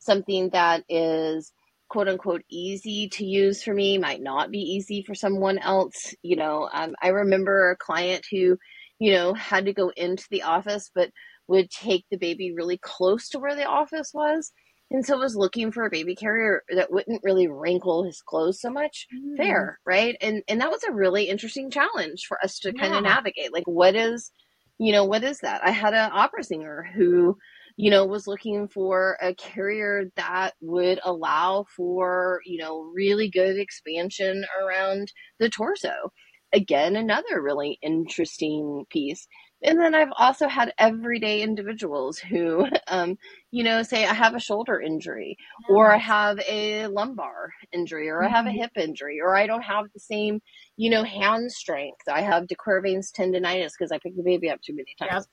Something 0.00 0.50
that 0.50 0.84
is 0.88 1.52
quote 1.88 2.08
unquote 2.08 2.42
easy 2.50 3.08
to 3.08 3.24
use 3.24 3.62
for 3.62 3.72
me 3.72 3.96
might 3.96 4.20
not 4.20 4.50
be 4.50 4.58
easy 4.58 5.02
for 5.02 5.14
someone 5.14 5.58
else. 5.58 6.14
You 6.22 6.36
know 6.36 6.68
um, 6.72 6.94
i 7.00 7.08
remember 7.08 7.70
a 7.70 7.76
client 7.76 8.26
who 8.30 8.58
you 8.98 9.12
know, 9.12 9.34
had 9.34 9.66
to 9.66 9.72
go 9.72 9.90
into 9.96 10.24
the 10.30 10.42
office, 10.42 10.90
but 10.94 11.10
would 11.46 11.70
take 11.70 12.04
the 12.10 12.18
baby 12.18 12.52
really 12.54 12.78
close 12.78 13.28
to 13.30 13.38
where 13.38 13.56
the 13.56 13.64
office 13.64 14.10
was. 14.12 14.52
And 14.90 15.04
so 15.04 15.18
was 15.18 15.36
looking 15.36 15.70
for 15.70 15.84
a 15.84 15.90
baby 15.90 16.14
carrier 16.14 16.62
that 16.74 16.90
wouldn't 16.90 17.22
really 17.22 17.46
wrinkle 17.46 18.04
his 18.04 18.22
clothes 18.22 18.60
so 18.60 18.70
much 18.70 19.06
mm. 19.14 19.36
there, 19.36 19.78
right? 19.84 20.16
And 20.20 20.42
and 20.48 20.60
that 20.60 20.70
was 20.70 20.82
a 20.82 20.92
really 20.92 21.24
interesting 21.24 21.70
challenge 21.70 22.24
for 22.26 22.42
us 22.42 22.58
to 22.60 22.72
yeah. 22.74 22.80
kind 22.80 22.94
of 22.94 23.02
navigate. 23.02 23.52
Like 23.52 23.66
what 23.66 23.94
is, 23.94 24.30
you 24.78 24.92
know, 24.92 25.04
what 25.04 25.24
is 25.24 25.40
that? 25.40 25.62
I 25.62 25.72
had 25.72 25.92
an 25.92 26.10
opera 26.12 26.42
singer 26.42 26.88
who, 26.94 27.36
you 27.76 27.90
know, 27.90 28.06
was 28.06 28.26
looking 28.26 28.66
for 28.66 29.18
a 29.20 29.34
carrier 29.34 30.10
that 30.16 30.54
would 30.62 31.00
allow 31.04 31.66
for, 31.76 32.40
you 32.46 32.58
know, 32.58 32.90
really 32.94 33.28
good 33.28 33.58
expansion 33.58 34.44
around 34.62 35.12
the 35.38 35.50
torso 35.50 36.10
again, 36.52 36.96
another 36.96 37.42
really 37.42 37.78
interesting 37.82 38.84
piece. 38.90 39.26
And 39.62 39.80
then 39.80 39.94
I've 39.94 40.12
also 40.16 40.46
had 40.48 40.72
everyday 40.78 41.42
individuals 41.42 42.18
who, 42.18 42.66
um, 42.88 43.18
you 43.50 43.64
know, 43.64 43.82
say 43.82 44.04
I 44.06 44.14
have 44.14 44.34
a 44.34 44.40
shoulder 44.40 44.80
injury, 44.80 45.36
or 45.66 45.92
I 45.92 45.98
have 45.98 46.38
a 46.48 46.86
lumbar 46.86 47.52
injury, 47.72 48.08
or 48.08 48.24
I 48.24 48.28
have 48.28 48.46
a 48.46 48.50
Mhm. 48.50 48.52
hip 48.52 48.70
injury, 48.76 49.20
or 49.20 49.36
I 49.36 49.46
don't 49.46 49.62
have 49.62 49.86
the 49.92 50.00
same, 50.00 50.40
you 50.76 50.90
know, 50.90 51.02
hand 51.04 51.50
strength. 51.52 52.00
I 52.10 52.22
have 52.22 52.46
de 52.46 52.54
Quervain's 52.56 53.12
tendonitis 53.12 53.72
because 53.78 53.92
I 53.92 53.98
picked 53.98 54.16
the 54.16 54.22
baby 54.22 54.48
up 54.50 54.60
too 54.62 54.74
many 54.74 54.94
Yep. 55.00 55.10
times. 55.10 55.28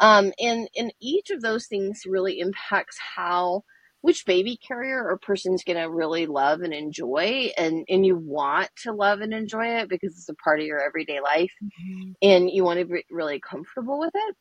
Um, 0.00 0.32
and 0.40 0.68
and 0.76 0.92
each 1.00 1.30
of 1.30 1.40
those 1.42 1.66
things 1.66 2.02
really 2.06 2.40
impacts 2.40 2.98
how 2.98 3.62
which 4.04 4.26
baby 4.26 4.58
carrier 4.58 5.02
or 5.08 5.16
person's 5.18 5.64
going 5.64 5.78
to 5.78 5.90
really 5.90 6.26
love 6.26 6.60
and 6.60 6.74
enjoy 6.74 7.50
and 7.56 7.86
and 7.88 8.04
you 8.04 8.16
want 8.18 8.68
to 8.82 8.92
love 8.92 9.22
and 9.22 9.32
enjoy 9.32 9.66
it 9.66 9.88
because 9.88 10.12
it's 10.12 10.28
a 10.28 10.34
part 10.34 10.60
of 10.60 10.66
your 10.66 10.84
everyday 10.84 11.20
life 11.22 11.52
Mhm. 11.62 12.16
and 12.22 12.50
you 12.50 12.64
want 12.64 12.80
to 12.80 12.86
be 12.86 13.04
really 13.10 13.40
comfortable 13.40 13.98
with 14.00 14.12
it 14.14 14.36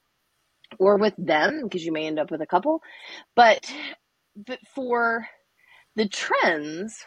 or 0.80 0.98
with 0.98 1.16
them 1.18 1.62
because 1.64 1.86
you 1.86 1.94
may 1.94 2.08
end 2.08 2.20
up 2.20 2.32
with 2.32 2.42
a 2.42 2.48
couple 2.48 2.82
but 3.36 3.72
but 4.36 4.60
for 4.76 5.28
the 5.96 6.08
trends 6.10 7.06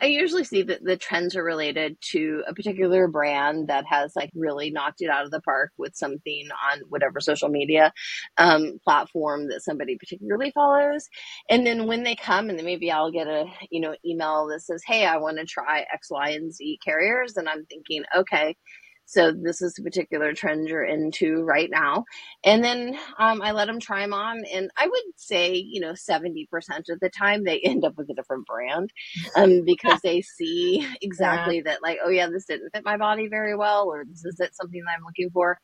i 0.00 0.06
usually 0.06 0.44
see 0.44 0.62
that 0.62 0.84
the 0.84 0.96
trends 0.96 1.36
are 1.36 1.44
related 1.44 1.96
to 2.00 2.42
a 2.48 2.54
particular 2.54 3.08
brand 3.08 3.68
that 3.68 3.84
has 3.88 4.12
like 4.16 4.30
really 4.34 4.70
knocked 4.70 5.00
it 5.00 5.10
out 5.10 5.24
of 5.24 5.30
the 5.30 5.40
park 5.40 5.72
with 5.78 5.94
something 5.94 6.48
on 6.72 6.80
whatever 6.88 7.20
social 7.20 7.48
media 7.48 7.92
um, 8.38 8.78
platform 8.84 9.48
that 9.48 9.62
somebody 9.62 9.96
particularly 9.96 10.50
follows. 10.52 11.08
And 11.48 11.66
then 11.66 11.86
when 11.86 12.02
they 12.04 12.16
come 12.16 12.48
and 12.48 12.58
then 12.58 12.66
maybe 12.66 12.90
i'll 12.90 13.10
get 13.12 13.26
a 13.26 13.44
you 13.70 13.80
know 13.80 13.94
email 14.04 14.46
that 14.48 14.60
says 14.60 14.82
hey 14.86 15.04
i 15.06 15.16
want 15.16 15.38
to 15.38 15.44
try 15.44 15.84
x 15.92 16.10
y 16.10 16.30
and 16.30 16.52
z 16.52 16.78
carriers 16.84 17.36
and 17.36 17.48
i'm 17.48 17.64
thinking 17.66 18.04
okay 18.16 18.56
so 19.10 19.32
this 19.32 19.60
is 19.60 19.74
the 19.74 19.82
particular 19.82 20.32
trend 20.32 20.68
you're 20.68 20.84
into 20.84 21.42
right 21.42 21.68
now. 21.68 22.04
And 22.44 22.62
then 22.62 22.96
um, 23.18 23.42
i 23.42 23.52
let 23.52 23.66
them 23.66 23.80
try 23.80 24.02
them 24.02 24.12
on 24.14 24.44
and 24.52 24.70
i 24.76 24.86
would 24.86 25.02
say 25.16 25.54
you 25.54 25.80
know 25.80 25.92
70% 25.92 26.46
of 26.88 27.00
the 27.00 27.10
time 27.10 27.44
they 27.44 27.60
end 27.64 27.84
up 27.84 27.96
with 27.96 28.08
a 28.10 28.14
different 28.14 28.46
brand 28.46 28.92
um, 29.36 29.64
because 29.64 30.00
they 30.02 30.22
see 30.22 30.86
exactly 31.02 31.60
that 31.62 31.82
like 31.82 31.98
oh 32.04 32.10
yeah 32.10 32.28
this 32.28 32.44
didn't 32.46 32.70
fit 32.70 32.84
my 32.84 32.96
body 32.96 33.28
very 33.28 33.56
well 33.56 33.88
or 33.88 34.04
this 34.04 34.24
isn't 34.24 34.54
something 34.54 34.82
that 34.86 34.96
i'm 34.96 35.04
looking 35.04 35.30
for. 35.30 35.58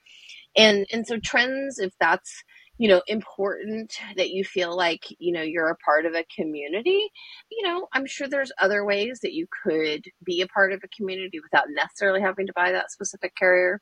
And 0.57 0.86
and 0.92 1.07
so 1.07 1.18
trends 1.18 1.78
if 1.78 1.92
that's 2.01 2.42
you 2.79 2.89
know 2.89 3.03
important 3.07 3.93
that 4.16 4.31
you 4.31 4.45
feel 4.45 4.77
like 4.77 5.05
you 5.18 5.33
know 5.33 5.43
you're 5.43 5.68
a 5.68 5.77
part 5.77 6.07
of 6.07 6.14
a 6.14 6.24
community 6.35 7.09
you 7.51 7.66
know 7.66 7.87
i'm 7.93 8.07
sure 8.07 8.29
there's 8.29 8.53
other 8.61 8.85
ways 8.85 9.20
that 9.22 9.33
you 9.33 9.47
could 9.62 10.05
be 10.24 10.41
a 10.43 10.47
part 10.49 10.72
of 10.72 10.81
a 10.85 10.89
community 10.97 11.41
without 11.41 11.66
necessarily 11.70 12.20
having 12.20 12.47
to 12.47 12.53
buy 12.55 12.72
that 12.72 12.91
specific 12.91 13.35
carrier 13.37 13.81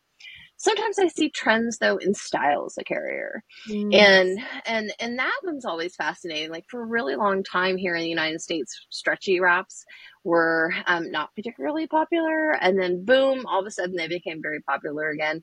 sometimes 0.56 0.98
i 0.98 1.08
see 1.08 1.28
trends 1.30 1.78
though 1.78 1.96
in 1.96 2.14
styles 2.14 2.76
of 2.78 2.84
carrier. 2.84 3.42
Mm. 3.68 3.94
and 3.94 4.38
and 4.66 4.92
and 5.00 5.18
that 5.18 5.40
one's 5.44 5.64
always 5.64 5.94
fascinating. 5.96 6.50
Like 6.50 6.64
for 6.70 6.82
a 6.82 6.86
really 6.86 7.16
long 7.16 7.42
time 7.42 7.76
here 7.76 7.94
in 7.94 8.02
the 8.02 8.08
united 8.08 8.40
states 8.40 8.86
stretchy 8.90 9.40
wraps 9.40 9.84
were 10.24 10.72
um, 10.86 11.10
not 11.10 11.34
particularly 11.34 11.86
popular. 11.86 12.52
And 12.52 12.78
then 12.78 13.04
boom 13.04 13.44
all 13.46 13.60
of 13.60 13.66
a 13.66 13.70
sudden 13.70 13.96
they 13.96 14.08
became 14.08 14.40
very 14.42 14.60
popular 14.62 15.10
again. 15.10 15.42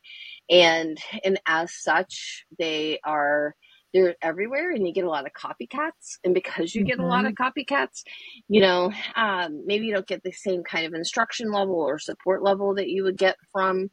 And 0.50 0.98
and 1.24 1.40
as 1.48 1.74
such 1.74 2.46
they 2.58 3.00
are 3.04 3.56
they're 3.94 4.16
everywhere 4.22 4.72
and 4.72 4.88
you 4.88 4.94
get 4.94 5.04
a 5.04 5.10
lot 5.10 5.26
of 5.26 5.34
copycats. 5.34 6.18
And 6.24 6.34
because 6.34 6.74
you 6.74 6.86
get 6.86 7.00
a 7.00 7.06
lot 7.06 7.26
of 7.26 7.34
copycats 7.34 8.04
you 8.48 8.62
know 8.62 8.92
um, 9.16 9.64
maybe 9.66 9.86
you 9.86 9.94
don't 9.94 10.08
get 10.08 10.24
the 10.24 10.32
same 10.32 10.64
kind 10.64 10.86
of 10.86 10.94
instruction 10.94 11.52
level 11.52 11.76
or 11.76 12.00
support 12.00 12.42
level 12.44 12.76
that 12.76 12.90
you 12.90 13.04
would 13.04 13.18
get 13.18 13.36
from 13.52 13.90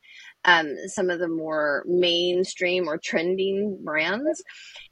um, 0.49 0.75
some 0.87 1.11
of 1.11 1.19
the 1.19 1.29
more 1.29 1.85
mainstream 1.87 2.89
or 2.89 2.99
trending 2.99 3.79
brands 3.85 4.43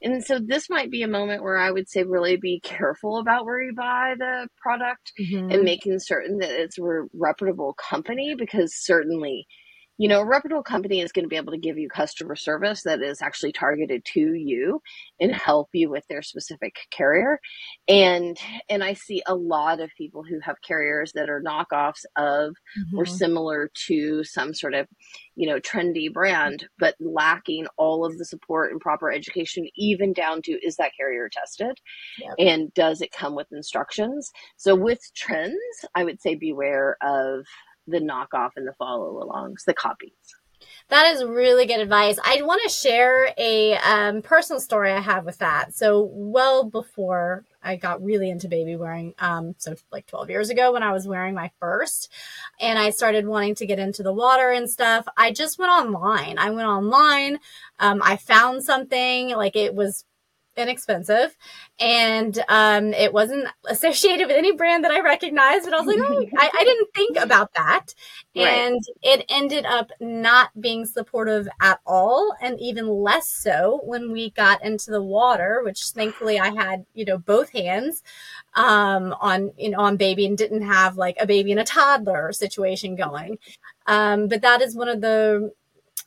and 0.01 0.23
so 0.23 0.39
this 0.39 0.69
might 0.69 0.91
be 0.91 1.01
a 1.03 1.07
moment 1.07 1.41
where 1.43 1.57
i 1.57 1.71
would 1.71 1.89
say 1.89 2.03
really 2.03 2.37
be 2.37 2.59
careful 2.63 3.17
about 3.17 3.45
where 3.45 3.61
you 3.61 3.73
buy 3.73 4.13
the 4.17 4.47
product 4.61 5.11
Mhm. 5.19 5.53
and 5.53 5.63
making 5.63 5.99
certain 5.99 6.37
that 6.39 6.51
it's 6.51 6.77
a 6.77 6.83
reputable 7.13 7.73
company 7.73 8.35
because 8.35 8.75
certainly 8.75 9.47
you 9.97 10.07
know 10.07 10.21
a 10.21 10.25
reputable 10.25 10.63
company 10.63 11.01
is 11.01 11.11
going 11.11 11.25
to 11.25 11.29
be 11.29 11.35
able 11.37 11.51
to 11.53 11.57
give 11.59 11.77
you 11.77 11.89
customer 11.89 12.35
service 12.35 12.83
that 12.83 13.01
is 13.01 13.21
actually 13.21 13.51
targeted 13.51 14.03
to 14.05 14.33
you 14.33 14.81
and 15.19 15.33
help 15.33 15.69
you 15.73 15.89
with 15.89 16.05
their 16.09 16.21
specific 16.21 16.75
carrier 16.91 17.39
and 17.87 18.37
and 18.69 18.83
i 18.83 18.93
see 18.93 19.21
a 19.27 19.35
lot 19.35 19.79
of 19.79 19.89
people 19.97 20.23
who 20.23 20.39
have 20.41 20.55
carriers 20.67 21.11
that 21.13 21.29
are 21.29 21.41
knockoffs 21.41 22.05
of 22.17 22.55
or 22.95 23.05
Mhm. 23.05 23.09
similar 23.17 23.71
to 23.87 24.23
some 24.23 24.53
sort 24.53 24.73
of 24.73 24.87
you 25.35 25.47
know 25.47 25.59
trendy 25.59 26.11
brand 26.11 26.67
but 26.79 26.95
lacking 26.99 27.67
all 27.77 28.05
of 28.05 28.17
the 28.17 28.25
support 28.25 28.71
and 28.71 28.81
proper 28.81 29.11
education 29.11 29.67
even 29.75 30.13
down 30.13 30.41
to 30.43 30.53
is 30.65 30.75
that 30.77 30.91
carrier 30.99 31.29
tested 31.31 31.77
Yep. 32.19 32.33
and 32.39 32.73
does 32.73 33.01
it 33.01 33.11
come 33.11 33.35
with 33.35 33.47
instructions 33.51 34.31
so 34.57 34.75
with 34.75 34.99
trends 35.15 35.55
i 35.95 36.03
would 36.03 36.21
say 36.21 36.35
beware 36.35 36.97
of 37.01 37.45
the 37.87 37.99
knockoff 37.99 38.51
and 38.55 38.67
the 38.67 38.73
follow 38.73 39.23
alongs 39.23 39.63
the 39.65 39.73
copies 39.73 40.11
That 40.89 41.13
is 41.13 41.23
really 41.23 41.65
good 41.65 41.79
advice. 41.79 42.17
I 42.23 42.41
want 42.41 42.61
to 42.63 42.69
share 42.69 43.33
a 43.37 43.77
um, 43.77 44.21
personal 44.21 44.59
story 44.59 44.91
I 44.91 44.99
have 44.99 45.25
with 45.25 45.37
that. 45.39 45.73
So, 45.75 46.09
well 46.11 46.63
before 46.63 47.45
I 47.61 47.75
got 47.75 48.03
really 48.03 48.29
into 48.29 48.47
baby 48.47 48.75
wearing, 48.75 49.13
um, 49.19 49.55
so 49.57 49.75
like 49.91 50.07
12 50.07 50.29
years 50.29 50.49
ago 50.49 50.71
when 50.71 50.83
I 50.83 50.93
was 50.93 51.07
wearing 51.07 51.35
my 51.35 51.51
first, 51.59 52.11
and 52.59 52.79
I 52.79 52.91
started 52.91 53.27
wanting 53.27 53.55
to 53.55 53.65
get 53.65 53.79
into 53.79 54.03
the 54.03 54.13
water 54.13 54.51
and 54.51 54.69
stuff, 54.69 55.05
I 55.17 55.31
just 55.31 55.59
went 55.59 55.71
online. 55.71 56.37
I 56.37 56.49
went 56.51 56.67
online. 56.67 57.39
Um, 57.79 58.01
I 58.03 58.17
found 58.17 58.63
something 58.63 59.29
like 59.29 59.55
it 59.55 59.75
was 59.75 60.05
inexpensive 60.57 61.37
and 61.79 62.43
um, 62.49 62.93
it 62.93 63.13
wasn't 63.13 63.47
associated 63.69 64.27
with 64.27 64.35
any 64.35 64.51
brand 64.51 64.83
that 64.83 64.91
I 64.91 65.01
recognized, 65.01 65.65
but 65.65 65.73
I 65.73 65.81
was 65.81 65.87
like, 65.87 65.99
oh, 65.99 66.25
I, 66.37 66.49
I 66.53 66.63
didn't 66.63 66.89
think 66.95 67.17
about 67.17 67.53
that. 67.53 67.93
Right. 68.37 68.49
And 68.49 68.79
it 69.01 69.25
ended 69.29 69.65
up 69.65 69.89
not 69.99 70.49
being 70.61 70.85
supportive 70.85 71.47
at 71.59 71.79
all, 71.87 72.35
and 72.39 72.59
even 72.59 72.87
less 72.87 73.27
so 73.27 73.81
when 73.83 74.11
we 74.11 74.29
got 74.29 74.63
into 74.63 74.91
the 74.91 75.01
water, 75.01 75.61
which 75.63 75.83
thankfully 75.87 76.39
I 76.39 76.49
had, 76.49 76.85
you 76.93 77.03
know, 77.03 77.17
both 77.17 77.49
hands 77.49 78.03
um, 78.53 79.15
on, 79.19 79.53
you 79.57 79.71
know, 79.71 79.79
on 79.79 79.97
baby 79.97 80.27
and 80.27 80.37
didn't 80.37 80.61
have 80.61 80.97
like 80.97 81.17
a 81.19 81.25
baby 81.25 81.49
and 81.49 81.59
a 81.59 81.63
toddler 81.63 82.31
situation 82.31 82.95
going. 82.95 83.39
Um, 83.87 84.27
but 84.27 84.43
that 84.43 84.61
is 84.61 84.75
one 84.75 84.89
of 84.89 85.01
the 85.01 85.51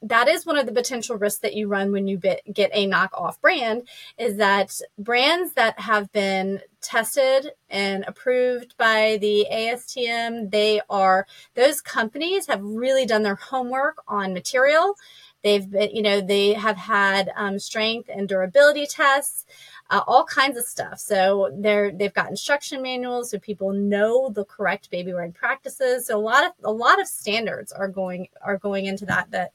that 0.02 0.28
is 0.28 0.46
one 0.46 0.56
of 0.56 0.66
the 0.66 0.72
potential 0.72 1.16
risks 1.16 1.40
that 1.40 1.54
you 1.54 1.68
run 1.68 1.92
when 1.92 2.06
you 2.06 2.16
bit, 2.16 2.40
get 2.52 2.70
a 2.72 2.86
knockoff 2.86 3.40
brand 3.40 3.86
is 4.18 4.36
that 4.36 4.80
brands 4.98 5.52
that 5.52 5.78
have 5.78 6.10
been 6.12 6.60
tested 6.80 7.52
and 7.68 8.04
approved 8.06 8.76
by 8.78 9.18
the 9.20 9.46
ASTM, 9.52 10.50
they 10.50 10.80
are 10.88 11.26
those 11.54 11.80
companies 11.80 12.46
have 12.46 12.62
really 12.62 13.04
done 13.04 13.22
their 13.22 13.34
homework 13.34 14.02
on 14.08 14.32
material. 14.32 14.96
They've 15.42 15.68
been, 15.68 15.94
you 15.94 16.02
know, 16.02 16.20
they 16.20 16.52
have 16.52 16.76
had 16.76 17.30
um, 17.34 17.58
strength 17.58 18.10
and 18.14 18.28
durability 18.28 18.86
tests, 18.86 19.46
uh, 19.90 20.02
all 20.06 20.24
kinds 20.24 20.58
of 20.58 20.64
stuff. 20.64 20.98
So 20.98 21.50
they're 21.58 21.90
they've 21.90 22.12
got 22.12 22.28
instruction 22.28 22.82
manuals, 22.82 23.30
so 23.30 23.38
people 23.38 23.72
know 23.72 24.30
the 24.30 24.44
correct 24.44 24.90
baby 24.90 25.12
wearing 25.12 25.32
practices. 25.32 26.06
So 26.06 26.16
a 26.16 26.20
lot 26.20 26.44
of 26.44 26.52
a 26.62 26.72
lot 26.72 27.00
of 27.00 27.08
standards 27.08 27.72
are 27.72 27.88
going 27.88 28.28
are 28.42 28.58
going 28.58 28.86
into 28.86 29.06
that. 29.06 29.30
That 29.30 29.52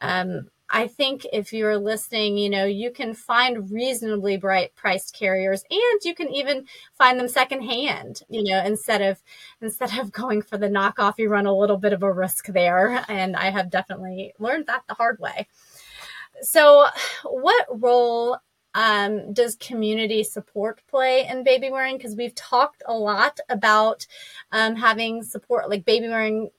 um, 0.00 0.48
I 0.70 0.86
think 0.86 1.26
if 1.32 1.52
you're 1.52 1.78
listening, 1.78 2.36
you 2.36 2.50
know, 2.50 2.66
you 2.66 2.90
can 2.90 3.14
find 3.14 3.70
reasonably 3.70 4.36
bright 4.36 4.74
priced 4.74 5.14
carriers 5.14 5.64
and 5.70 6.04
you 6.04 6.14
can 6.14 6.28
even 6.28 6.66
find 6.92 7.18
them 7.18 7.28
secondhand, 7.28 8.22
you 8.28 8.44
know, 8.44 8.62
instead 8.62 9.00
of 9.00 9.22
instead 9.62 9.98
of 9.98 10.12
going 10.12 10.42
for 10.42 10.58
the 10.58 10.68
knockoff, 10.68 11.14
you 11.16 11.30
run 11.30 11.46
a 11.46 11.56
little 11.56 11.78
bit 11.78 11.94
of 11.94 12.02
a 12.02 12.12
risk 12.12 12.48
there. 12.48 13.04
And 13.08 13.34
I 13.34 13.50
have 13.50 13.70
definitely 13.70 14.34
learned 14.38 14.66
that 14.66 14.82
the 14.86 14.94
hard 14.94 15.18
way. 15.20 15.46
So 16.42 16.86
what 17.24 17.66
role 17.70 18.38
um, 18.74 19.32
does 19.32 19.56
community 19.56 20.22
support 20.22 20.82
play 20.88 21.26
in 21.26 21.42
baby 21.42 21.70
wearing? 21.70 21.96
Because 21.96 22.14
we've 22.14 22.34
talked 22.34 22.82
a 22.86 22.94
lot 22.94 23.40
about 23.48 24.06
um, 24.52 24.76
having 24.76 25.22
support, 25.22 25.70
like 25.70 25.84
baby 25.84 26.08
wearing, 26.08 26.50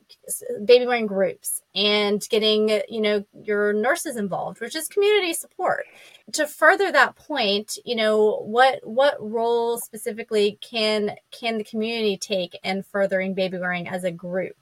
baby 0.65 0.85
wearing 0.85 1.05
groups, 1.05 1.61
and 1.79 2.27
getting 2.29 2.81
you 2.89 2.99
know 2.99 3.23
your 3.33 3.71
nurses 3.71 4.17
involved, 4.17 4.59
which 4.59 4.75
is 4.75 4.89
community 4.89 5.33
support. 5.33 5.85
To 6.33 6.45
further 6.45 6.91
that 6.91 7.15
point, 7.15 7.77
you 7.85 7.95
know 7.95 8.43
what 8.45 8.79
what 8.83 9.15
role 9.19 9.77
specifically 9.79 10.59
can 10.61 11.15
can 11.31 11.57
the 11.57 11.63
community 11.63 12.17
take 12.17 12.59
in 12.63 12.83
furthering 12.83 13.33
baby 13.33 13.57
wearing 13.57 13.87
as 13.87 14.03
a 14.03 14.11
group? 14.11 14.57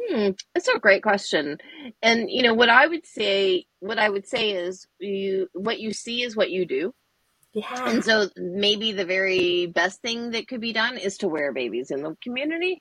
Hmm, 0.00 0.30
that's 0.54 0.68
a 0.68 0.78
great 0.78 1.02
question. 1.02 1.58
And 2.00 2.30
you 2.30 2.44
know 2.44 2.54
what 2.54 2.68
I 2.68 2.86
would 2.86 3.06
say 3.06 3.66
what 3.80 3.98
I 3.98 4.08
would 4.08 4.28
say 4.28 4.52
is 4.52 4.86
you 5.00 5.48
what 5.54 5.80
you 5.80 5.92
see 5.92 6.22
is 6.22 6.36
what 6.36 6.50
you 6.50 6.64
do. 6.64 6.94
Yeah. 7.54 7.90
And 7.90 8.02
so 8.02 8.28
maybe 8.36 8.92
the 8.92 9.04
very 9.04 9.66
best 9.66 10.00
thing 10.00 10.30
that 10.30 10.48
could 10.48 10.60
be 10.60 10.72
done 10.72 10.96
is 10.96 11.18
to 11.18 11.28
wear 11.28 11.52
babies 11.52 11.90
in 11.90 12.02
the 12.02 12.16
community, 12.22 12.78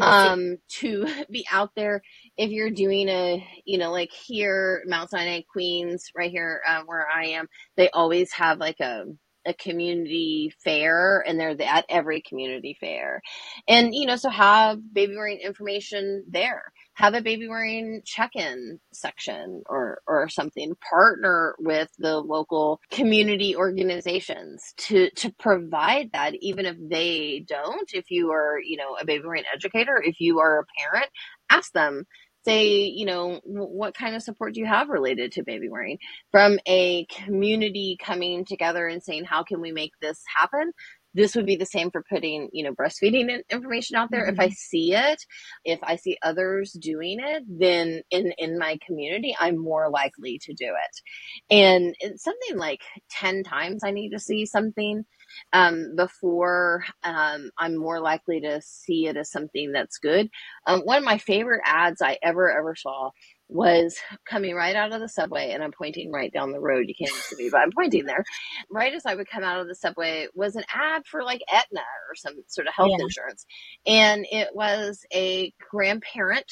um, 0.00 0.56
to 0.78 1.06
be 1.30 1.46
out 1.52 1.72
there 1.76 2.02
if 2.38 2.50
you're 2.50 2.70
doing 2.70 3.08
a, 3.08 3.46
you 3.64 3.78
know, 3.78 3.92
like 3.92 4.10
here, 4.12 4.82
Mount 4.86 5.10
Sinai 5.10 5.42
Queens, 5.50 6.10
right 6.16 6.30
here 6.30 6.62
uh, 6.68 6.82
where 6.86 7.06
I 7.08 7.26
am, 7.28 7.48
they 7.76 7.90
always 7.90 8.32
have 8.32 8.58
like 8.58 8.80
a 8.80 9.04
a 9.46 9.54
community 9.54 10.52
fair 10.64 11.24
and 11.26 11.38
they're 11.38 11.56
at 11.62 11.86
every 11.88 12.20
community 12.20 12.76
fair. 12.78 13.22
And, 13.68 13.94
you 13.94 14.06
know, 14.06 14.16
so 14.16 14.28
have 14.28 14.78
baby 14.92 15.16
wearing 15.16 15.38
information 15.38 16.24
there. 16.28 16.72
Have 16.94 17.14
a 17.14 17.22
baby 17.22 17.48
wearing 17.48 18.02
check-in 18.04 18.80
section 18.92 19.62
or, 19.66 20.00
or 20.06 20.28
something. 20.28 20.74
Partner 20.90 21.54
with 21.58 21.88
the 21.98 22.18
local 22.18 22.80
community 22.90 23.54
organizations 23.54 24.74
to, 24.78 25.10
to 25.10 25.32
provide 25.38 26.10
that, 26.12 26.34
even 26.40 26.66
if 26.66 26.76
they 26.80 27.44
don't. 27.46 27.90
If 27.92 28.10
you 28.10 28.32
are, 28.32 28.58
you 28.58 28.76
know, 28.76 28.96
a 29.00 29.04
baby 29.04 29.24
wearing 29.24 29.44
educator, 29.54 30.02
if 30.04 30.20
you 30.20 30.40
are 30.40 30.60
a 30.60 30.90
parent, 30.90 31.10
ask 31.50 31.72
them 31.72 32.04
say, 32.46 32.84
you 32.84 33.04
know, 33.04 33.40
what 33.44 33.94
kind 33.94 34.14
of 34.14 34.22
support 34.22 34.54
do 34.54 34.60
you 34.60 34.66
have 34.66 34.88
related 34.88 35.32
to 35.32 35.42
baby 35.42 35.68
wearing 35.68 35.98
from 36.30 36.58
a 36.66 37.04
community 37.06 37.98
coming 38.00 38.44
together 38.44 38.86
and 38.86 39.02
saying, 39.02 39.24
how 39.24 39.42
can 39.42 39.60
we 39.60 39.72
make 39.72 39.92
this 40.00 40.22
happen? 40.36 40.72
This 41.12 41.34
would 41.34 41.46
be 41.46 41.56
the 41.56 41.66
same 41.66 41.90
for 41.90 42.04
putting, 42.08 42.48
you 42.52 42.62
know, 42.62 42.72
breastfeeding 42.72 43.40
information 43.50 43.96
out 43.96 44.10
there. 44.10 44.26
Mm-hmm. 44.26 44.34
If 44.34 44.40
I 44.40 44.46
mm-hmm. 44.46 44.54
see 44.54 44.94
it, 44.94 45.24
if 45.64 45.78
I 45.82 45.96
see 45.96 46.18
others 46.22 46.72
doing 46.72 47.18
it, 47.20 47.42
then 47.48 48.02
in, 48.10 48.32
in 48.38 48.58
my 48.58 48.78
community, 48.86 49.34
I'm 49.40 49.58
more 49.58 49.90
likely 49.90 50.38
to 50.44 50.52
do 50.52 50.66
it. 50.66 51.54
And 51.54 51.96
it's 52.00 52.22
something 52.22 52.58
like 52.58 52.82
10 53.10 53.44
times 53.44 53.82
I 53.82 53.90
need 53.90 54.10
to 54.10 54.20
see 54.20 54.46
something 54.46 55.04
um, 55.52 55.94
before 55.96 56.84
um, 57.02 57.50
I'm 57.58 57.76
more 57.76 58.00
likely 58.00 58.40
to 58.40 58.60
see 58.62 59.06
it 59.06 59.16
as 59.16 59.30
something 59.30 59.72
that's 59.72 59.98
good. 59.98 60.28
Um, 60.66 60.80
one 60.80 60.98
of 60.98 61.04
my 61.04 61.18
favorite 61.18 61.62
ads 61.64 62.02
I 62.02 62.18
ever, 62.22 62.50
ever 62.50 62.74
saw 62.74 63.10
was 63.48 63.96
coming 64.28 64.54
right 64.54 64.74
out 64.74 64.92
of 64.92 65.00
the 65.00 65.08
subway 65.08 65.50
and 65.52 65.62
I'm 65.62 65.72
pointing 65.72 66.10
right 66.10 66.32
down 66.32 66.52
the 66.52 66.60
road. 66.60 66.86
You 66.88 66.94
can't 66.98 67.14
see 67.14 67.44
me, 67.44 67.48
but 67.50 67.60
I'm 67.60 67.72
pointing 67.72 68.04
there. 68.04 68.24
Right 68.70 68.92
as 68.92 69.06
I 69.06 69.14
would 69.14 69.28
come 69.30 69.44
out 69.44 69.60
of 69.60 69.68
the 69.68 69.74
subway 69.74 70.26
was 70.34 70.56
an 70.56 70.64
ad 70.72 71.02
for 71.06 71.22
like 71.22 71.42
Aetna 71.52 71.80
or 71.80 72.14
some 72.16 72.34
sort 72.48 72.66
of 72.66 72.74
health 72.74 72.90
yeah. 72.96 73.04
insurance. 73.04 73.46
And 73.86 74.26
it 74.30 74.48
was 74.54 75.00
a 75.14 75.52
grandparent 75.70 76.50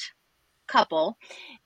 couple 0.67 1.17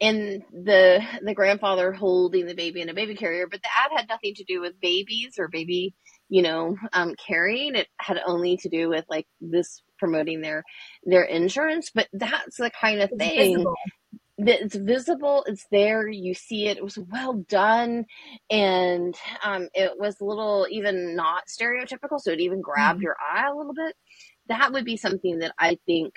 and 0.01 0.43
the 0.51 1.01
the 1.23 1.33
grandfather 1.33 1.93
holding 1.93 2.45
the 2.45 2.53
baby 2.53 2.81
in 2.81 2.89
a 2.89 2.93
baby 2.93 3.15
carrier 3.15 3.47
but 3.49 3.61
the 3.61 3.69
ad 3.69 3.91
had 3.95 4.09
nothing 4.09 4.33
to 4.35 4.43
do 4.43 4.59
with 4.59 4.79
babies 4.81 5.35
or 5.39 5.47
baby 5.47 5.93
you 6.29 6.43
know, 6.43 6.77
um, 6.93 7.15
carrying. 7.15 7.75
It 7.75 7.87
had 7.97 8.19
only 8.25 8.57
to 8.57 8.69
do 8.69 8.89
with 8.89 9.05
like 9.09 9.27
this 9.41 9.81
promoting 9.97 10.41
their 10.41 10.63
their 11.03 11.23
insurance, 11.23 11.91
but 11.93 12.07
that's 12.13 12.57
the 12.57 12.71
kind 12.71 13.01
of 13.01 13.09
it's 13.11 13.17
thing 13.17 13.55
visible. 13.55 13.75
that 14.37 14.61
it's 14.61 14.75
visible. 14.75 15.43
It's 15.47 15.65
there. 15.71 16.07
You 16.07 16.33
see 16.33 16.67
it. 16.67 16.77
It 16.77 16.83
was 16.83 16.97
well 16.97 17.33
done, 17.33 18.05
and 18.49 19.15
um, 19.43 19.69
it 19.73 19.93
was 19.97 20.21
a 20.21 20.25
little 20.25 20.67
even 20.69 21.15
not 21.15 21.43
stereotypical, 21.47 22.19
so 22.19 22.31
it 22.31 22.39
even 22.39 22.61
grabbed 22.61 22.97
mm-hmm. 22.99 23.03
your 23.03 23.15
eye 23.19 23.49
a 23.49 23.55
little 23.55 23.73
bit. 23.73 23.95
That 24.47 24.71
would 24.71 24.85
be 24.85 24.97
something 24.97 25.39
that 25.39 25.53
I 25.59 25.77
think 25.85 26.13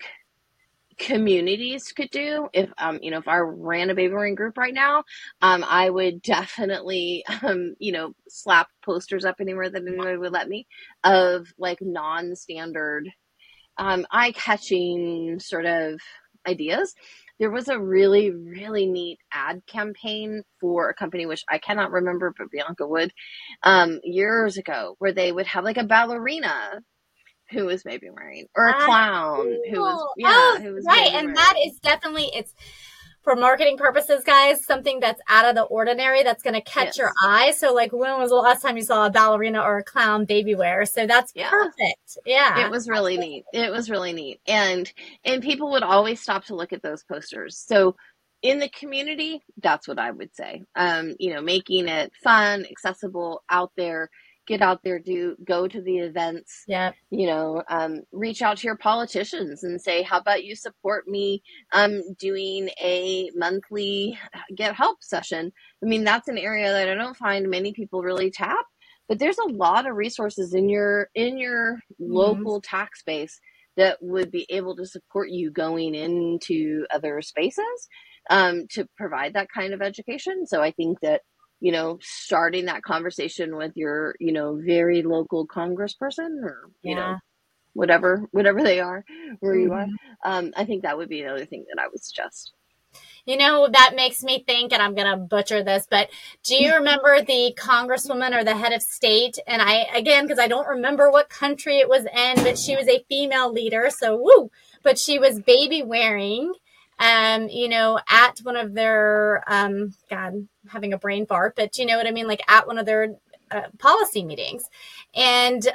communities 0.98 1.92
could 1.92 2.10
do. 2.10 2.48
If 2.52 2.70
um 2.78 2.98
you 3.02 3.10
know 3.10 3.18
if 3.18 3.28
i 3.28 3.38
ran 3.38 3.90
a 3.90 3.94
baby 3.94 4.14
group 4.34 4.56
right 4.58 4.74
now 4.74 5.04
um 5.40 5.64
i 5.68 5.88
would 5.88 6.22
definitely 6.34 7.24
um 7.42 7.74
you 7.78 7.92
know 7.92 8.14
slap 8.28 8.68
posters 8.84 9.24
up 9.24 9.36
anywhere 9.40 9.70
that 9.70 9.82
anybody 9.86 10.16
would 10.16 10.32
let 10.32 10.48
me 10.48 10.66
of 11.04 11.46
like 11.58 11.78
non-standard 11.80 13.08
um 13.78 14.06
eye-catching 14.10 15.38
sort 15.40 15.66
of 15.66 16.00
ideas. 16.46 16.94
There 17.38 17.50
was 17.50 17.68
a 17.68 17.78
really 17.80 18.30
really 18.30 18.86
neat 18.86 19.18
ad 19.32 19.62
campaign 19.66 20.42
for 20.60 20.88
a 20.88 20.94
company 20.94 21.26
which 21.26 21.44
i 21.50 21.58
cannot 21.58 21.90
remember 21.90 22.32
but 22.36 22.50
bianca 22.50 22.86
would 22.86 23.12
um 23.64 24.00
years 24.04 24.58
ago 24.58 24.94
where 24.98 25.12
they 25.12 25.32
would 25.32 25.46
have 25.46 25.64
like 25.64 25.76
a 25.76 25.84
ballerina 25.84 26.80
who 27.52 27.66
was 27.66 27.82
baby 27.82 28.10
wearing 28.10 28.46
or 28.56 28.68
a 28.68 28.84
clown 28.84 29.56
who 29.70 29.80
was 29.80 30.08
yeah 30.16 30.28
oh, 30.32 30.58
who 30.62 30.72
was 30.74 30.84
right 30.86 31.12
and 31.12 31.36
that 31.36 31.54
is 31.64 31.78
definitely 31.80 32.30
it's 32.34 32.54
for 33.22 33.36
marketing 33.36 33.76
purposes 33.76 34.24
guys 34.24 34.64
something 34.64 35.00
that's 35.00 35.20
out 35.28 35.44
of 35.44 35.54
the 35.54 35.62
ordinary 35.62 36.22
that's 36.22 36.42
going 36.42 36.54
to 36.54 36.60
catch 36.60 36.86
yes. 36.86 36.98
your 36.98 37.12
eye. 37.22 37.52
So 37.52 37.72
like 37.72 37.92
when 37.92 38.18
was 38.18 38.30
the 38.30 38.36
last 38.36 38.62
time 38.62 38.76
you 38.76 38.82
saw 38.82 39.06
a 39.06 39.10
ballerina 39.10 39.60
or 39.60 39.78
a 39.78 39.84
clown 39.84 40.24
baby 40.24 40.54
wear? 40.54 40.84
So 40.86 41.06
that's 41.06 41.32
yeah. 41.34 41.50
perfect. 41.50 42.18
Yeah. 42.26 42.66
It 42.66 42.70
was 42.70 42.88
really 42.88 43.16
neat. 43.16 43.44
It 43.52 43.70
was 43.70 43.88
really 43.90 44.12
neat. 44.12 44.40
And 44.46 44.92
and 45.24 45.42
people 45.42 45.70
would 45.70 45.84
always 45.84 46.20
stop 46.20 46.46
to 46.46 46.56
look 46.56 46.72
at 46.72 46.82
those 46.82 47.04
posters. 47.04 47.56
So 47.56 47.96
in 48.42 48.58
the 48.58 48.68
community 48.70 49.40
that's 49.58 49.86
what 49.86 50.00
i 50.00 50.10
would 50.10 50.34
say. 50.34 50.64
Um 50.74 51.14
you 51.20 51.32
know 51.32 51.40
making 51.40 51.86
it 51.86 52.12
fun 52.24 52.66
accessible 52.68 53.44
out 53.48 53.70
there 53.76 54.10
get 54.46 54.60
out 54.60 54.80
there, 54.82 54.98
do 54.98 55.36
go 55.44 55.68
to 55.68 55.80
the 55.80 55.98
events. 55.98 56.64
Yeah. 56.66 56.92
You 57.10 57.26
know, 57.26 57.62
um, 57.68 58.02
reach 58.12 58.42
out 58.42 58.58
to 58.58 58.66
your 58.66 58.76
politicians 58.76 59.62
and 59.62 59.80
say, 59.80 60.02
how 60.02 60.18
about 60.18 60.44
you 60.44 60.56
support 60.56 61.06
me 61.06 61.42
um, 61.72 62.02
doing 62.18 62.68
a 62.82 63.30
monthly 63.34 64.18
get 64.56 64.74
help 64.74 65.02
session? 65.02 65.52
I 65.82 65.86
mean, 65.86 66.04
that's 66.04 66.28
an 66.28 66.38
area 66.38 66.72
that 66.72 66.88
I 66.88 66.94
don't 66.94 67.16
find 67.16 67.48
many 67.48 67.72
people 67.72 68.02
really 68.02 68.30
tap, 68.30 68.64
but 69.08 69.18
there's 69.18 69.38
a 69.38 69.52
lot 69.52 69.86
of 69.86 69.96
resources 69.96 70.54
in 70.54 70.68
your 70.68 71.08
in 71.14 71.38
your 71.38 71.74
mm-hmm. 71.74 72.12
local 72.12 72.60
tax 72.60 73.02
base 73.04 73.40
that 73.76 73.98
would 74.02 74.30
be 74.30 74.46
able 74.50 74.76
to 74.76 74.86
support 74.86 75.30
you 75.30 75.50
going 75.50 75.94
into 75.94 76.84
other 76.92 77.22
spaces 77.22 77.88
um, 78.30 78.66
to 78.70 78.86
provide 78.96 79.34
that 79.34 79.48
kind 79.54 79.72
of 79.72 79.80
education. 79.80 80.46
So 80.46 80.62
I 80.62 80.72
think 80.72 81.00
that 81.00 81.22
you 81.62 81.70
know, 81.70 81.96
starting 82.02 82.64
that 82.64 82.82
conversation 82.82 83.54
with 83.54 83.70
your, 83.76 84.16
you 84.18 84.32
know, 84.32 84.60
very 84.60 85.02
local 85.02 85.46
congressperson 85.46 86.42
or, 86.42 86.68
you 86.82 86.96
know, 86.96 87.18
whatever, 87.72 88.26
whatever 88.32 88.64
they 88.64 88.80
are, 88.80 89.04
where 89.38 89.54
mm-hmm. 89.54 89.62
you 89.62 89.72
are. 89.72 89.84
Mm-hmm. 89.84 90.30
Um, 90.30 90.52
I 90.56 90.64
think 90.64 90.82
that 90.82 90.98
would 90.98 91.08
be 91.08 91.22
another 91.22 91.44
thing 91.44 91.64
that 91.72 91.80
I 91.80 91.86
would 91.86 92.02
suggest. 92.02 92.52
You 93.26 93.36
know, 93.36 93.68
that 93.72 93.92
makes 93.94 94.24
me 94.24 94.42
think, 94.44 94.72
and 94.72 94.82
I'm 94.82 94.96
going 94.96 95.08
to 95.08 95.16
butcher 95.16 95.62
this, 95.62 95.86
but 95.88 96.10
do 96.42 96.56
you 96.56 96.74
remember 96.74 97.22
the 97.22 97.56
congresswoman 97.56 98.36
or 98.36 98.42
the 98.42 98.56
head 98.56 98.72
of 98.72 98.82
state? 98.82 99.38
And 99.46 99.62
I, 99.62 99.86
again, 99.94 100.24
because 100.24 100.40
I 100.40 100.48
don't 100.48 100.66
remember 100.66 101.12
what 101.12 101.28
country 101.28 101.78
it 101.78 101.88
was 101.88 102.04
in, 102.04 102.42
but 102.42 102.58
she 102.58 102.74
was 102.74 102.88
a 102.88 103.04
female 103.08 103.52
leader. 103.52 103.88
So, 103.96 104.16
woo, 104.16 104.50
but 104.82 104.98
she 104.98 105.20
was 105.20 105.38
baby 105.38 105.84
wearing 105.84 106.52
um, 107.02 107.48
you 107.48 107.68
know, 107.68 107.98
at 108.08 108.38
one 108.44 108.54
of 108.54 108.74
their, 108.74 109.42
um, 109.48 109.92
God, 110.08 110.34
I'm 110.34 110.48
having 110.68 110.92
a 110.92 110.98
brain 110.98 111.26
fart, 111.26 111.56
but 111.56 111.76
you 111.76 111.84
know 111.84 111.96
what 111.96 112.06
I 112.06 112.12
mean? 112.12 112.28
Like 112.28 112.42
at 112.48 112.68
one 112.68 112.78
of 112.78 112.86
their 112.86 113.16
uh, 113.50 113.62
policy 113.78 114.24
meetings. 114.24 114.70
And 115.12 115.66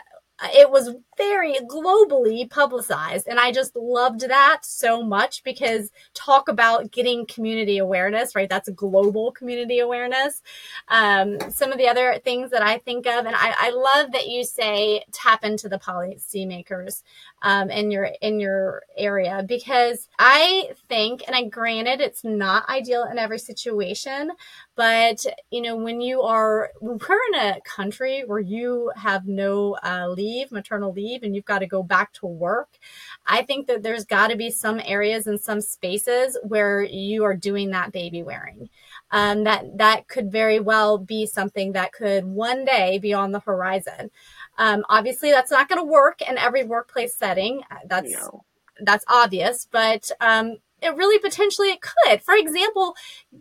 it 0.54 0.70
was 0.70 0.96
very 1.18 1.56
globally 1.70 2.50
publicized. 2.50 3.28
And 3.28 3.40
I 3.40 3.52
just 3.52 3.76
loved 3.76 4.22
that 4.22 4.60
so 4.64 5.02
much 5.02 5.44
because 5.44 5.92
talk 6.14 6.48
about 6.48 6.92
getting 6.92 7.26
community 7.26 7.80
awareness, 7.80 8.36
right? 8.36 8.48
That's 8.48 8.70
global 8.70 9.32
community 9.32 9.80
awareness. 9.80 10.42
Um, 10.88 11.40
some 11.50 11.72
of 11.72 11.80
the 11.80 11.88
other 11.88 12.22
things 12.24 12.52
that 12.52 12.62
I 12.62 12.78
think 12.78 13.08
of, 13.08 13.26
and 13.26 13.36
I, 13.36 13.54
I 13.58 13.70
love 13.72 14.12
that 14.12 14.28
you 14.28 14.44
say 14.44 15.04
tap 15.12 15.44
into 15.44 15.68
the 15.68 15.80
policymakers 15.80 17.02
um, 17.44 17.70
in 17.70 17.92
your 17.92 18.10
in 18.22 18.40
your 18.40 18.82
area 18.98 19.44
because 19.48 20.08
I 20.18 20.72
think, 20.90 21.22
and 21.28 21.36
I 21.36 21.44
granted 21.44 22.02
it's 22.02 22.24
not 22.24 22.68
ideal 22.68 23.04
in 23.10 23.20
every 23.20 23.38
situation, 23.40 24.32
but 24.76 25.24
you 25.52 25.62
know 25.62 25.76
when 25.76 26.02
you 26.02 26.22
are 26.24 26.72
we're 26.82 27.20
in 27.34 27.40
a 27.40 27.60
country 27.64 28.24
where 28.26 28.40
you 28.40 28.92
have 28.96 29.28
no 29.28 29.78
uh, 29.84 30.08
leave, 30.10 30.52
maternal 30.52 30.92
leave 30.92 31.24
and 31.24 31.36
you've 31.36 31.46
got 31.46 31.60
to 31.60 31.68
go 31.68 31.84
back 31.84 32.12
to 32.14 32.26
work. 32.26 32.78
I 33.26 33.44
think 33.44 33.68
that 33.68 33.84
there's 33.84 34.06
got 34.06 34.28
to 34.30 34.36
be 34.36 34.50
some 34.50 34.82
areas 34.84 35.28
and 35.28 35.40
some 35.40 35.62
spaces 35.62 36.38
where 36.44 36.82
you 36.84 37.24
are 37.24 37.36
doing 37.36 37.72
that 37.72 37.92
baby 37.92 38.24
wearing. 38.24 38.70
Um, 39.12 39.44
that 39.46 39.78
that 39.78 40.08
could 40.08 40.32
very 40.32 40.60
well 40.60 40.98
be 40.98 41.26
something 41.26 41.74
that 41.74 41.94
could 41.94 42.26
one 42.26 42.66
day 42.66 42.98
be 43.00 43.14
on 43.14 43.32
the 43.32 43.40
horizon. 43.40 44.12
Um, 44.58 44.86
obviously, 44.90 45.32
that's 45.32 45.52
not 45.52 45.70
going 45.70 45.80
to 45.80 45.86
work 45.86 46.22
in 46.22 46.38
every 46.38 46.64
workplace 46.64 47.16
setting. 47.16 47.62
That's 47.86 48.12
no. 48.12 48.44
that's 48.80 49.06
obvious, 49.08 49.68
but 49.72 50.12
um, 50.20 50.58
it 50.82 50.96
really 50.96 51.20
potentially 51.20 51.70
it 51.70 51.82
could. 51.82 52.22
For 52.22 52.36
example, 52.36 52.96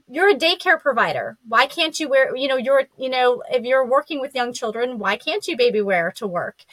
you're 0.09 0.31
a 0.31 0.35
daycare 0.35 0.81
provider. 0.81 1.37
Why 1.47 1.67
can't 1.67 1.99
you 1.99 2.09
wear, 2.09 2.35
you 2.35 2.49
know, 2.49 2.57
you're, 2.57 2.85
you 2.99 3.11
know, 3.11 3.43
if 3.51 3.65
you're 3.65 3.87
working 3.87 4.21
with 4.21 4.35
young 4.35 4.53
children, 4.53 4.99
why 4.99 5.17
can't 5.17 5.47
you 5.47 5.57
baby 5.57 5.83
wear 5.83 6.13
to 6.17 6.27
work? 6.27 6.65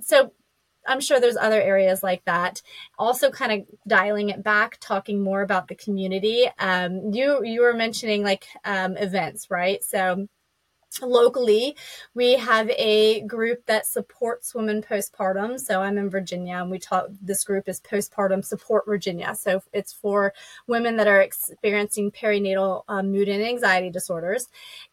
So 0.00 0.32
I'm 0.86 1.00
sure 1.00 1.20
there's 1.20 1.36
other 1.36 1.60
areas 1.60 2.02
like 2.02 2.24
that. 2.24 2.62
Also, 2.98 3.30
kind 3.30 3.52
of 3.52 3.66
dialing 3.86 4.30
it 4.30 4.42
back, 4.42 4.78
talking 4.80 5.22
more 5.22 5.42
about 5.42 5.68
the 5.68 5.74
community. 5.74 6.48
Um, 6.58 7.12
you 7.12 7.44
you 7.44 7.62
were 7.62 7.74
mentioning 7.74 8.22
like 8.22 8.46
um, 8.64 8.96
events, 8.96 9.50
right? 9.50 9.82
So 9.82 10.26
locally 11.02 11.76
we 12.14 12.34
have 12.36 12.68
a 12.70 13.20
group 13.22 13.64
that 13.66 13.86
supports 13.86 14.54
women 14.54 14.82
postpartum. 14.82 15.58
So 15.58 15.80
i'm 15.80 15.98
in 15.98 16.10
virginia 16.10 16.56
and 16.56 16.70
we 16.70 16.78
talk 16.78 17.06
this 17.22 17.44
group 17.44 17.68
is 17.68 17.80
postpartum 17.80 18.44
support 18.44 18.86
virginia. 18.86 19.34
So 19.34 19.62
it's 19.72 19.92
for 19.92 20.34
women 20.66 20.96
that 20.96 21.06
are 21.06 21.20
experiencing 21.22 22.10
perinatal 22.10 22.82
um, 22.88 23.12
mood 23.12 23.28
and 23.28 23.42
anxiety 23.42 23.90
disorders 23.90 24.48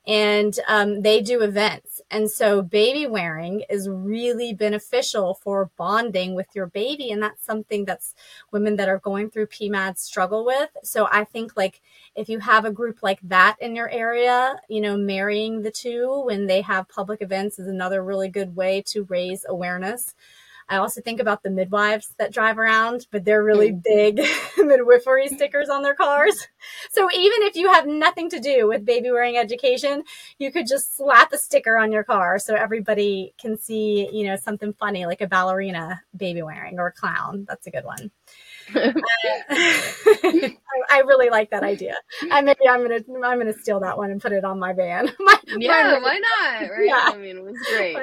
and 0.08 0.60
um, 0.68 1.02
they 1.02 1.22
do 1.22 1.42
events 1.42 2.02
and 2.10 2.32
so 2.32 2.62
baby 2.62 3.06
wearing 3.06 3.64
is 3.70 3.90
really 3.90 4.54
beneficial 4.54 5.34
for 5.36 5.70
bonding 5.78 6.34
with 6.34 6.48
your 6.56 6.66
baby 6.66 7.12
and 7.12 7.22
that's 7.22 7.44
something 7.46 7.86
that's 7.86 8.16
women 8.52 8.78
that 8.78 8.90
are 8.90 9.00
going 9.00 9.30
through 9.30 9.46
pmad 9.48 9.98
struggle 9.98 10.46
with 10.46 10.70
so 10.84 11.08
i 11.12 11.24
think 11.24 11.58
like 11.58 11.82
if 12.16 12.30
you 12.30 12.40
have 12.40 12.66
a 12.66 12.72
group 12.72 13.04
like 13.04 13.20
that 13.22 13.56
in 13.60 13.76
your 13.76 13.90
area 13.90 14.56
you 14.70 14.82
know 14.82 14.98
marrying 14.98 15.62
the 15.62 15.72
two 15.72 16.24
when 16.26 16.48
they 16.48 16.62
have 16.62 16.88
public 16.88 17.22
events 17.22 17.60
is 17.60 17.68
another 17.68 18.04
really 18.04 18.30
good 18.30 18.56
way 18.56 18.82
to 18.88 19.04
raise 19.04 19.46
awareness. 19.48 20.16
I 20.70 20.78
also 20.78 21.02
think 21.02 21.20
about 21.20 21.44
the 21.44 21.50
midwives 21.50 22.14
that 22.18 22.34
drive 22.34 22.58
around, 22.58 23.08
but 23.12 23.24
they're 23.24 23.44
really 23.44 23.72
mm. 23.72 23.84
big 23.84 24.22
midwifery 24.58 25.28
stickers 25.30 25.70
on 25.70 25.82
their 25.82 25.96
cars. 25.96 26.48
So 26.92 27.10
even 27.12 27.44
if 27.44 27.56
you 27.56 27.72
have 27.72 27.88
nothing 27.88 28.30
to 28.32 28.40
do 28.40 28.68
with 28.68 28.86
baby 28.86 29.12
wearing 29.12 29.38
education, 29.38 30.04
you 30.40 30.52
could 30.52 30.68
just 30.68 30.98
slap 30.98 31.32
a 31.32 31.38
sticker 31.38 31.78
on 31.78 31.92
your 31.92 32.04
car 32.04 32.38
so 32.40 32.56
everybody 32.56 33.34
can 33.40 33.58
see, 33.58 34.10
you 34.12 34.26
know, 34.26 34.36
something 34.36 34.74
funny 34.74 35.06
like 35.06 35.22
a 35.22 35.28
ballerina 35.28 36.02
baby 36.16 36.42
wearing 36.42 36.80
or 36.80 36.88
a 36.88 36.92
clown. 36.92 37.46
That's 37.48 37.68
a 37.68 37.72
good 37.72 37.86
one. 37.86 38.12
I 40.90 41.00
really 41.06 41.30
like 41.30 41.50
that 41.52 41.64
idea. 41.64 41.96
And 42.32 42.46
maybe 42.46 42.68
I'm 42.70 42.82
gonna 42.82 43.00
I'm 43.26 43.40
gonna 43.40 43.54
steal 43.54 43.80
that 43.80 43.98
one 43.98 44.12
and 44.12 44.22
put 44.22 44.32
it 44.32 44.44
on 44.44 44.60
my 44.60 44.74
van. 44.74 45.10
my, 45.20 45.40
yeah, 45.58 45.94
my 45.94 46.00
why 46.00 46.20
not? 46.20 46.70
Right? 46.70 46.86
Yeah. 46.86 47.02
I 47.06 47.18
mean, 47.18 47.38
it 47.38 47.44
was 47.44 47.58
great. 47.70 47.98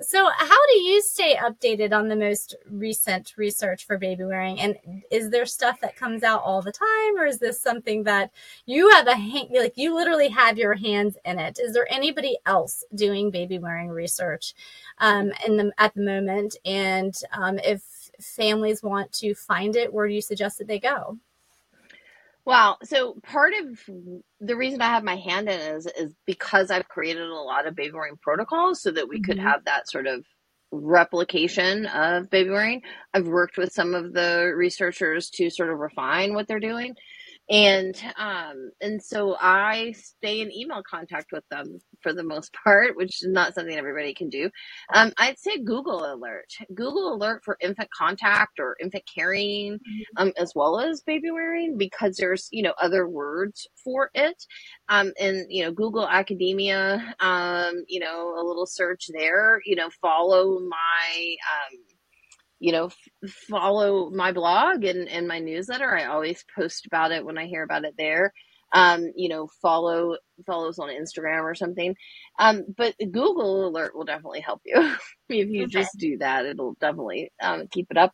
So, 0.00 0.28
how 0.36 0.66
do 0.66 0.78
you 0.78 1.00
stay 1.02 1.36
updated 1.36 1.92
on 1.92 2.08
the 2.08 2.16
most 2.16 2.56
recent 2.70 3.34
research 3.36 3.86
for 3.86 3.98
baby 3.98 4.24
wearing? 4.24 4.60
And 4.60 4.76
is 5.10 5.30
there 5.30 5.46
stuff 5.46 5.80
that 5.80 5.96
comes 5.96 6.22
out 6.22 6.42
all 6.42 6.62
the 6.62 6.72
time, 6.72 7.18
or 7.18 7.26
is 7.26 7.38
this 7.38 7.60
something 7.60 8.04
that 8.04 8.30
you 8.66 8.90
have 8.90 9.06
a 9.06 9.14
hand, 9.14 9.48
like 9.52 9.76
you 9.76 9.94
literally 9.94 10.28
have 10.28 10.58
your 10.58 10.74
hands 10.74 11.16
in 11.24 11.38
it? 11.38 11.58
Is 11.58 11.74
there 11.74 11.86
anybody 11.92 12.38
else 12.46 12.84
doing 12.94 13.30
baby 13.30 13.58
wearing 13.58 13.88
research 13.88 14.54
um, 14.98 15.32
in 15.46 15.56
the 15.56 15.72
at 15.78 15.94
the 15.94 16.02
moment? 16.02 16.56
And 16.64 17.14
um, 17.32 17.58
if 17.58 17.82
families 18.20 18.82
want 18.82 19.12
to 19.12 19.34
find 19.34 19.76
it, 19.76 19.92
where 19.92 20.08
do 20.08 20.14
you 20.14 20.22
suggest 20.22 20.58
that 20.58 20.68
they 20.68 20.78
go? 20.78 21.18
Wow. 22.44 22.78
So 22.82 23.14
part 23.22 23.52
of 23.60 23.80
the 24.40 24.56
reason 24.56 24.82
I 24.82 24.88
have 24.88 25.04
my 25.04 25.16
hand 25.16 25.48
in 25.48 25.60
it 25.60 25.74
is, 25.76 25.86
is 25.86 26.14
because 26.26 26.70
I've 26.70 26.88
created 26.88 27.22
a 27.22 27.34
lot 27.34 27.68
of 27.68 27.76
baby 27.76 27.92
wearing 27.92 28.18
protocols 28.20 28.82
so 28.82 28.90
that 28.90 29.08
we 29.08 29.16
mm-hmm. 29.16 29.24
could 29.24 29.38
have 29.38 29.64
that 29.64 29.88
sort 29.88 30.08
of 30.08 30.24
replication 30.72 31.86
of 31.86 32.30
baby 32.30 32.50
wearing. 32.50 32.82
I've 33.14 33.28
worked 33.28 33.58
with 33.58 33.72
some 33.72 33.94
of 33.94 34.12
the 34.12 34.52
researchers 34.56 35.30
to 35.34 35.50
sort 35.50 35.70
of 35.70 35.78
refine 35.78 36.34
what 36.34 36.48
they're 36.48 36.58
doing 36.58 36.96
and 37.50 38.00
um 38.18 38.70
and 38.80 39.02
so 39.02 39.36
i 39.40 39.92
stay 39.96 40.40
in 40.40 40.52
email 40.52 40.82
contact 40.88 41.32
with 41.32 41.44
them 41.50 41.78
for 42.00 42.12
the 42.12 42.22
most 42.22 42.52
part 42.64 42.96
which 42.96 43.22
is 43.22 43.28
not 43.28 43.54
something 43.54 43.76
everybody 43.76 44.14
can 44.14 44.28
do. 44.28 44.50
Um 44.94 45.12
i'd 45.18 45.38
say 45.38 45.58
google 45.58 46.04
alert. 46.04 46.52
Google 46.74 47.14
alert 47.14 47.42
for 47.44 47.56
infant 47.60 47.88
contact 47.96 48.58
or 48.60 48.76
infant 48.80 49.04
carrying 49.12 49.74
mm-hmm. 49.74 50.22
um 50.22 50.32
as 50.38 50.52
well 50.54 50.80
as 50.80 51.02
baby 51.02 51.30
wearing 51.30 51.76
because 51.76 52.16
there's 52.16 52.48
you 52.52 52.62
know 52.62 52.74
other 52.80 53.08
words 53.08 53.66
for 53.82 54.10
it. 54.14 54.44
Um 54.88 55.12
and 55.20 55.46
you 55.50 55.64
know 55.64 55.72
google 55.72 56.08
academia 56.08 57.14
um 57.20 57.84
you 57.88 58.00
know 58.00 58.34
a 58.38 58.42
little 58.44 58.66
search 58.66 59.06
there 59.12 59.60
you 59.64 59.76
know 59.76 59.90
follow 60.00 60.60
my 60.60 61.36
um 61.52 61.78
you 62.62 62.70
know, 62.70 62.86
f- 62.86 63.30
follow 63.50 64.08
my 64.10 64.30
blog 64.30 64.84
and, 64.84 65.08
and 65.08 65.26
my 65.26 65.40
newsletter. 65.40 65.98
I 65.98 66.04
always 66.04 66.44
post 66.56 66.86
about 66.86 67.10
it 67.10 67.24
when 67.24 67.36
I 67.36 67.46
hear 67.46 67.64
about 67.64 67.84
it 67.84 67.94
there. 67.98 68.32
Um, 68.72 69.10
you 69.16 69.28
know, 69.28 69.48
follow 69.60 70.16
follows 70.46 70.78
on 70.78 70.88
Instagram 70.88 71.42
or 71.42 71.56
something. 71.56 71.96
Um, 72.38 72.62
but 72.76 72.94
Google 72.98 73.66
alert 73.66 73.96
will 73.96 74.04
definitely 74.04 74.40
help 74.40 74.60
you. 74.64 74.76
if 75.28 75.48
you 75.48 75.64
okay. 75.64 75.70
just 75.70 75.90
do 75.98 76.18
that, 76.18 76.46
it'll 76.46 76.76
definitely 76.80 77.32
um, 77.42 77.66
keep 77.68 77.88
it 77.90 77.98
up. 77.98 78.12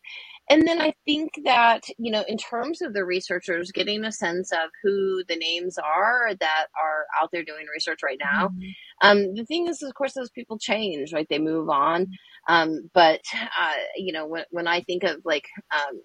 And 0.51 0.67
then 0.67 0.81
I 0.81 0.95
think 1.05 1.31
that, 1.45 1.83
you 1.99 2.11
know, 2.11 2.25
in 2.27 2.39
terms 2.39 2.81
of 2.81 2.95
the 2.95 3.05
researchers 3.05 3.71
getting 3.71 4.05
a 4.05 4.13
sense 4.13 4.51
of 4.53 4.71
who 4.83 5.23
the 5.29 5.37
names 5.37 5.77
are 5.79 6.31
that 6.41 6.67
are 6.83 7.07
out 7.21 7.31
there 7.33 7.45
doing 7.45 7.67
research 7.73 8.01
right 8.03 8.19
now, 8.19 8.49
mm-hmm. 8.49 8.69
um, 9.03 9.35
the 9.35 9.45
thing 9.45 9.69
is, 9.69 9.83
of 9.83 9.95
course, 9.95 10.15
those 10.15 10.31
people 10.31 10.59
change, 10.59 11.13
right? 11.13 11.27
They 11.29 11.39
move 11.39 11.69
on. 11.69 12.07
Um, 12.49 12.91
but, 12.95 13.21
uh, 13.35 13.73
you 13.97 14.13
know, 14.13 14.27
when, 14.27 14.45
when 14.51 14.67
I 14.67 14.81
think 14.83 15.05
of 15.05 15.21
like, 15.25 15.45
um, 15.71 16.01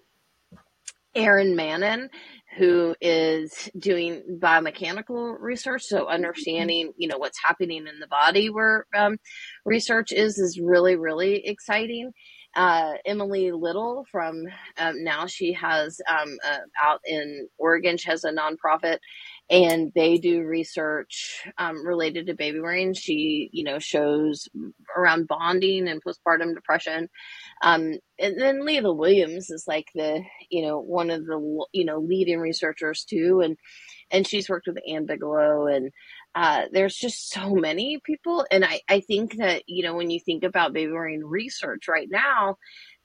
Erin 1.14 1.54
Mannen, 1.54 2.10
who 2.58 2.94
is 3.00 3.70
doing 3.78 4.22
biomechanical 4.40 5.36
research, 5.38 5.84
so 5.84 6.08
understanding, 6.08 6.92
you 6.96 7.08
know, 7.08 7.18
what's 7.18 7.38
happening 7.42 7.86
in 7.86 8.00
the 8.00 8.08
body 8.08 8.50
where 8.50 8.86
um, 8.96 9.16
research 9.64 10.10
is 10.10 10.38
is 10.38 10.58
really, 10.60 10.96
really 10.96 11.46
exciting 11.46 12.12
uh, 12.56 12.94
Emily 13.04 13.52
Little 13.52 14.06
from 14.10 14.44
um, 14.78 15.02
now 15.04 15.26
she 15.26 15.52
has 15.54 16.00
um, 16.08 16.36
uh, 16.46 16.58
out 16.82 17.00
in 17.04 17.48
Oregon. 17.58 17.96
She 17.96 18.10
has 18.10 18.24
a 18.24 18.32
nonprofit, 18.32 18.98
and 19.50 19.92
they 19.94 20.18
do 20.18 20.42
research 20.42 21.42
um, 21.58 21.86
related 21.86 22.26
to 22.26 22.34
baby 22.34 22.60
wearing. 22.60 22.94
She, 22.94 23.50
you 23.52 23.64
know, 23.64 23.78
shows 23.78 24.48
around 24.96 25.28
bonding 25.28 25.88
and 25.88 26.02
postpartum 26.02 26.54
depression. 26.54 27.08
Um, 27.62 27.94
and 28.18 28.40
then 28.40 28.64
Lela 28.64 28.94
Williams 28.94 29.50
is 29.50 29.64
like 29.66 29.88
the, 29.94 30.22
you 30.50 30.62
know, 30.62 30.78
one 30.78 31.10
of 31.10 31.26
the, 31.26 31.64
you 31.72 31.84
know, 31.84 31.98
leading 31.98 32.38
researchers 32.40 33.04
too, 33.04 33.40
and 33.42 33.56
and 34.10 34.26
she's 34.26 34.48
worked 34.48 34.66
with 34.68 34.78
Ann 34.88 35.06
Bigelow 35.06 35.66
and 35.66 35.90
uh, 36.34 36.62
there's 36.72 36.96
just 36.96 37.30
so 37.30 37.54
many 37.54 38.00
people. 38.04 38.44
And 38.50 38.64
I, 38.64 38.80
I 38.88 39.00
think 39.00 39.36
that, 39.36 39.62
you 39.66 39.82
know, 39.82 39.94
when 39.94 40.10
you 40.10 40.20
think 40.20 40.44
about 40.44 40.72
baby 40.72 40.90
wearing 40.90 41.24
research 41.24 41.88
right 41.88 42.08
now, 42.10 42.56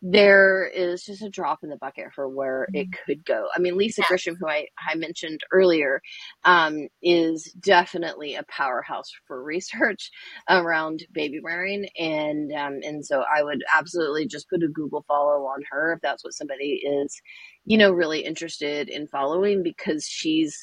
there 0.01 0.65
is 0.65 1.03
just 1.03 1.21
a 1.21 1.29
drop 1.29 1.59
in 1.61 1.69
the 1.69 1.75
bucket 1.75 2.13
for 2.15 2.29
where 2.29 2.67
mm-hmm. 2.69 2.77
it 2.77 2.87
could 3.05 3.25
go. 3.25 3.47
I 3.53 3.59
mean, 3.59 3.77
Lisa 3.77 4.01
yeah. 4.01 4.15
Grisham, 4.15 4.37
who 4.39 4.47
I, 4.47 4.67
I 4.79 4.95
mentioned 4.95 5.41
earlier, 5.51 6.01
um, 6.45 6.87
is 7.03 7.51
definitely 7.59 8.35
a 8.35 8.43
powerhouse 8.43 9.11
for 9.27 9.43
research 9.43 10.09
around 10.49 11.03
baby 11.11 11.41
wearing. 11.43 11.87
And, 11.97 12.51
um, 12.53 12.79
and 12.81 13.05
so 13.05 13.23
I 13.35 13.43
would 13.43 13.61
absolutely 13.77 14.25
just 14.25 14.49
put 14.49 14.63
a 14.63 14.69
Google 14.69 15.03
follow 15.07 15.45
on 15.47 15.63
her 15.69 15.93
if 15.93 16.01
that's 16.01 16.23
what 16.23 16.33
somebody 16.33 16.81
is, 16.83 17.21
you 17.65 17.77
know, 17.77 17.91
really 17.91 18.21
interested 18.21 18.89
in 18.89 19.05
following 19.07 19.63
because 19.63 20.05
she's, 20.05 20.57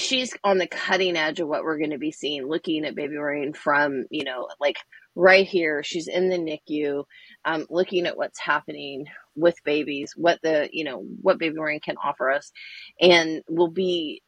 she's 0.00 0.34
on 0.44 0.58
the 0.58 0.66
cutting 0.66 1.16
edge 1.16 1.40
of 1.40 1.48
what 1.48 1.62
we're 1.62 1.78
going 1.78 1.90
to 1.90 1.98
be 1.98 2.12
seeing 2.12 2.46
looking 2.46 2.84
at 2.84 2.94
baby 2.94 3.16
wearing 3.16 3.52
from 3.52 4.04
you 4.10 4.24
know 4.24 4.48
like 4.60 4.76
right 5.14 5.46
here. 5.46 5.82
She's 5.82 6.08
in 6.08 6.28
the 6.28 6.38
nicu 6.38 7.04
um, 7.44 7.66
looking 7.70 8.06
at 8.06 8.16
what's 8.16 8.38
happening 8.38 9.06
with 9.34 9.56
babies 9.64 10.14
what 10.16 10.40
the 10.42 10.68
you 10.72 10.84
know 10.84 11.04
what 11.22 11.38
baby 11.38 11.56
wearing 11.58 11.80
can 11.80 11.96
offer 12.02 12.30
us 12.30 12.50
and 13.00 13.42
will 13.48 13.70
be 13.70 14.22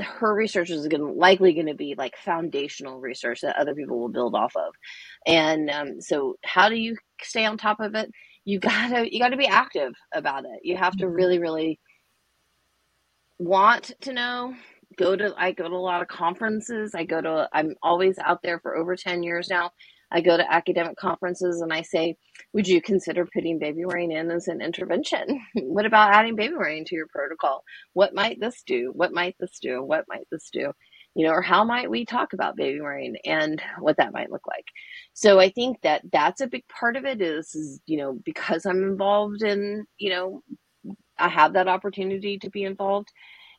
her 0.00 0.34
research 0.34 0.70
is 0.70 0.88
going 0.88 1.00
to 1.00 1.12
likely 1.12 1.54
going 1.54 1.66
to 1.66 1.74
be 1.74 1.94
like 1.96 2.16
foundational 2.16 3.00
research 3.00 3.42
that 3.42 3.56
other 3.56 3.74
people 3.74 4.00
will 4.00 4.08
build 4.08 4.34
off 4.34 4.56
of. 4.56 4.74
And 5.26 5.70
um, 5.70 6.00
so 6.00 6.36
how 6.44 6.68
do 6.68 6.74
you 6.74 6.96
stay 7.22 7.44
on 7.44 7.58
top 7.58 7.80
of 7.80 7.94
it? 7.94 8.10
You 8.44 8.58
gotta 8.58 9.12
you 9.12 9.20
gotta 9.20 9.36
be 9.36 9.46
active 9.46 9.94
about 10.12 10.44
it. 10.44 10.60
You 10.62 10.76
have 10.76 10.96
to 10.98 11.06
mm-hmm. 11.06 11.14
really 11.14 11.38
really 11.38 11.80
want 13.38 13.92
to 14.02 14.12
know 14.12 14.54
go 14.96 15.16
to 15.16 15.34
I 15.36 15.52
go 15.52 15.68
to 15.68 15.74
a 15.74 15.76
lot 15.76 16.02
of 16.02 16.08
conferences. 16.08 16.94
I 16.94 17.04
go 17.04 17.20
to 17.20 17.48
I'm 17.52 17.74
always 17.82 18.18
out 18.18 18.40
there 18.42 18.60
for 18.60 18.76
over 18.76 18.96
10 18.96 19.22
years 19.22 19.48
now. 19.50 19.72
I 20.12 20.20
go 20.20 20.36
to 20.36 20.52
academic 20.52 20.96
conferences 20.96 21.60
and 21.60 21.72
I 21.72 21.82
say, 21.82 22.16
would 22.52 22.68
you 22.68 22.80
consider 22.82 23.26
putting 23.26 23.58
baby 23.58 23.84
wearing 23.84 24.12
in 24.12 24.30
as 24.30 24.48
an 24.48 24.62
intervention? 24.62 25.40
what 25.54 25.86
about 25.86 26.12
adding 26.14 26.36
baby 26.36 26.54
wearing 26.54 26.84
to 26.86 26.94
your 26.94 27.08
protocol? 27.08 27.64
What 27.94 28.14
might 28.14 28.40
this 28.40 28.62
do? 28.66 28.92
What 28.94 29.12
might 29.12 29.36
this 29.40 29.58
do? 29.60 29.82
What 29.82 30.04
might 30.08 30.26
this 30.30 30.50
do? 30.52 30.72
You 31.16 31.26
know, 31.26 31.32
or 31.32 31.42
how 31.42 31.64
might 31.64 31.90
we 31.90 32.04
talk 32.04 32.32
about 32.32 32.56
baby 32.56 32.80
wearing 32.80 33.16
and 33.24 33.60
what 33.80 33.96
that 33.98 34.12
might 34.12 34.30
look 34.30 34.46
like? 34.48 34.66
So 35.14 35.40
I 35.40 35.50
think 35.50 35.80
that 35.82 36.02
that's 36.12 36.40
a 36.40 36.46
big 36.48 36.64
part 36.68 36.96
of 36.96 37.04
it 37.04 37.20
is, 37.20 37.54
is 37.54 37.80
you 37.86 37.98
know, 37.98 38.18
because 38.24 38.66
I'm 38.66 38.82
involved 38.82 39.42
in, 39.42 39.86
you 39.98 40.10
know, 40.10 40.42
I 41.18 41.28
have 41.28 41.54
that 41.54 41.68
opportunity 41.68 42.38
to 42.40 42.50
be 42.50 42.64
involved 42.64 43.08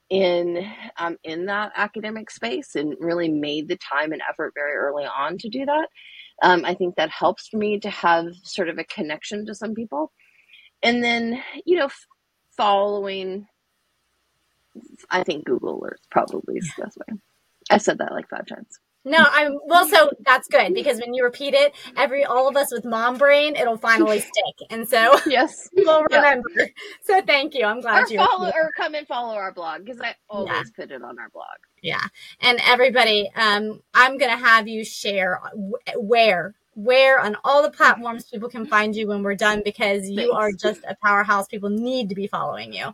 in 0.09 0.65
um, 0.97 1.17
in 1.23 1.45
that 1.47 1.71
academic 1.75 2.29
space 2.31 2.75
and 2.75 2.95
really 2.99 3.29
made 3.29 3.67
the 3.67 3.77
time 3.77 4.11
and 4.13 4.21
effort 4.29 4.53
very 4.55 4.73
early 4.75 5.05
on 5.05 5.37
to 5.39 5.49
do 5.49 5.65
that. 5.65 5.87
Um, 6.43 6.65
I 6.65 6.75
think 6.75 6.95
that 6.95 7.09
helps 7.09 7.53
me 7.53 7.79
to 7.79 7.89
have 7.89 8.27
sort 8.43 8.69
of 8.69 8.77
a 8.77 8.83
connection 8.85 9.45
to 9.47 9.55
some 9.55 9.73
people, 9.73 10.11
and 10.83 11.03
then 11.03 11.41
you 11.65 11.77
know, 11.77 11.85
f- 11.85 12.07
following. 12.57 13.47
I 15.09 15.23
think 15.23 15.45
Google 15.45 15.81
Alerts 15.81 16.09
probably 16.11 16.57
is 16.57 16.71
the 16.77 16.83
best 16.83 16.97
way. 16.97 17.17
I 17.71 17.77
said 17.77 17.99
that 17.99 18.11
like 18.11 18.29
five 18.29 18.45
times. 18.47 18.79
No, 19.05 19.23
I'm 19.31 19.59
well. 19.65 19.87
So 19.87 20.09
that's 20.21 20.47
good 20.47 20.73
because 20.73 20.99
when 20.99 21.13
you 21.13 21.23
repeat 21.23 21.53
it, 21.53 21.75
every 21.95 22.25
all 22.25 22.47
of 22.47 22.57
us 22.57 22.71
with 22.71 22.85
mom 22.85 23.17
brain, 23.17 23.55
it'll 23.55 23.77
finally 23.77 24.19
stick, 24.31 24.67
and 24.71 24.89
so 24.89 25.19
yes, 25.27 25.69
we'll 25.75 26.03
remember. 26.03 26.49
Yeah. 26.57 26.65
So 27.03 27.21
thank 27.21 27.53
you. 27.53 27.65
I'm 27.65 27.81
glad 27.81 28.05
or 28.05 28.11
you 28.11 28.17
follow 28.17 28.49
or 28.49 28.71
come 28.75 28.95
and 28.95 29.07
follow 29.07 29.35
our 29.35 29.53
blog 29.53 29.85
because 29.85 30.01
I 30.01 30.15
always 30.27 30.49
yeah. 30.49 30.63
put 30.75 30.91
it 30.91 31.03
on 31.03 31.19
our 31.19 31.29
blog. 31.29 31.45
Yeah, 31.83 32.01
and 32.41 32.59
everybody, 32.65 33.29
um, 33.35 33.81
I'm 33.93 34.17
gonna 34.17 34.37
have 34.37 34.67
you 34.67 34.83
share 34.83 35.39
where 35.95 36.55
where 36.75 37.19
on 37.19 37.37
all 37.43 37.63
the 37.63 37.71
platforms 37.71 38.25
people 38.25 38.49
can 38.49 38.65
find 38.65 38.95
you 38.95 39.07
when 39.07 39.23
we're 39.23 39.35
done 39.35 39.61
because 39.63 40.07
you 40.09 40.31
Thanks. 40.31 40.35
are 40.35 40.51
just 40.51 40.83
a 40.87 40.95
powerhouse. 41.01 41.47
People 41.47 41.69
need 41.69 42.09
to 42.09 42.15
be 42.15 42.27
following 42.27 42.73
you. 42.73 42.93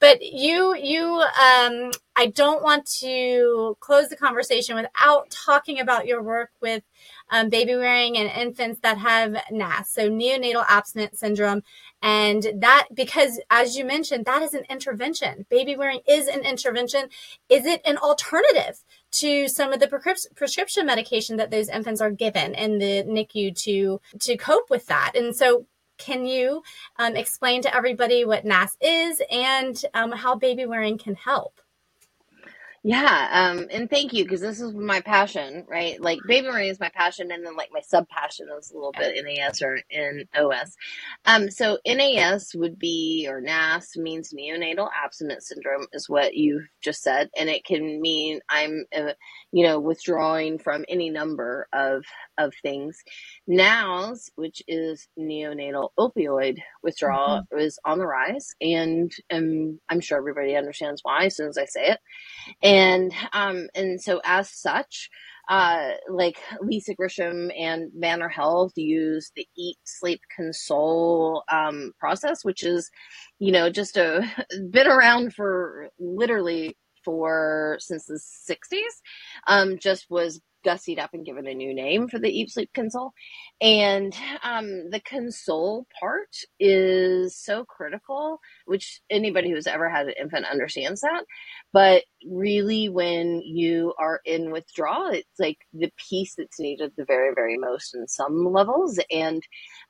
But 0.00 0.22
you 0.22 0.74
you 0.76 1.04
um 1.04 1.90
i 2.16 2.26
don't 2.34 2.62
want 2.62 2.86
to 2.86 3.76
close 3.80 4.08
the 4.08 4.16
conversation 4.16 4.76
without 4.76 5.30
talking 5.30 5.80
about 5.80 6.06
your 6.06 6.22
work 6.22 6.50
with 6.60 6.82
um, 7.30 7.48
baby 7.48 7.74
wearing 7.74 8.16
and 8.16 8.30
infants 8.30 8.80
that 8.82 8.98
have 8.98 9.36
NAS, 9.50 9.90
so 9.90 10.08
neonatal 10.08 10.64
abstinence 10.68 11.20
syndrome. 11.20 11.62
And 12.02 12.46
that, 12.60 12.88
because 12.94 13.40
as 13.50 13.76
you 13.76 13.84
mentioned, 13.84 14.24
that 14.24 14.42
is 14.42 14.54
an 14.54 14.64
intervention. 14.70 15.46
Baby 15.48 15.76
wearing 15.76 16.00
is 16.08 16.28
an 16.28 16.40
intervention. 16.40 17.08
Is 17.48 17.66
it 17.66 17.80
an 17.84 17.98
alternative 17.98 18.84
to 19.10 19.48
some 19.48 19.72
of 19.72 19.80
the 19.80 19.88
prescription 20.34 20.86
medication 20.86 21.36
that 21.36 21.50
those 21.50 21.68
infants 21.68 22.00
are 22.00 22.10
given 22.10 22.54
in 22.54 22.78
the 22.78 23.02
NICU 23.04 23.54
to, 23.64 24.00
to 24.20 24.36
cope 24.36 24.70
with 24.70 24.86
that? 24.86 25.12
And 25.14 25.34
so 25.34 25.66
can 25.98 26.26
you 26.26 26.62
um, 26.96 27.16
explain 27.16 27.60
to 27.62 27.74
everybody 27.74 28.24
what 28.24 28.44
NAS 28.44 28.76
is 28.80 29.20
and 29.30 29.80
um, 29.94 30.12
how 30.12 30.36
baby 30.36 30.64
wearing 30.64 30.96
can 30.96 31.16
help? 31.16 31.60
Yeah, 32.82 33.28
um, 33.32 33.66
and 33.72 33.90
thank 33.90 34.14
you 34.14 34.24
because 34.24 34.40
this 34.40 34.62
is 34.62 34.72
my 34.72 35.02
passion, 35.02 35.66
right? 35.68 36.00
Like 36.00 36.18
baby 36.26 36.48
wearing 36.48 36.70
is 36.70 36.80
my 36.80 36.90
passion, 36.94 37.30
and 37.30 37.44
then 37.44 37.56
like 37.58 37.70
my 37.74 37.82
sub 37.82 38.08
passion 38.08 38.48
is 38.58 38.70
a 38.72 38.76
little 38.76 38.94
bit 38.94 39.22
NAS 39.22 39.60
or 39.62 39.80
NOS. 39.94 40.76
Um, 41.26 41.50
so 41.50 41.78
NAS 41.86 42.54
would 42.54 42.78
be 42.78 43.26
or 43.28 43.42
NAS 43.42 43.98
means 43.98 44.32
neonatal 44.32 44.88
abstinence 45.04 45.48
syndrome 45.48 45.88
is 45.92 46.08
what 46.08 46.36
you 46.36 46.64
just 46.80 47.02
said, 47.02 47.28
and 47.38 47.50
it 47.50 47.66
can 47.66 48.00
mean 48.00 48.40
I'm, 48.48 48.86
uh, 48.96 49.12
you 49.52 49.66
know, 49.66 49.80
withdrawing 49.80 50.58
from 50.58 50.86
any 50.88 51.10
number 51.10 51.68
of 51.74 52.04
of 52.38 52.52
things. 52.62 52.98
NOWS, 53.46 54.30
which 54.36 54.62
is 54.68 55.08
neonatal 55.18 55.90
opioid 55.98 56.58
withdrawal, 56.82 57.40
mm-hmm. 57.40 57.58
is 57.58 57.78
on 57.84 57.98
the 57.98 58.06
rise, 58.06 58.54
and 58.60 59.12
um, 59.30 59.80
I'm 59.88 60.00
sure 60.00 60.18
everybody 60.18 60.56
understands 60.56 61.00
why 61.04 61.26
as 61.26 61.36
soon 61.36 61.48
as 61.48 61.58
I 61.58 61.64
say 61.66 61.88
it 61.88 61.98
and 62.62 63.12
um 63.32 63.68
and 63.74 64.00
so 64.00 64.20
as 64.24 64.50
such 64.50 65.10
uh, 65.48 65.92
like 66.10 66.36
Lisa 66.60 66.94
Grisham 66.94 67.50
and 67.58 67.90
Banner 67.94 68.28
Health 68.28 68.72
use 68.76 69.32
the 69.34 69.46
Eat, 69.56 69.78
Sleep, 69.82 70.20
Console 70.36 71.42
um, 71.50 71.92
process, 71.98 72.44
which 72.44 72.62
is, 72.62 72.90
you 73.38 73.50
know, 73.50 73.70
just 73.70 73.96
a 73.96 74.30
been 74.70 74.86
around 74.86 75.34
for 75.34 75.88
literally 75.98 76.76
for 77.02 77.78
since 77.80 78.04
the 78.04 78.20
60s. 78.50 78.82
Um, 79.46 79.78
just 79.78 80.04
was 80.10 80.38
gussied 80.64 80.98
up 80.98 81.10
and 81.14 81.24
given 81.24 81.46
a 81.46 81.54
new 81.54 81.74
name 81.74 82.08
for 82.08 82.18
the 82.18 82.28
Eat 82.28 82.50
Sleep 82.50 82.70
Console. 82.74 83.12
And 83.60 84.14
um, 84.42 84.90
the 84.90 85.00
console 85.00 85.86
part 85.98 86.28
is 86.58 87.36
so 87.36 87.64
critical, 87.64 88.38
which 88.66 89.00
anybody 89.10 89.50
who's 89.50 89.66
ever 89.66 89.88
had 89.88 90.06
an 90.06 90.14
infant 90.20 90.46
understands 90.46 91.00
that. 91.00 91.24
But 91.72 92.04
really, 92.28 92.88
when 92.88 93.42
you 93.42 93.94
are 93.98 94.20
in 94.24 94.50
withdrawal, 94.50 95.08
it's 95.08 95.38
like 95.38 95.58
the 95.72 95.92
piece 96.08 96.34
that's 96.36 96.60
needed 96.60 96.92
the 96.96 97.04
very, 97.04 97.32
very 97.34 97.58
most 97.58 97.94
in 97.94 98.06
some 98.08 98.52
levels. 98.52 98.98
And 99.10 99.42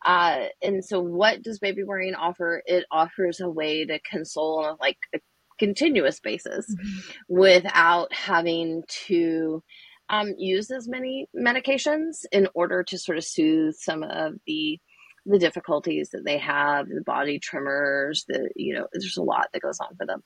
uh, 0.04 0.46
and 0.62 0.84
so, 0.84 1.00
what 1.00 1.42
does 1.42 1.58
baby 1.58 1.84
wearing 1.84 2.14
offer? 2.14 2.62
It 2.66 2.84
offers 2.90 3.40
a 3.40 3.48
way 3.48 3.84
to 3.86 3.98
console 4.10 4.64
on 4.64 4.76
like 4.80 4.98
a 5.14 5.18
continuous 5.58 6.20
basis 6.20 6.66
mm-hmm. 6.72 6.98
without 7.28 8.12
having 8.12 8.82
to 9.06 9.62
um, 10.10 10.34
use 10.38 10.70
as 10.70 10.88
many 10.88 11.28
medications 11.36 12.24
in 12.32 12.48
order 12.54 12.82
to 12.84 12.98
sort 12.98 13.18
of 13.18 13.24
soothe 13.24 13.74
some 13.74 14.02
of 14.02 14.34
the 14.46 14.80
the 15.26 15.38
difficulties 15.38 16.08
that 16.10 16.24
they 16.24 16.38
have, 16.38 16.88
the 16.88 17.02
body 17.02 17.38
tremors, 17.38 18.24
the 18.28 18.50
you 18.56 18.74
know, 18.74 18.86
there's 18.92 19.18
a 19.18 19.22
lot 19.22 19.48
that 19.52 19.60
goes 19.60 19.78
on 19.78 19.94
for 19.96 20.06
them, 20.06 20.22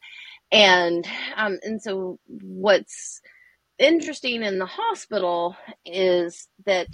and 0.51 1.07
um, 1.37 1.59
and 1.63 1.83
so 1.83 2.19
what's 2.27 3.21
interesting 3.79 4.43
in 4.43 4.59
the 4.59 4.67
hospital 4.67 5.57
is 5.85 6.49
that 6.67 6.89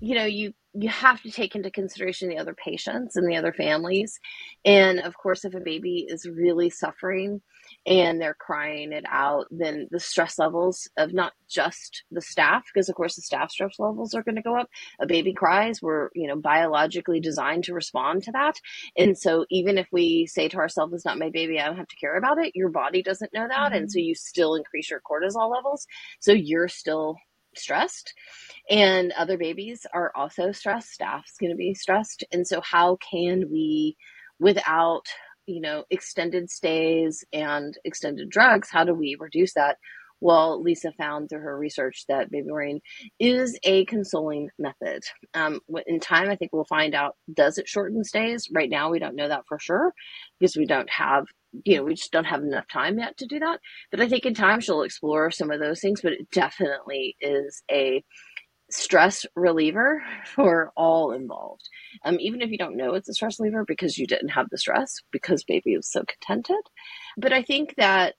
you 0.00 0.14
know 0.14 0.24
you 0.24 0.52
you 0.74 0.88
have 0.88 1.22
to 1.22 1.30
take 1.30 1.54
into 1.54 1.70
consideration 1.70 2.28
the 2.28 2.38
other 2.38 2.54
patients 2.54 3.16
and 3.16 3.28
the 3.28 3.36
other 3.36 3.52
families. 3.52 4.18
And 4.64 5.00
of 5.00 5.16
course 5.16 5.44
if 5.44 5.54
a 5.54 5.60
baby 5.60 6.06
is 6.08 6.26
really 6.26 6.70
suffering 6.70 7.42
and 7.84 8.20
they're 8.20 8.34
crying 8.34 8.92
it 8.92 9.04
out, 9.08 9.46
then 9.50 9.88
the 9.90 9.98
stress 9.98 10.38
levels 10.38 10.88
of 10.96 11.12
not 11.12 11.32
just 11.48 12.04
the 12.10 12.20
staff, 12.20 12.64
because 12.72 12.88
of 12.88 12.94
course 12.94 13.16
the 13.16 13.22
staff 13.22 13.50
stress 13.50 13.78
levels 13.78 14.14
are 14.14 14.22
going 14.22 14.36
to 14.36 14.42
go 14.42 14.56
up. 14.56 14.68
A 15.00 15.06
baby 15.06 15.32
cries, 15.32 15.82
we're, 15.82 16.10
you 16.14 16.28
know, 16.28 16.36
biologically 16.36 17.20
designed 17.20 17.64
to 17.64 17.74
respond 17.74 18.22
to 18.24 18.32
that. 18.32 18.60
And 18.96 19.18
so 19.18 19.46
even 19.50 19.78
if 19.78 19.88
we 19.90 20.26
say 20.26 20.48
to 20.48 20.58
ourselves, 20.58 20.94
it's 20.94 21.04
not 21.04 21.18
my 21.18 21.30
baby, 21.30 21.58
I 21.58 21.66
don't 21.66 21.76
have 21.76 21.88
to 21.88 21.96
care 21.96 22.16
about 22.16 22.38
it, 22.38 22.54
your 22.54 22.68
body 22.68 23.02
doesn't 23.02 23.34
know 23.34 23.48
that. 23.48 23.72
Mm-hmm. 23.72 23.74
And 23.74 23.92
so 23.92 23.98
you 23.98 24.14
still 24.14 24.54
increase 24.54 24.90
your 24.90 25.00
cortisol 25.00 25.50
levels. 25.50 25.86
So 26.20 26.32
you're 26.32 26.68
still 26.68 27.16
stressed 27.56 28.14
and 28.70 29.12
other 29.12 29.36
babies 29.36 29.84
are 29.92 30.10
also 30.14 30.52
stressed 30.52 30.90
staff's 30.90 31.36
going 31.38 31.50
to 31.50 31.56
be 31.56 31.74
stressed 31.74 32.24
and 32.32 32.46
so 32.46 32.62
how 32.62 32.96
can 32.96 33.50
we 33.50 33.94
without 34.38 35.06
you 35.46 35.60
know, 35.60 35.84
extended 35.90 36.50
stays 36.50 37.24
and 37.32 37.76
extended 37.84 38.30
drugs, 38.30 38.68
how 38.70 38.84
do 38.84 38.94
we 38.94 39.16
reduce 39.18 39.54
that? 39.54 39.78
Well, 40.20 40.62
Lisa 40.62 40.92
found 40.92 41.28
through 41.28 41.40
her 41.40 41.58
research 41.58 42.04
that 42.08 42.30
baby 42.30 42.46
wearing 42.48 42.80
is 43.18 43.58
a 43.64 43.84
consoling 43.86 44.50
method. 44.56 45.02
Um, 45.34 45.58
in 45.88 45.98
time, 45.98 46.30
I 46.30 46.36
think 46.36 46.52
we'll 46.52 46.64
find 46.64 46.94
out 46.94 47.16
does 47.34 47.58
it 47.58 47.66
shorten 47.68 48.04
stays. 48.04 48.48
Right 48.54 48.70
now, 48.70 48.88
we 48.88 49.00
don't 49.00 49.16
know 49.16 49.26
that 49.26 49.46
for 49.48 49.58
sure 49.58 49.92
because 50.38 50.56
we 50.56 50.64
don't 50.64 50.88
have, 50.90 51.24
you 51.64 51.76
know, 51.76 51.82
we 51.82 51.94
just 51.94 52.12
don't 52.12 52.24
have 52.24 52.42
enough 52.42 52.68
time 52.72 53.00
yet 53.00 53.16
to 53.16 53.26
do 53.26 53.40
that. 53.40 53.58
But 53.90 54.00
I 54.00 54.08
think 54.08 54.24
in 54.24 54.34
time 54.34 54.60
she'll 54.60 54.82
explore 54.82 55.32
some 55.32 55.50
of 55.50 55.58
those 55.58 55.80
things. 55.80 56.00
But 56.02 56.12
it 56.12 56.30
definitely 56.30 57.16
is 57.20 57.64
a 57.68 58.04
stress 58.72 59.26
reliever 59.36 60.02
for 60.34 60.72
all 60.76 61.12
involved. 61.12 61.68
Um, 62.04 62.18
even 62.20 62.42
if 62.42 62.50
you 62.50 62.58
don't 62.58 62.76
know 62.76 62.94
it's 62.94 63.08
a 63.08 63.14
stress 63.14 63.38
reliever 63.38 63.64
because 63.64 63.98
you 63.98 64.06
didn't 64.06 64.30
have 64.30 64.48
the 64.50 64.58
stress 64.58 64.96
because 65.10 65.44
baby 65.44 65.76
was 65.76 65.90
so 65.90 66.04
contented. 66.04 66.62
But 67.16 67.32
I 67.32 67.42
think 67.42 67.74
that, 67.76 68.14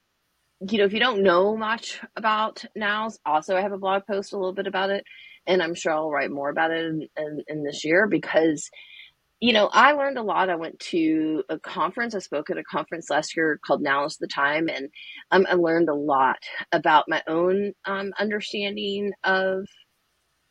you 0.69 0.77
know, 0.77 0.85
if 0.85 0.93
you 0.93 0.99
don't 0.99 1.23
know 1.23 1.57
much 1.57 1.99
about 2.15 2.63
NOWS, 2.75 3.19
also 3.25 3.55
I 3.55 3.61
have 3.61 3.73
a 3.73 3.77
blog 3.77 4.03
post 4.05 4.33
a 4.33 4.37
little 4.37 4.53
bit 4.53 4.67
about 4.67 4.91
it, 4.91 5.03
and 5.45 5.61
I'm 5.61 5.75
sure 5.75 5.91
I'll 5.91 6.11
write 6.11 6.31
more 6.31 6.49
about 6.49 6.71
it 6.71 6.85
in, 6.85 7.07
in, 7.17 7.43
in 7.47 7.63
this 7.63 7.83
year 7.83 8.07
because 8.07 8.69
you 9.43 9.51
know, 9.51 9.67
I 9.73 9.91
learned 9.91 10.17
a 10.17 10.23
lot. 10.23 10.49
I 10.49 10.55
went 10.55 10.79
to 10.91 11.43
a 11.49 11.59
conference. 11.59 12.15
I 12.15 12.19
spoke 12.19 12.49
at 12.49 12.57
a 12.57 12.63
conference 12.63 13.09
last 13.09 13.35
year 13.35 13.59
called 13.65 13.81
Now 13.81 14.05
is 14.05 14.15
the 14.15 14.25
Time. 14.25 14.69
And 14.69 14.87
um, 15.31 15.45
I 15.49 15.55
learned 15.55 15.89
a 15.89 15.93
lot 15.93 16.37
about 16.71 17.09
my 17.09 17.21
own 17.27 17.73
um, 17.83 18.13
understanding 18.17 19.11
of 19.25 19.67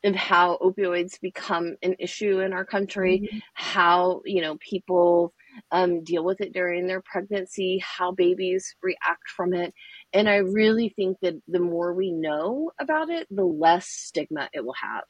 of 0.04 0.14
how 0.14 0.58
opioids 0.60 1.20
become 1.20 1.76
an 1.82 1.96
issue 1.98 2.40
in 2.40 2.52
our 2.52 2.64
country, 2.64 3.20
mm-hmm. 3.20 3.38
how, 3.54 4.20
you 4.24 4.42
know, 4.42 4.56
people 4.58 5.32
um, 5.70 6.02
deal 6.02 6.24
with 6.24 6.40
it 6.40 6.52
during 6.52 6.86
their 6.86 7.02
pregnancy, 7.02 7.82
how 7.82 8.12
babies 8.12 8.74
react 8.82 9.28
from 9.36 9.54
it. 9.54 9.72
And 10.12 10.28
I 10.28 10.36
really 10.36 10.88
think 10.88 11.18
that 11.22 11.34
the 11.46 11.60
more 11.60 11.94
we 11.94 12.10
know 12.10 12.72
about 12.80 13.10
it, 13.10 13.26
the 13.30 13.44
less 13.44 13.86
stigma 13.86 14.48
it 14.52 14.64
will 14.64 14.74
have. 14.80 15.04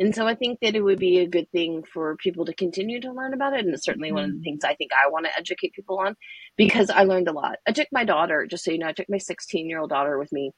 And 0.00 0.14
so 0.14 0.28
I 0.28 0.36
think 0.36 0.60
that 0.62 0.76
it 0.76 0.80
would 0.80 1.00
be 1.00 1.18
a 1.18 1.26
good 1.26 1.50
thing 1.50 1.82
for 1.82 2.16
people 2.16 2.44
to 2.44 2.54
continue 2.54 3.00
to 3.00 3.12
learn 3.12 3.34
about 3.34 3.54
it. 3.54 3.64
And 3.64 3.74
it's 3.74 3.84
certainly 3.84 4.10
mm-hmm. 4.10 4.14
one 4.14 4.24
of 4.24 4.30
the 4.30 4.36
mm-hmm. 4.36 4.44
things 4.44 4.64
I 4.64 4.76
think 4.76 4.92
I 4.92 5.10
want 5.10 5.26
to 5.26 5.36
educate 5.36 5.72
people 5.72 5.98
on 5.98 6.14
because 6.56 6.88
I 6.88 7.02
learned 7.02 7.26
a 7.26 7.32
lot. 7.32 7.56
I 7.66 7.72
took 7.72 7.88
my 7.90 8.04
daughter, 8.04 8.46
just 8.48 8.64
so 8.64 8.70
you 8.70 8.78
know, 8.78 8.86
I 8.86 8.92
took 8.92 9.08
my 9.08 9.18
16 9.18 9.68
year 9.68 9.80
old 9.80 9.90
daughter 9.90 10.16
with 10.16 10.30
me, 10.30 10.52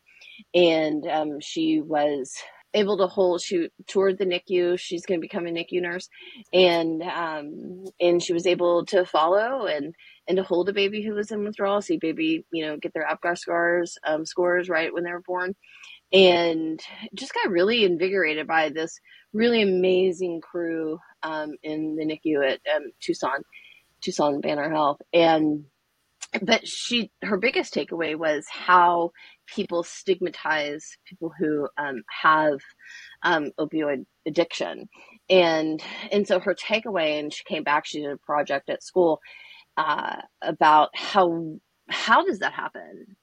and 0.55 1.07
um, 1.07 1.41
she 1.41 1.81
was 1.81 2.35
able 2.74 2.98
to 2.98 3.06
hold 3.06 3.42
she 3.42 3.68
toured 3.86 4.18
the 4.18 4.26
NICU. 4.26 4.78
She's 4.78 5.04
going 5.04 5.20
to 5.20 5.26
become 5.26 5.46
a 5.46 5.50
NICU 5.50 5.80
nurse, 5.82 6.08
and 6.52 7.02
um, 7.02 7.84
and 8.00 8.22
she 8.22 8.32
was 8.32 8.46
able 8.46 8.84
to 8.86 9.04
follow 9.04 9.66
and 9.66 9.94
and 10.28 10.36
to 10.36 10.42
hold 10.42 10.68
a 10.68 10.72
baby 10.72 11.02
who 11.02 11.14
was 11.14 11.30
in 11.30 11.44
withdrawal. 11.44 11.82
See 11.82 11.98
baby, 11.98 12.44
you 12.52 12.66
know, 12.66 12.76
get 12.76 12.92
their 12.94 13.06
APGAR 13.06 13.36
scars 13.36 13.98
um, 14.06 14.24
scores 14.24 14.68
right 14.68 14.92
when 14.92 15.04
they 15.04 15.12
were 15.12 15.22
born, 15.26 15.54
and 16.12 16.80
just 17.14 17.34
got 17.34 17.50
really 17.50 17.84
invigorated 17.84 18.46
by 18.46 18.68
this 18.70 18.98
really 19.32 19.62
amazing 19.62 20.40
crew 20.40 20.98
um, 21.22 21.52
in 21.62 21.96
the 21.96 22.04
NICU 22.04 22.52
at 22.52 22.60
um, 22.74 22.90
Tucson, 23.00 23.42
Tucson 24.02 24.40
Banner 24.40 24.70
Health, 24.70 25.00
and 25.12 25.64
but 26.42 26.66
she 26.66 27.10
her 27.22 27.36
biggest 27.38 27.74
takeaway 27.74 28.16
was 28.16 28.46
how 28.48 29.10
people 29.55 29.82
stigmatize 29.82 30.96
people 31.07 31.32
who 31.38 31.68
um, 31.78 32.03
have 32.22 32.59
um, 33.22 33.51
opioid 33.59 34.05
addiction, 34.26 34.88
and 35.28 35.82
and 36.11 36.26
so 36.26 36.40
her 36.40 36.55
takeaway, 36.55 37.18
and 37.18 37.32
she 37.32 37.44
came 37.44 37.64
back. 37.64 37.86
She 37.86 38.01
did 38.01 38.11
a 38.11 38.16
project 38.18 38.70
at 38.70 38.82
school 38.82 39.20
uh, 39.76 40.16
about 40.42 40.90
how 40.94 41.57
how 41.88 42.24
does 42.24 42.38
that 42.38 42.53
happen 42.53 43.16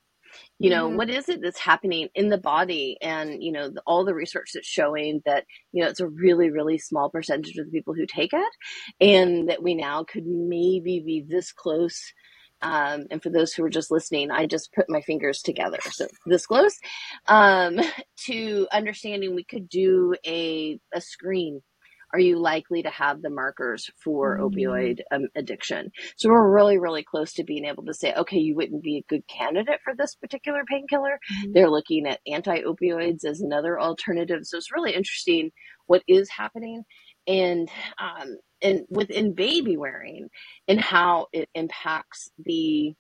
you 0.60 0.70
know 0.70 0.88
mm-hmm. 0.88 0.98
what 0.98 1.10
is 1.10 1.30
it 1.30 1.42
that's 1.42 1.60
happening 1.60 2.10
in 2.16 2.30
the 2.30 2.38
body 2.38 2.98
and 3.02 3.42
you 3.44 3.52
know 3.52 3.70
the, 3.70 3.82
all 3.86 4.06
the 4.06 4.14
research 4.14 4.52
that's 4.54 4.68
showing 4.68 5.22
that 5.26 5.46
you 5.72 5.84
know 5.84 5.90
it's 5.90 6.00
a 6.00 6.08
really 6.08 6.50
really 6.50 6.78
small 6.78 7.10
percentage 7.10 7.58
of 7.58 7.66
the 7.66 7.72
people 7.72 7.94
who 7.94 8.06
take 8.06 8.34
it 8.34 8.54
and 9.00 9.50
that 9.50 9.64
we 9.64 9.76
now 9.76 10.04
could 10.04 10.26
maybe 10.26 11.02
be 11.06 11.26
this 11.28 11.52
close 11.52 12.14
um, 12.62 13.06
and 13.12 13.22
for 13.22 13.30
those 13.30 13.54
who 13.54 13.64
are 13.64 13.70
just 13.70 13.92
listening 13.92 14.32
i 14.32 14.46
just 14.46 14.74
put 14.74 14.86
my 14.90 15.02
fingers 15.02 15.42
together 15.42 15.80
so 15.92 16.08
this 16.26 16.46
close 16.46 16.78
um, 17.28 17.80
to 18.18 18.68
understanding 18.72 19.36
we 19.36 19.44
could 19.44 19.70
do 19.70 20.16
a, 20.26 20.80
a 20.94 21.02
screen 21.02 21.62
are 22.14 22.20
you 22.20 22.40
likely 22.40 22.84
to 22.84 22.90
have 22.90 23.22
the 23.22 23.30
markers 23.30 23.90
for 24.04 24.38
mm-hmm. 24.38 24.46
opioid 24.46 25.00
um, 25.12 25.28
addiction? 25.36 25.92
So 26.16 26.30
we're 26.30 26.54
really, 26.54 26.78
really 26.78 27.04
close 27.04 27.34
to 27.34 27.44
being 27.44 27.66
able 27.66 27.86
to 27.86 27.94
say, 27.94 28.14
okay, 28.14 28.38
you 28.38 28.56
wouldn't 28.56 28.84
be 28.84 28.98
a 28.98 29.06
good 29.10 29.24
candidate 29.28 29.80
for 29.84 29.94
this 29.96 30.16
particular 30.16 30.62
painkiller. 30.68 31.20
Mm-hmm. 31.32 31.52
They're 31.54 31.70
looking 31.70 32.08
at 32.08 32.22
anti 32.26 32.62
opioids 32.62 33.26
as 33.26 33.42
another 33.42 33.80
alternative. 33.80 34.42
So 34.44 34.58
it's 34.58 34.72
really 34.72 34.94
interesting 34.94 35.52
what 35.88 36.04
is 36.08 36.30
happening 36.30 36.84
and 37.28 37.70
um, 38.00 38.38
and 38.62 38.86
within 38.90 39.34
baby 39.34 39.78
wearing 39.78 40.30
and 40.68 40.82
how 40.82 41.28
it 41.34 41.50
impacts 41.56 42.30
the 42.40 42.94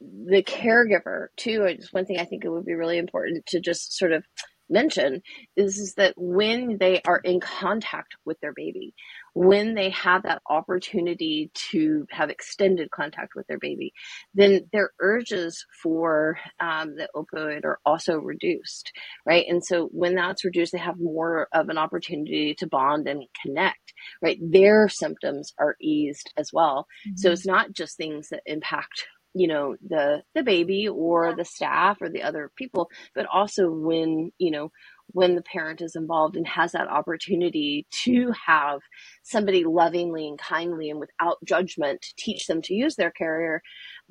the 0.00 0.42
caregiver 0.42 1.28
too. 1.36 1.66
Just 1.76 1.92
one 1.92 2.06
thing 2.06 2.18
I 2.18 2.24
think 2.24 2.44
it 2.44 2.50
would 2.50 2.66
be 2.66 2.74
really 2.74 2.98
important 2.98 3.46
to 3.46 3.60
just 3.60 3.96
sort 3.96 4.12
of 4.12 4.24
mention 4.70 5.22
is, 5.56 5.78
is 5.78 5.94
that 5.94 6.14
when 6.16 6.78
they 6.78 7.00
are 7.06 7.18
in 7.18 7.40
contact 7.40 8.16
with 8.24 8.38
their 8.40 8.52
baby, 8.54 8.94
when 9.34 9.74
they 9.74 9.90
have 9.90 10.22
that 10.24 10.42
opportunity 10.48 11.50
to 11.72 12.06
have 12.10 12.30
extended 12.30 12.90
contact 12.90 13.34
with 13.34 13.46
their 13.46 13.58
baby, 13.58 13.92
then 14.34 14.66
their 14.72 14.90
urges 15.00 15.64
for 15.82 16.38
um, 16.60 16.96
the 16.96 17.08
opioid 17.14 17.64
are 17.64 17.78
also 17.86 18.16
reduced, 18.18 18.92
right? 19.26 19.46
And 19.48 19.64
so 19.64 19.88
when 19.92 20.14
that's 20.14 20.44
reduced, 20.44 20.72
they 20.72 20.78
have 20.78 20.98
more 20.98 21.48
of 21.52 21.68
an 21.68 21.78
opportunity 21.78 22.54
to 22.56 22.66
bond 22.66 23.08
and 23.08 23.24
connect, 23.44 23.92
right? 24.22 24.38
Their 24.42 24.88
symptoms 24.88 25.52
are 25.58 25.76
eased 25.80 26.32
as 26.36 26.50
well. 26.52 26.86
Mm-hmm. 27.06 27.16
So 27.16 27.32
it's 27.32 27.46
not 27.46 27.72
just 27.72 27.96
things 27.96 28.28
that 28.30 28.42
impact 28.46 29.06
you 29.34 29.46
know 29.46 29.76
the 29.86 30.22
the 30.34 30.42
baby 30.42 30.88
or 30.88 31.34
the 31.36 31.44
staff 31.44 31.98
or 32.00 32.08
the 32.08 32.22
other 32.22 32.50
people 32.56 32.90
but 33.14 33.26
also 33.32 33.70
when 33.70 34.32
you 34.38 34.50
know 34.50 34.72
when 35.08 35.34
the 35.34 35.42
parent 35.42 35.80
is 35.80 35.96
involved 35.96 36.36
and 36.36 36.46
has 36.46 36.72
that 36.72 36.88
opportunity 36.88 37.86
to 37.90 38.32
have 38.46 38.80
somebody 39.22 39.64
lovingly 39.64 40.28
and 40.28 40.38
kindly 40.38 40.90
and 40.90 41.00
without 41.00 41.38
judgment 41.44 42.04
teach 42.16 42.46
them 42.46 42.60
to 42.62 42.74
use 42.74 42.96
their 42.96 43.10
carrier 43.10 43.62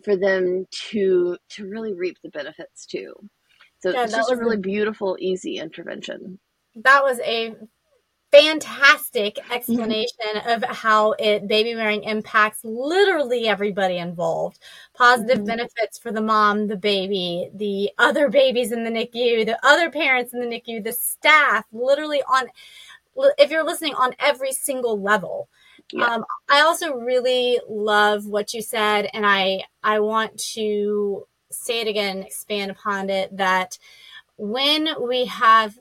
for 0.03 0.17
them 0.17 0.65
to 0.89 1.37
to 1.49 1.67
really 1.67 1.93
reap 1.93 2.17
the 2.23 2.29
benefits 2.29 2.85
too. 2.85 3.13
So 3.79 3.91
yeah, 3.91 4.03
it's 4.03 4.13
just 4.13 4.31
a 4.31 4.35
really 4.35 4.57
beautiful 4.57 5.17
easy 5.19 5.57
intervention. 5.57 6.39
That 6.83 7.03
was 7.03 7.19
a 7.19 7.55
fantastic 8.31 9.39
explanation 9.51 10.37
of 10.45 10.63
how 10.63 11.13
it 11.13 11.47
baby 11.47 11.75
wearing 11.75 12.03
impacts 12.03 12.59
literally 12.63 13.47
everybody 13.47 13.97
involved. 13.97 14.59
Positive 14.93 15.37
mm-hmm. 15.37 15.45
benefits 15.45 15.97
for 15.97 16.11
the 16.11 16.21
mom, 16.21 16.67
the 16.67 16.77
baby, 16.77 17.49
the 17.53 17.91
other 17.97 18.29
babies 18.29 18.71
in 18.71 18.83
the 18.83 18.89
NICU, 18.89 19.45
the 19.45 19.57
other 19.63 19.89
parents 19.89 20.33
in 20.33 20.41
the 20.41 20.45
NICU, 20.45 20.83
the 20.83 20.93
staff, 20.93 21.65
literally 21.71 22.21
on 22.23 22.47
if 23.37 23.49
you're 23.49 23.65
listening 23.65 23.95
on 23.95 24.13
every 24.19 24.51
single 24.51 25.01
level. 25.01 25.49
Yeah. 25.91 26.05
Um, 26.05 26.25
I 26.49 26.61
also 26.61 26.93
really 26.93 27.59
love 27.67 28.25
what 28.25 28.53
you 28.53 28.61
said, 28.61 29.09
and 29.13 29.25
I 29.25 29.63
I 29.83 29.99
want 30.01 30.37
to 30.53 31.25
say 31.49 31.81
it 31.81 31.87
again, 31.87 32.23
expand 32.23 32.71
upon 32.71 33.09
it 33.09 33.35
that 33.37 33.77
when 34.37 34.89
we 35.01 35.25
have 35.25 35.79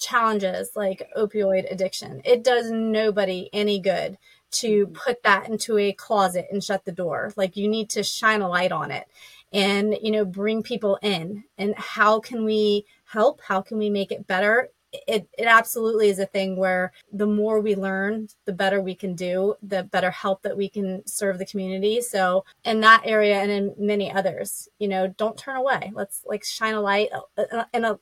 challenges 0.00 0.72
like 0.74 1.08
opioid 1.16 1.70
addiction. 1.70 2.22
It 2.24 2.42
does 2.42 2.70
nobody 2.70 3.48
any 3.52 3.78
good 3.78 4.18
to 4.52 4.86
mm-hmm. 4.86 4.92
put 4.94 5.22
that 5.22 5.48
into 5.48 5.78
a 5.78 5.92
closet 5.92 6.48
and 6.50 6.64
shut 6.64 6.84
the 6.84 6.92
door. 6.92 7.32
Like 7.36 7.56
you 7.56 7.68
need 7.68 7.90
to 7.90 8.02
shine 8.02 8.40
a 8.40 8.48
light 8.48 8.72
on 8.72 8.90
it 8.90 9.06
and, 9.52 9.96
you 10.02 10.10
know, 10.10 10.24
bring 10.24 10.62
people 10.62 10.98
in. 11.02 11.44
And 11.58 11.74
how 11.76 12.20
can 12.20 12.44
we 12.44 12.86
help? 13.04 13.40
How 13.42 13.60
can 13.60 13.78
we 13.78 13.90
make 13.90 14.10
it 14.10 14.26
better? 14.26 14.70
It, 14.92 15.28
it 15.38 15.46
absolutely 15.46 16.08
is 16.08 16.18
a 16.18 16.26
thing 16.26 16.56
where 16.56 16.92
the 17.12 17.26
more 17.26 17.60
we 17.60 17.76
learn, 17.76 18.28
the 18.44 18.52
better 18.52 18.80
we 18.80 18.96
can 18.96 19.14
do, 19.14 19.54
the 19.62 19.84
better 19.84 20.10
help 20.10 20.42
that 20.42 20.56
we 20.56 20.68
can 20.68 21.06
serve 21.06 21.38
the 21.38 21.46
community. 21.46 22.00
So 22.00 22.44
in 22.64 22.80
that 22.80 23.02
area 23.04 23.36
and 23.36 23.52
in 23.52 23.74
many 23.78 24.10
others, 24.10 24.68
you 24.80 24.88
know, 24.88 25.06
don't 25.06 25.38
turn 25.38 25.56
away. 25.56 25.92
Let's 25.94 26.24
like 26.26 26.42
shine 26.42 26.74
a 26.74 26.80
light 26.80 27.10
uh, 27.12 27.42
uh, 27.52 27.64
in 27.72 27.84
a 27.84 28.00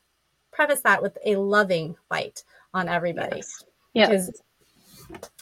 preface 0.58 0.80
that 0.80 1.00
with 1.00 1.16
a 1.24 1.36
loving 1.36 1.94
light 2.10 2.42
on 2.74 2.88
everybody. 2.88 3.36
Yes. 3.36 3.64
Yeah. 3.94 4.06
Because 4.08 4.42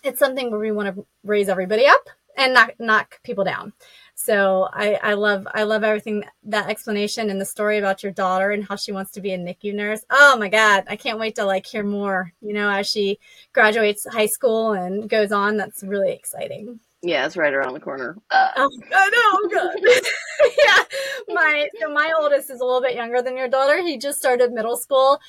it's 0.05 0.19
something 0.19 0.51
where 0.51 0.61
we 0.61 0.73
want 0.73 0.95
to 0.95 1.07
raise 1.25 1.49
everybody 1.49 1.87
up 1.87 2.11
and 2.37 2.53
not 2.53 2.73
knock 2.79 3.19
people 3.23 3.43
down. 3.43 3.73
So 4.15 4.69
I, 4.75 4.99
I 5.03 5.15
love 5.15 5.49
I 5.55 5.63
love 5.63 5.85
everything 5.85 6.23
that 6.45 6.69
explanation 6.69 7.31
and 7.31 7.41
the 7.41 7.47
story 7.47 7.79
about 7.79 8.03
your 8.03 8.13
daughter 8.13 8.51
and 8.51 8.63
how 8.63 8.77
she 8.77 8.93
wants 8.93 9.11
to 9.13 9.23
be 9.23 9.33
a 9.33 9.39
NICU 9.39 9.75
nurse. 9.75 10.05
Oh 10.11 10.37
my 10.39 10.51
God, 10.51 10.85
I 10.87 10.97
can't 10.97 11.19
wait 11.19 11.35
to 11.37 11.47
like 11.47 11.65
hear 11.65 11.83
more. 11.83 12.31
You 12.43 12.53
know, 12.53 12.69
as 12.69 12.87
she 12.87 13.19
graduates 13.55 14.07
high 14.07 14.27
school 14.27 14.73
and 14.73 15.09
goes 15.09 15.33
on, 15.33 15.57
that's 15.57 15.83
really 15.83 16.13
exciting. 16.13 16.79
Yeah, 17.07 17.25
it's 17.25 17.37
right 17.37 17.55
around 17.55 17.75
the 17.75 17.81
corner. 17.81 18.17
Uh, 18.33 18.49
oh, 18.57 18.69
I 18.95 19.11
know. 19.11 19.49
Good. 19.49 19.81
yeah, 20.65 20.83
my 21.29 21.69
so 21.81 21.89
my 21.93 22.13
oldest 22.21 22.51
is 22.51 22.61
a 22.61 22.65
little 22.65 22.83
bit 22.83 22.97
younger 22.97 23.23
than 23.23 23.37
your 23.37 23.49
daughter. 23.49 23.81
He 23.81 23.97
just 23.97 24.19
started 24.19 24.53
middle 24.53 24.77
school, 24.77 25.21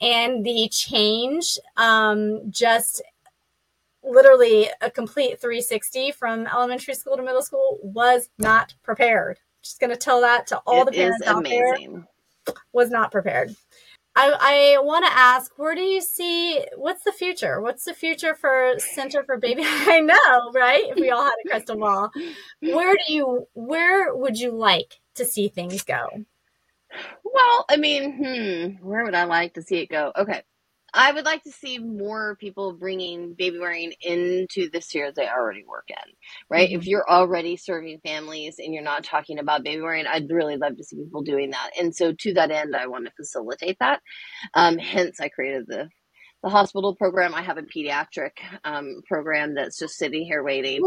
and 0.00 0.44
the 0.44 0.68
change, 0.72 1.58
um, 1.76 2.50
just 2.50 3.02
literally 4.02 4.68
a 4.80 4.90
complete 4.90 5.38
360 5.40 6.12
from 6.12 6.46
elementary 6.46 6.94
school 6.94 7.16
to 7.16 7.22
middle 7.22 7.42
school 7.42 7.78
was 7.82 8.30
not 8.38 8.74
prepared. 8.82 9.38
Just 9.62 9.78
going 9.78 9.90
to 9.90 9.96
tell 9.96 10.22
that 10.22 10.46
to 10.46 10.58
all 10.66 10.82
it 10.82 10.86
the 10.86 10.92
parents 10.92 11.26
out 11.26 11.44
there. 11.44 11.76
Was 12.72 12.90
not 12.90 13.10
prepared. 13.10 13.54
I, 14.16 14.76
I 14.76 14.78
want 14.80 15.04
to 15.04 15.12
ask, 15.12 15.52
where 15.58 15.74
do 15.74 15.82
you 15.82 16.00
see 16.00 16.64
what's 16.76 17.04
the 17.04 17.12
future? 17.12 17.60
What's 17.60 17.84
the 17.84 17.92
future 17.92 18.34
for 18.34 18.74
Center 18.78 19.22
for 19.24 19.36
Baby? 19.36 19.62
I 19.66 20.00
know, 20.00 20.52
right? 20.52 20.84
If 20.88 20.96
we 20.96 21.10
all 21.10 21.24
had 21.24 21.34
a 21.44 21.48
crystal 21.48 21.76
ball, 21.76 22.10
where 22.60 22.94
do 22.94 23.12
you 23.12 23.46
where 23.54 24.14
would 24.14 24.38
you 24.38 24.52
like 24.52 25.00
to 25.16 25.24
see 25.26 25.48
things 25.48 25.82
go? 25.82 26.08
Well, 27.24 27.64
I 27.68 27.76
mean, 27.76 28.16
hmm, 28.16 28.86
where 28.86 29.04
would 29.04 29.14
I 29.14 29.24
like 29.24 29.54
to 29.54 29.62
see 29.62 29.78
it 29.78 29.90
go? 29.90 30.12
Okay, 30.16 30.42
I 30.96 31.12
would 31.12 31.24
like 31.24 31.42
to 31.44 31.52
see 31.52 31.78
more 31.78 32.36
people 32.36 32.72
bringing 32.72 33.34
baby 33.34 33.58
wearing 33.58 33.92
into 34.00 34.70
the 34.70 34.80
sphere 34.80 35.12
they 35.12 35.28
already 35.28 35.64
work 35.66 35.84
in, 35.88 36.12
right? 36.48 36.68
Mm-hmm. 36.68 36.78
If 36.80 36.86
you're 36.86 37.08
already 37.08 37.56
serving 37.56 38.00
families 38.04 38.56
and 38.58 38.72
you're 38.74 38.82
not 38.82 39.04
talking 39.04 39.38
about 39.38 39.62
baby 39.62 39.82
wearing, 39.82 40.06
I'd 40.06 40.30
really 40.30 40.56
love 40.56 40.76
to 40.76 40.84
see 40.84 40.96
people 40.96 41.22
doing 41.22 41.50
that. 41.50 41.70
And 41.78 41.94
so 41.94 42.12
to 42.12 42.34
that 42.34 42.50
end, 42.50 42.74
I 42.74 42.86
want 42.86 43.04
to 43.06 43.12
facilitate 43.16 43.76
that. 43.80 44.00
Um, 44.54 44.78
hence, 44.78 45.20
I 45.20 45.28
created 45.28 45.66
the 45.68 45.88
the 46.42 46.50
hospital 46.50 46.94
program. 46.94 47.34
I 47.34 47.42
have 47.42 47.58
a 47.58 47.62
pediatric 47.62 48.32
um, 48.64 49.00
program 49.08 49.54
that's 49.54 49.78
just 49.78 49.96
sitting 49.96 50.24
here 50.24 50.44
waiting. 50.44 50.80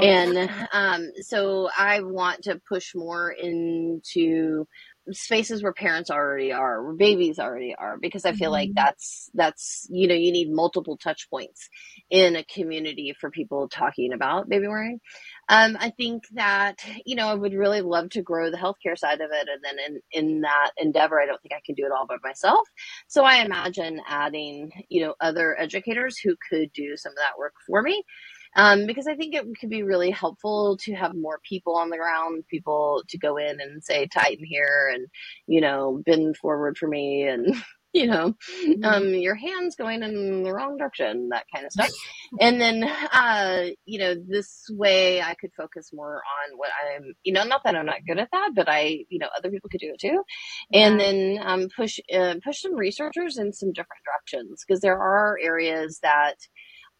And 0.00 0.50
um, 0.72 1.10
so 1.20 1.68
I 1.78 2.00
want 2.00 2.42
to 2.44 2.60
push 2.68 2.94
more 2.94 3.30
into 3.30 4.66
spaces 5.12 5.62
where 5.62 5.72
parents 5.72 6.10
already 6.10 6.52
are 6.52 6.82
where 6.82 6.94
babies 6.94 7.38
already 7.38 7.74
are 7.74 7.98
because 7.98 8.24
i 8.24 8.32
feel 8.32 8.46
mm-hmm. 8.46 8.52
like 8.52 8.70
that's 8.74 9.30
that's 9.34 9.86
you 9.90 10.08
know 10.08 10.14
you 10.14 10.32
need 10.32 10.50
multiple 10.50 10.96
touch 10.96 11.28
points 11.28 11.68
in 12.10 12.36
a 12.36 12.44
community 12.44 13.14
for 13.20 13.30
people 13.30 13.68
talking 13.68 14.12
about 14.12 14.48
baby 14.48 14.66
wearing. 14.66 15.00
Um, 15.48 15.76
i 15.78 15.90
think 15.90 16.24
that 16.32 16.76
you 17.04 17.16
know 17.16 17.28
i 17.28 17.34
would 17.34 17.52
really 17.52 17.82
love 17.82 18.10
to 18.10 18.22
grow 18.22 18.50
the 18.50 18.56
healthcare 18.56 18.96
side 18.96 19.20
of 19.20 19.30
it 19.30 19.48
and 19.48 19.62
then 19.62 19.76
in 19.86 20.00
in 20.12 20.40
that 20.40 20.70
endeavor 20.78 21.20
i 21.20 21.26
don't 21.26 21.40
think 21.42 21.52
i 21.52 21.60
can 21.64 21.74
do 21.74 21.84
it 21.84 21.92
all 21.92 22.06
by 22.06 22.16
myself. 22.22 22.66
So 23.06 23.24
i 23.24 23.36
imagine 23.36 24.00
adding 24.08 24.70
you 24.88 25.04
know 25.04 25.14
other 25.20 25.58
educators 25.60 26.18
who 26.18 26.34
could 26.48 26.72
do 26.72 26.96
some 26.96 27.12
of 27.12 27.16
that 27.16 27.38
work 27.38 27.54
for 27.66 27.82
me 27.82 28.02
um, 28.56 28.86
because 28.86 29.06
I 29.06 29.16
think 29.16 29.34
it 29.34 29.44
could 29.60 29.70
be 29.70 29.82
really 29.82 30.10
helpful 30.10 30.76
to 30.82 30.94
have 30.94 31.14
more 31.14 31.40
people 31.48 31.76
on 31.76 31.90
the 31.90 31.96
ground, 31.96 32.44
people 32.48 33.02
to 33.08 33.18
go 33.18 33.36
in 33.36 33.60
and 33.60 33.82
say, 33.82 34.06
tighten 34.06 34.44
here 34.44 34.90
and, 34.92 35.06
you 35.46 35.60
know, 35.60 36.02
bend 36.04 36.36
forward 36.36 36.78
for 36.78 36.88
me 36.88 37.26
and, 37.26 37.54
you 37.92 38.06
know, 38.06 38.34
mm-hmm. 38.66 38.84
um, 38.84 39.08
your 39.14 39.36
hands 39.36 39.76
going 39.76 40.02
in 40.02 40.42
the 40.42 40.52
wrong 40.52 40.76
direction, 40.76 41.28
that 41.30 41.44
kind 41.54 41.64
of 41.64 41.72
stuff. 41.72 41.90
and 42.40 42.60
then, 42.60 42.82
uh, 42.84 43.66
you 43.84 44.00
know, 44.00 44.14
this 44.28 44.64
way 44.70 45.22
I 45.22 45.34
could 45.34 45.52
focus 45.56 45.90
more 45.92 46.16
on 46.16 46.58
what 46.58 46.70
I'm, 46.92 47.14
you 47.22 47.32
know, 47.32 47.44
not 47.44 47.62
that 47.64 47.76
I'm 47.76 47.86
not 47.86 48.04
good 48.06 48.18
at 48.18 48.30
that, 48.32 48.50
but 48.54 48.68
I, 48.68 49.04
you 49.08 49.20
know, 49.20 49.28
other 49.36 49.50
people 49.50 49.70
could 49.70 49.80
do 49.80 49.94
it 49.94 50.00
too. 50.00 50.22
And 50.72 50.98
then 50.98 51.38
um, 51.44 51.68
push 51.74 52.00
uh, 52.12 52.34
push 52.44 52.62
some 52.62 52.74
researchers 52.74 53.38
in 53.38 53.52
some 53.52 53.72
different 53.72 54.02
directions 54.04 54.64
because 54.66 54.80
there 54.80 54.98
are 54.98 55.38
areas 55.40 56.00
that 56.02 56.34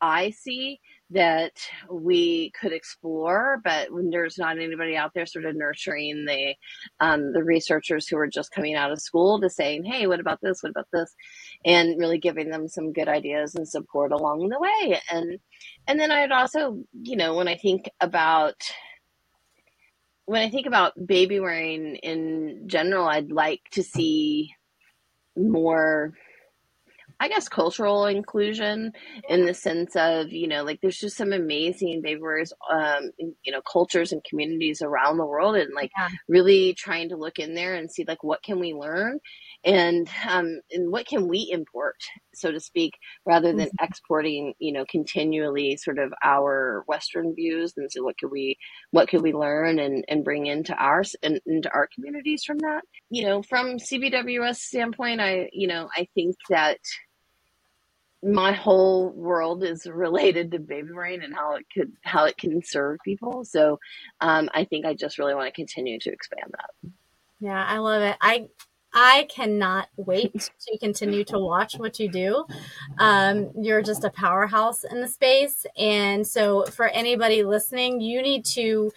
I 0.01 0.31
see 0.31 0.81
that 1.11 1.53
we 1.91 2.53
could 2.61 2.73
explore, 2.73 3.61
but 3.63 3.93
when 3.93 4.11
there's 4.11 4.39
not 4.39 4.59
anybody 4.59 4.97
out 4.97 5.13
there 5.15 5.27
sort 5.27 5.45
of 5.45 5.57
nurturing 5.57 6.25
the 6.27 6.55
um, 7.01 7.33
the 7.33 7.45
researchers 7.45 8.09
who 8.09 8.17
are 8.19 8.27
just 8.29 8.53
coming 8.53 8.75
out 8.75 8.93
of 8.93 9.01
school 9.01 9.41
to 9.41 9.51
saying, 9.51 9.85
"Hey, 9.85 10.07
what 10.07 10.21
about 10.21 10.41
this? 10.43 10.63
What 10.63 10.71
about 10.71 10.89
this?" 10.93 11.15
and 11.65 11.99
really 11.99 12.19
giving 12.19 12.51
them 12.51 12.69
some 12.69 12.93
good 12.93 13.09
ideas 13.09 13.55
and 13.55 13.69
support 13.69 14.13
along 14.13 14.49
the 14.49 14.59
way. 14.59 15.01
And 15.11 15.39
and 15.87 16.01
then 16.01 16.11
I'd 16.11 16.33
also, 16.33 16.85
you 16.93 17.17
know, 17.17 17.35
when 17.37 17.49
I 17.49 17.57
think 17.57 17.91
about 18.01 18.57
when 20.27 20.43
I 20.43 20.51
think 20.51 20.67
about 20.67 20.95
baby 21.07 21.41
wearing 21.41 21.97
in 21.97 22.65
general, 22.67 23.07
I'd 23.07 23.31
like 23.31 23.63
to 23.73 23.83
see 23.83 24.53
more 25.37 26.15
I 27.21 27.29
guess 27.29 27.49
cultural 27.49 28.07
inclusion 28.07 28.93
in 29.29 29.47
the 29.47 29.55
sense 29.55 29.97
of 29.97 30.33
you 30.33 30.49
know 30.49 30.65
like 30.65 30.81
there's 30.81 30.99
just 30.99 31.17
some 31.17 31.33
amazing 31.33 32.03
wearers 32.21 32.53
um 32.71 33.11
you 33.19 33.53
know 33.53 33.61
cultures 33.61 34.13
and 34.13 34.23
communities 34.25 34.83
around 34.83 35.19
the 35.19 35.27
world 35.27 35.57
and 35.57 35.73
like 35.75 35.91
yeah. 35.97 36.09
really 36.29 36.75
trying 36.75 37.11
to 37.11 37.17
look 37.17 37.39
in 37.39 37.55
there 37.55 37.75
and 37.75 37.91
see 37.91 38.05
like 38.07 38.23
what 38.23 38.43
can 38.43 38.61
we 38.61 38.75
learn 38.75 39.21
and 39.65 40.09
um 40.29 40.61
and 40.71 40.91
what 40.91 41.07
can 41.07 41.29
we 41.29 41.49
import 41.51 41.97
so 42.35 42.51
to 42.51 42.61
speak 42.61 42.95
rather 43.25 43.53
than 43.53 43.67
mm-hmm. 43.67 43.85
exporting 43.85 44.55
you 44.59 44.73
know 44.73 44.85
continually 44.89 45.77
sort 45.77 45.99
of 45.99 46.13
our 46.23 46.85
western 46.87 47.35
views 47.35 47.75
and 47.77 47.91
so 47.91 48.03
what 48.03 48.17
could 48.19 48.31
we 48.31 48.57
what 48.91 49.09
could 49.09 49.23
we 49.23 49.33
learn 49.33 49.79
and 49.79 50.05
and 50.09 50.25
bring 50.25 50.47
into 50.47 50.75
ours 50.75 51.17
and 51.23 51.41
into 51.47 51.73
our 51.73 51.89
communities 51.95 52.45
from 52.45 52.59
that 52.59 52.83
you 53.11 53.25
know 53.25 53.43
from 53.43 53.79
cbws 53.79 54.57
standpoint 54.57 55.21
i 55.21 55.49
you 55.53 55.67
know 55.67 55.89
i 55.97 56.07
think 56.15 56.37
that 56.51 56.79
my 58.25 58.53
whole 58.53 59.11
world 59.11 59.63
is 59.63 59.87
related 59.93 60.51
to 60.51 60.59
baby 60.59 60.89
brain 60.93 61.23
and 61.23 61.35
how 61.35 61.57
it 61.57 61.67
could 61.73 61.93
how 62.03 62.25
it 62.25 62.37
can 62.39 62.63
serve 62.65 62.99
people. 63.05 63.45
So 63.45 63.79
um, 64.21 64.49
I 64.55 64.65
think 64.65 64.87
I 64.87 64.95
just 64.95 65.19
really 65.19 65.35
want 65.35 65.47
to 65.47 65.53
continue 65.53 65.99
to 66.01 66.11
expand 66.11 66.53
that. 66.53 66.91
Yeah, 67.41 67.63
I 67.63 67.79
love 67.79 68.03
it. 68.03 68.17
I 68.21 68.47
I 68.95 69.27
cannot 69.29 69.89
wait 69.97 70.51
to 70.61 70.79
continue 70.79 71.25
to 71.25 71.39
watch 71.39 71.75
what 71.75 71.99
you 71.99 72.09
do. 72.09 72.45
Um, 72.99 73.51
you're 73.61 73.83
just 73.83 74.05
a 74.05 74.11
powerhouse 74.11 74.85
in 74.85 75.01
the 75.01 75.09
space, 75.09 75.67
and 75.77 76.27
so 76.27 76.65
for 76.67 76.87
anybody 76.89 77.43
listening, 77.43 78.01
you 78.01 78.23
need 78.23 78.45
to 78.47 78.93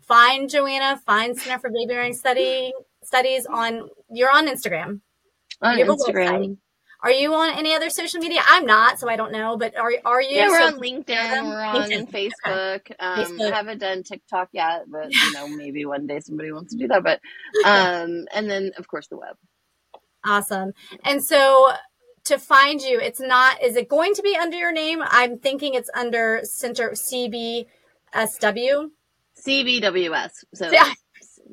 find 0.00 0.48
Joanna, 0.48 1.02
find 1.04 1.36
Center 1.36 1.58
for 1.58 1.70
Baby 1.70 1.94
Wearing 1.94 2.14
Study 2.14 2.72
Studies 3.02 3.46
on. 3.46 3.88
You're 4.10 4.30
on 4.30 4.46
Instagram. 4.46 5.00
On 5.62 5.76
Instagram. 5.76 6.56
Are 7.02 7.10
you 7.10 7.32
on 7.34 7.56
any 7.56 7.74
other 7.74 7.88
social 7.88 8.20
media? 8.20 8.40
I'm 8.46 8.66
not, 8.66 8.98
so 8.98 9.08
I 9.08 9.16
don't 9.16 9.32
know. 9.32 9.56
But 9.56 9.76
are 9.76 9.92
are 10.04 10.20
you? 10.20 10.36
Yeah, 10.36 10.48
we're 10.48 10.62
on 10.66 10.78
LinkedIn. 10.78 11.44
We're 11.44 11.62
on 11.62 11.90
LinkedIn. 11.90 12.10
Facebook. 12.10 12.76
Okay. 12.76 12.94
Um, 12.98 13.18
Facebook. 13.24 13.52
I 13.52 13.56
haven't 13.56 13.78
done 13.78 14.02
TikTok 14.02 14.50
yet, 14.52 14.84
but 14.88 15.10
you 15.10 15.32
know, 15.34 15.48
maybe 15.48 15.86
one 15.86 16.06
day 16.06 16.20
somebody 16.20 16.52
wants 16.52 16.72
to 16.72 16.78
do 16.78 16.88
that. 16.88 17.02
But 17.02 17.20
um, 17.64 18.26
and 18.34 18.50
then 18.50 18.72
of 18.76 18.86
course 18.88 19.08
the 19.08 19.16
web. 19.16 19.36
Awesome. 20.24 20.72
And 21.04 21.24
so 21.24 21.72
to 22.24 22.38
find 22.38 22.80
you, 22.80 23.00
it's 23.00 23.20
not. 23.20 23.62
Is 23.62 23.76
it 23.76 23.88
going 23.88 24.14
to 24.14 24.22
be 24.22 24.36
under 24.36 24.56
your 24.56 24.72
name? 24.72 25.02
I'm 25.02 25.38
thinking 25.38 25.74
it's 25.74 25.90
under 25.94 26.40
Center 26.44 26.90
CBSW. 26.90 27.66
CBWS. 29.46 30.30
So 30.54 30.70
yeah. 30.72 30.92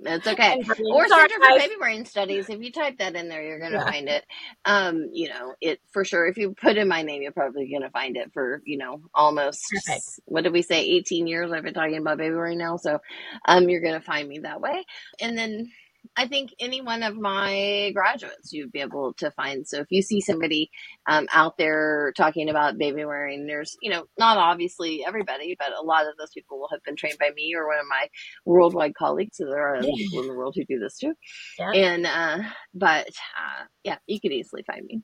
That's 0.01 0.27
okay. 0.27 0.63
Or 0.91 1.07
Center 1.07 1.35
for 1.35 1.57
Baby 1.57 1.75
Wearing 1.79 2.05
Studies. 2.05 2.49
If 2.49 2.61
you 2.61 2.71
type 2.71 2.97
that 2.99 3.15
in 3.15 3.29
there, 3.29 3.41
you're 3.41 3.59
going 3.59 3.71
to 3.71 3.77
yeah. 3.77 3.91
find 3.91 4.07
it. 4.07 4.25
Um, 4.65 5.09
you 5.11 5.29
know, 5.29 5.55
it 5.61 5.79
for 5.91 6.05
sure. 6.05 6.27
If 6.27 6.37
you 6.37 6.53
put 6.53 6.77
in 6.77 6.87
my 6.87 7.01
name, 7.01 7.21
you're 7.21 7.31
probably 7.31 7.69
going 7.69 7.81
to 7.81 7.89
find 7.89 8.17
it 8.17 8.31
for, 8.33 8.61
you 8.65 8.77
know, 8.77 9.01
almost, 9.13 9.61
Perfect. 9.73 10.03
what 10.25 10.43
did 10.43 10.53
we 10.53 10.61
say, 10.61 10.81
18 10.81 11.27
years 11.27 11.51
I've 11.51 11.63
been 11.63 11.73
talking 11.73 11.97
about 11.97 12.17
baby 12.17 12.35
wearing 12.35 12.57
now. 12.57 12.77
So, 12.77 12.99
um, 13.45 13.69
you're 13.69 13.81
going 13.81 13.99
to 13.99 14.05
find 14.05 14.27
me 14.27 14.39
that 14.39 14.61
way. 14.61 14.85
And 15.19 15.37
then 15.37 15.71
I 16.15 16.27
think 16.27 16.53
any 16.59 16.81
one 16.81 17.03
of 17.03 17.15
my 17.15 17.91
graduates 17.93 18.53
you'd 18.53 18.71
be 18.71 18.81
able 18.81 19.13
to 19.15 19.31
find. 19.31 19.67
So 19.67 19.79
if 19.79 19.87
you 19.89 20.01
see 20.01 20.21
somebody 20.21 20.69
um, 21.07 21.27
out 21.33 21.57
there 21.57 22.13
talking 22.15 22.49
about 22.49 22.77
baby 22.77 23.05
wearing, 23.05 23.47
there's, 23.47 23.75
you 23.81 23.91
know, 23.91 24.05
not 24.17 24.37
obviously 24.37 25.03
everybody, 25.05 25.55
but 25.57 25.71
a 25.77 25.83
lot 25.83 26.07
of 26.07 26.17
those 26.17 26.31
people 26.31 26.59
will 26.59 26.69
have 26.71 26.83
been 26.83 26.95
trained 26.95 27.17
by 27.19 27.31
me 27.35 27.53
or 27.55 27.67
one 27.67 27.79
of 27.79 27.85
my 27.89 28.07
worldwide 28.45 28.95
colleagues. 28.95 29.37
So 29.37 29.45
there 29.45 29.67
are 29.67 29.77
other 29.77 29.87
people 29.87 30.21
in 30.21 30.27
the 30.27 30.35
world 30.35 30.55
who 30.55 30.65
do 30.65 30.79
this 30.79 30.97
too. 30.97 31.13
Yeah. 31.59 31.71
And, 31.71 32.05
uh, 32.05 32.39
but 32.73 33.07
uh, 33.07 33.63
yeah, 33.83 33.97
you 34.05 34.19
could 34.19 34.31
easily 34.31 34.63
find 34.63 34.85
me. 34.85 35.01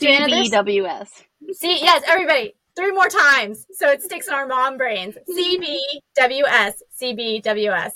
CBWS. 0.00 1.08
See, 1.52 1.78
yes, 1.80 2.02
everybody, 2.06 2.54
three 2.76 2.92
more 2.92 3.08
times 3.08 3.66
so 3.72 3.90
it 3.90 4.02
sticks 4.02 4.28
in 4.28 4.34
our 4.34 4.46
mom 4.46 4.76
brains. 4.76 5.16
CBWS, 5.28 6.74
CBWS. 7.00 7.92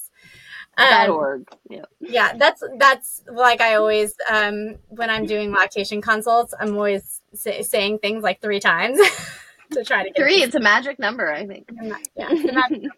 Um, 0.80 1.10
org. 1.10 1.48
Yeah. 1.68 1.84
Yeah, 2.00 2.32
that's 2.36 2.62
that's 2.78 3.22
like 3.30 3.60
I 3.60 3.74
always 3.74 4.14
um 4.30 4.76
when 4.88 5.10
I'm 5.10 5.26
doing 5.26 5.52
lactation 5.52 6.00
consults, 6.00 6.54
I'm 6.58 6.74
always 6.74 7.20
say, 7.34 7.62
saying 7.62 7.98
things 7.98 8.22
like 8.22 8.40
three 8.40 8.60
times 8.60 8.98
to 9.72 9.84
try 9.84 10.02
to 10.02 10.10
get 10.10 10.22
three. 10.22 10.42
It's 10.42 10.54
a 10.54 10.60
magic 10.60 10.98
number, 10.98 11.32
I 11.32 11.46
think. 11.46 11.70
Yeah, 12.16 12.28
number. 12.28 12.88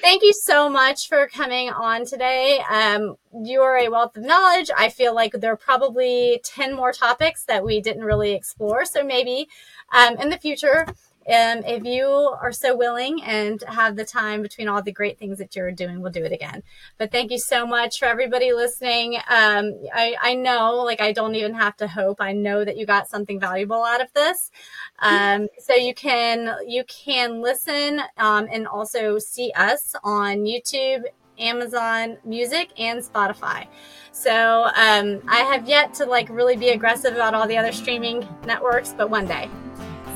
Thank 0.00 0.22
you 0.22 0.32
so 0.32 0.68
much 0.68 1.08
for 1.08 1.28
coming 1.28 1.70
on 1.70 2.04
today. 2.04 2.60
Um, 2.68 3.16
you 3.42 3.60
are 3.60 3.78
a 3.78 3.88
wealth 3.88 4.16
of 4.16 4.24
knowledge. 4.24 4.70
I 4.76 4.88
feel 4.88 5.14
like 5.14 5.32
there 5.32 5.52
are 5.52 5.56
probably 5.56 6.40
ten 6.44 6.74
more 6.74 6.92
topics 6.92 7.44
that 7.44 7.64
we 7.64 7.80
didn't 7.80 8.04
really 8.04 8.32
explore. 8.32 8.84
So 8.84 9.04
maybe 9.04 9.48
um, 9.92 10.16
in 10.18 10.30
the 10.30 10.38
future 10.38 10.86
and 11.26 11.64
if 11.66 11.84
you 11.84 12.06
are 12.06 12.52
so 12.52 12.76
willing 12.76 13.22
and 13.22 13.62
have 13.66 13.96
the 13.96 14.04
time 14.04 14.42
between 14.42 14.68
all 14.68 14.82
the 14.82 14.92
great 14.92 15.18
things 15.18 15.38
that 15.38 15.56
you're 15.56 15.72
doing, 15.72 16.00
we'll 16.00 16.12
do 16.12 16.24
it 16.24 16.32
again. 16.32 16.62
But 16.98 17.10
thank 17.10 17.30
you 17.30 17.38
so 17.38 17.66
much 17.66 17.98
for 17.98 18.06
everybody 18.06 18.52
listening. 18.52 19.16
Um, 19.16 19.72
I, 19.94 20.16
I 20.20 20.34
know, 20.34 20.76
like, 20.76 21.00
I 21.00 21.12
don't 21.12 21.34
even 21.34 21.54
have 21.54 21.76
to 21.78 21.88
hope. 21.88 22.20
I 22.20 22.32
know 22.32 22.64
that 22.64 22.76
you 22.76 22.86
got 22.86 23.08
something 23.08 23.40
valuable 23.40 23.84
out 23.84 24.00
of 24.00 24.12
this. 24.12 24.50
Um, 24.98 25.48
so 25.58 25.74
you 25.74 25.94
can, 25.94 26.54
you 26.66 26.84
can 26.84 27.40
listen, 27.40 28.00
um, 28.18 28.48
and 28.52 28.66
also 28.66 29.18
see 29.18 29.52
us 29.56 29.94
on 30.04 30.44
YouTube, 30.44 31.04
Amazon 31.38 32.18
Music, 32.24 32.70
and 32.78 33.02
Spotify. 33.02 33.66
So 34.12 34.64
um, 34.76 35.20
I 35.26 35.40
have 35.50 35.68
yet 35.68 35.94
to 35.94 36.06
like 36.06 36.28
really 36.28 36.56
be 36.56 36.68
aggressive 36.68 37.14
about 37.14 37.34
all 37.34 37.48
the 37.48 37.58
other 37.58 37.72
streaming 37.72 38.26
networks, 38.46 38.94
but 38.96 39.10
one 39.10 39.26
day. 39.26 39.48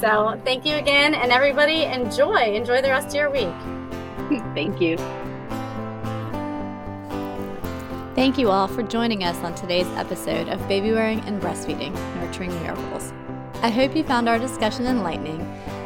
So 0.00 0.40
thank 0.44 0.64
you 0.64 0.76
again, 0.76 1.14
and 1.14 1.32
everybody 1.32 1.82
enjoy. 1.82 2.54
Enjoy 2.54 2.80
the 2.80 2.88
rest 2.88 3.08
of 3.08 3.14
your 3.14 3.30
week. 3.30 3.48
thank 4.54 4.80
you. 4.80 4.96
Thank 8.14 8.38
you 8.38 8.50
all 8.50 8.68
for 8.68 8.82
joining 8.82 9.24
us 9.24 9.36
on 9.38 9.54
today's 9.56 9.86
episode 9.96 10.48
of 10.48 10.66
Baby 10.68 10.92
Wearing 10.92 11.20
and 11.20 11.40
Breastfeeding 11.40 11.92
Nurturing 12.16 12.50
Miracles. 12.62 13.12
I 13.62 13.70
hope 13.70 13.96
you 13.96 14.04
found 14.04 14.28
our 14.28 14.38
discussion 14.38 14.86
enlightening 14.86 15.40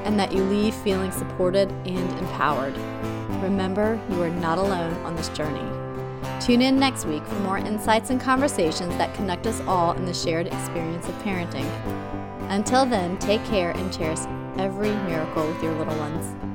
and 0.04 0.18
that 0.20 0.32
you 0.32 0.42
leave 0.44 0.74
feeling 0.74 1.10
supported 1.10 1.70
and 1.86 2.18
empowered. 2.18 2.76
Remember, 3.42 3.98
you 4.10 4.22
are 4.22 4.30
not 4.30 4.58
alone 4.58 4.92
on 5.04 5.16
this 5.16 5.30
journey. 5.30 5.66
Tune 6.40 6.60
in 6.60 6.78
next 6.78 7.06
week 7.06 7.24
for 7.24 7.36
more 7.36 7.58
insights 7.58 8.10
and 8.10 8.20
conversations 8.20 8.94
that 8.96 9.14
connect 9.14 9.46
us 9.46 9.60
all 9.62 9.92
in 9.92 10.04
the 10.04 10.14
shared 10.14 10.48
experience 10.48 11.08
of 11.08 11.14
parenting. 11.22 11.68
Until 12.48 12.86
then, 12.86 13.18
take 13.18 13.44
care 13.44 13.70
and 13.70 13.92
cherish 13.92 14.20
every 14.58 14.90
miracle 15.06 15.46
with 15.46 15.62
your 15.62 15.74
little 15.74 15.96
ones. 15.98 16.51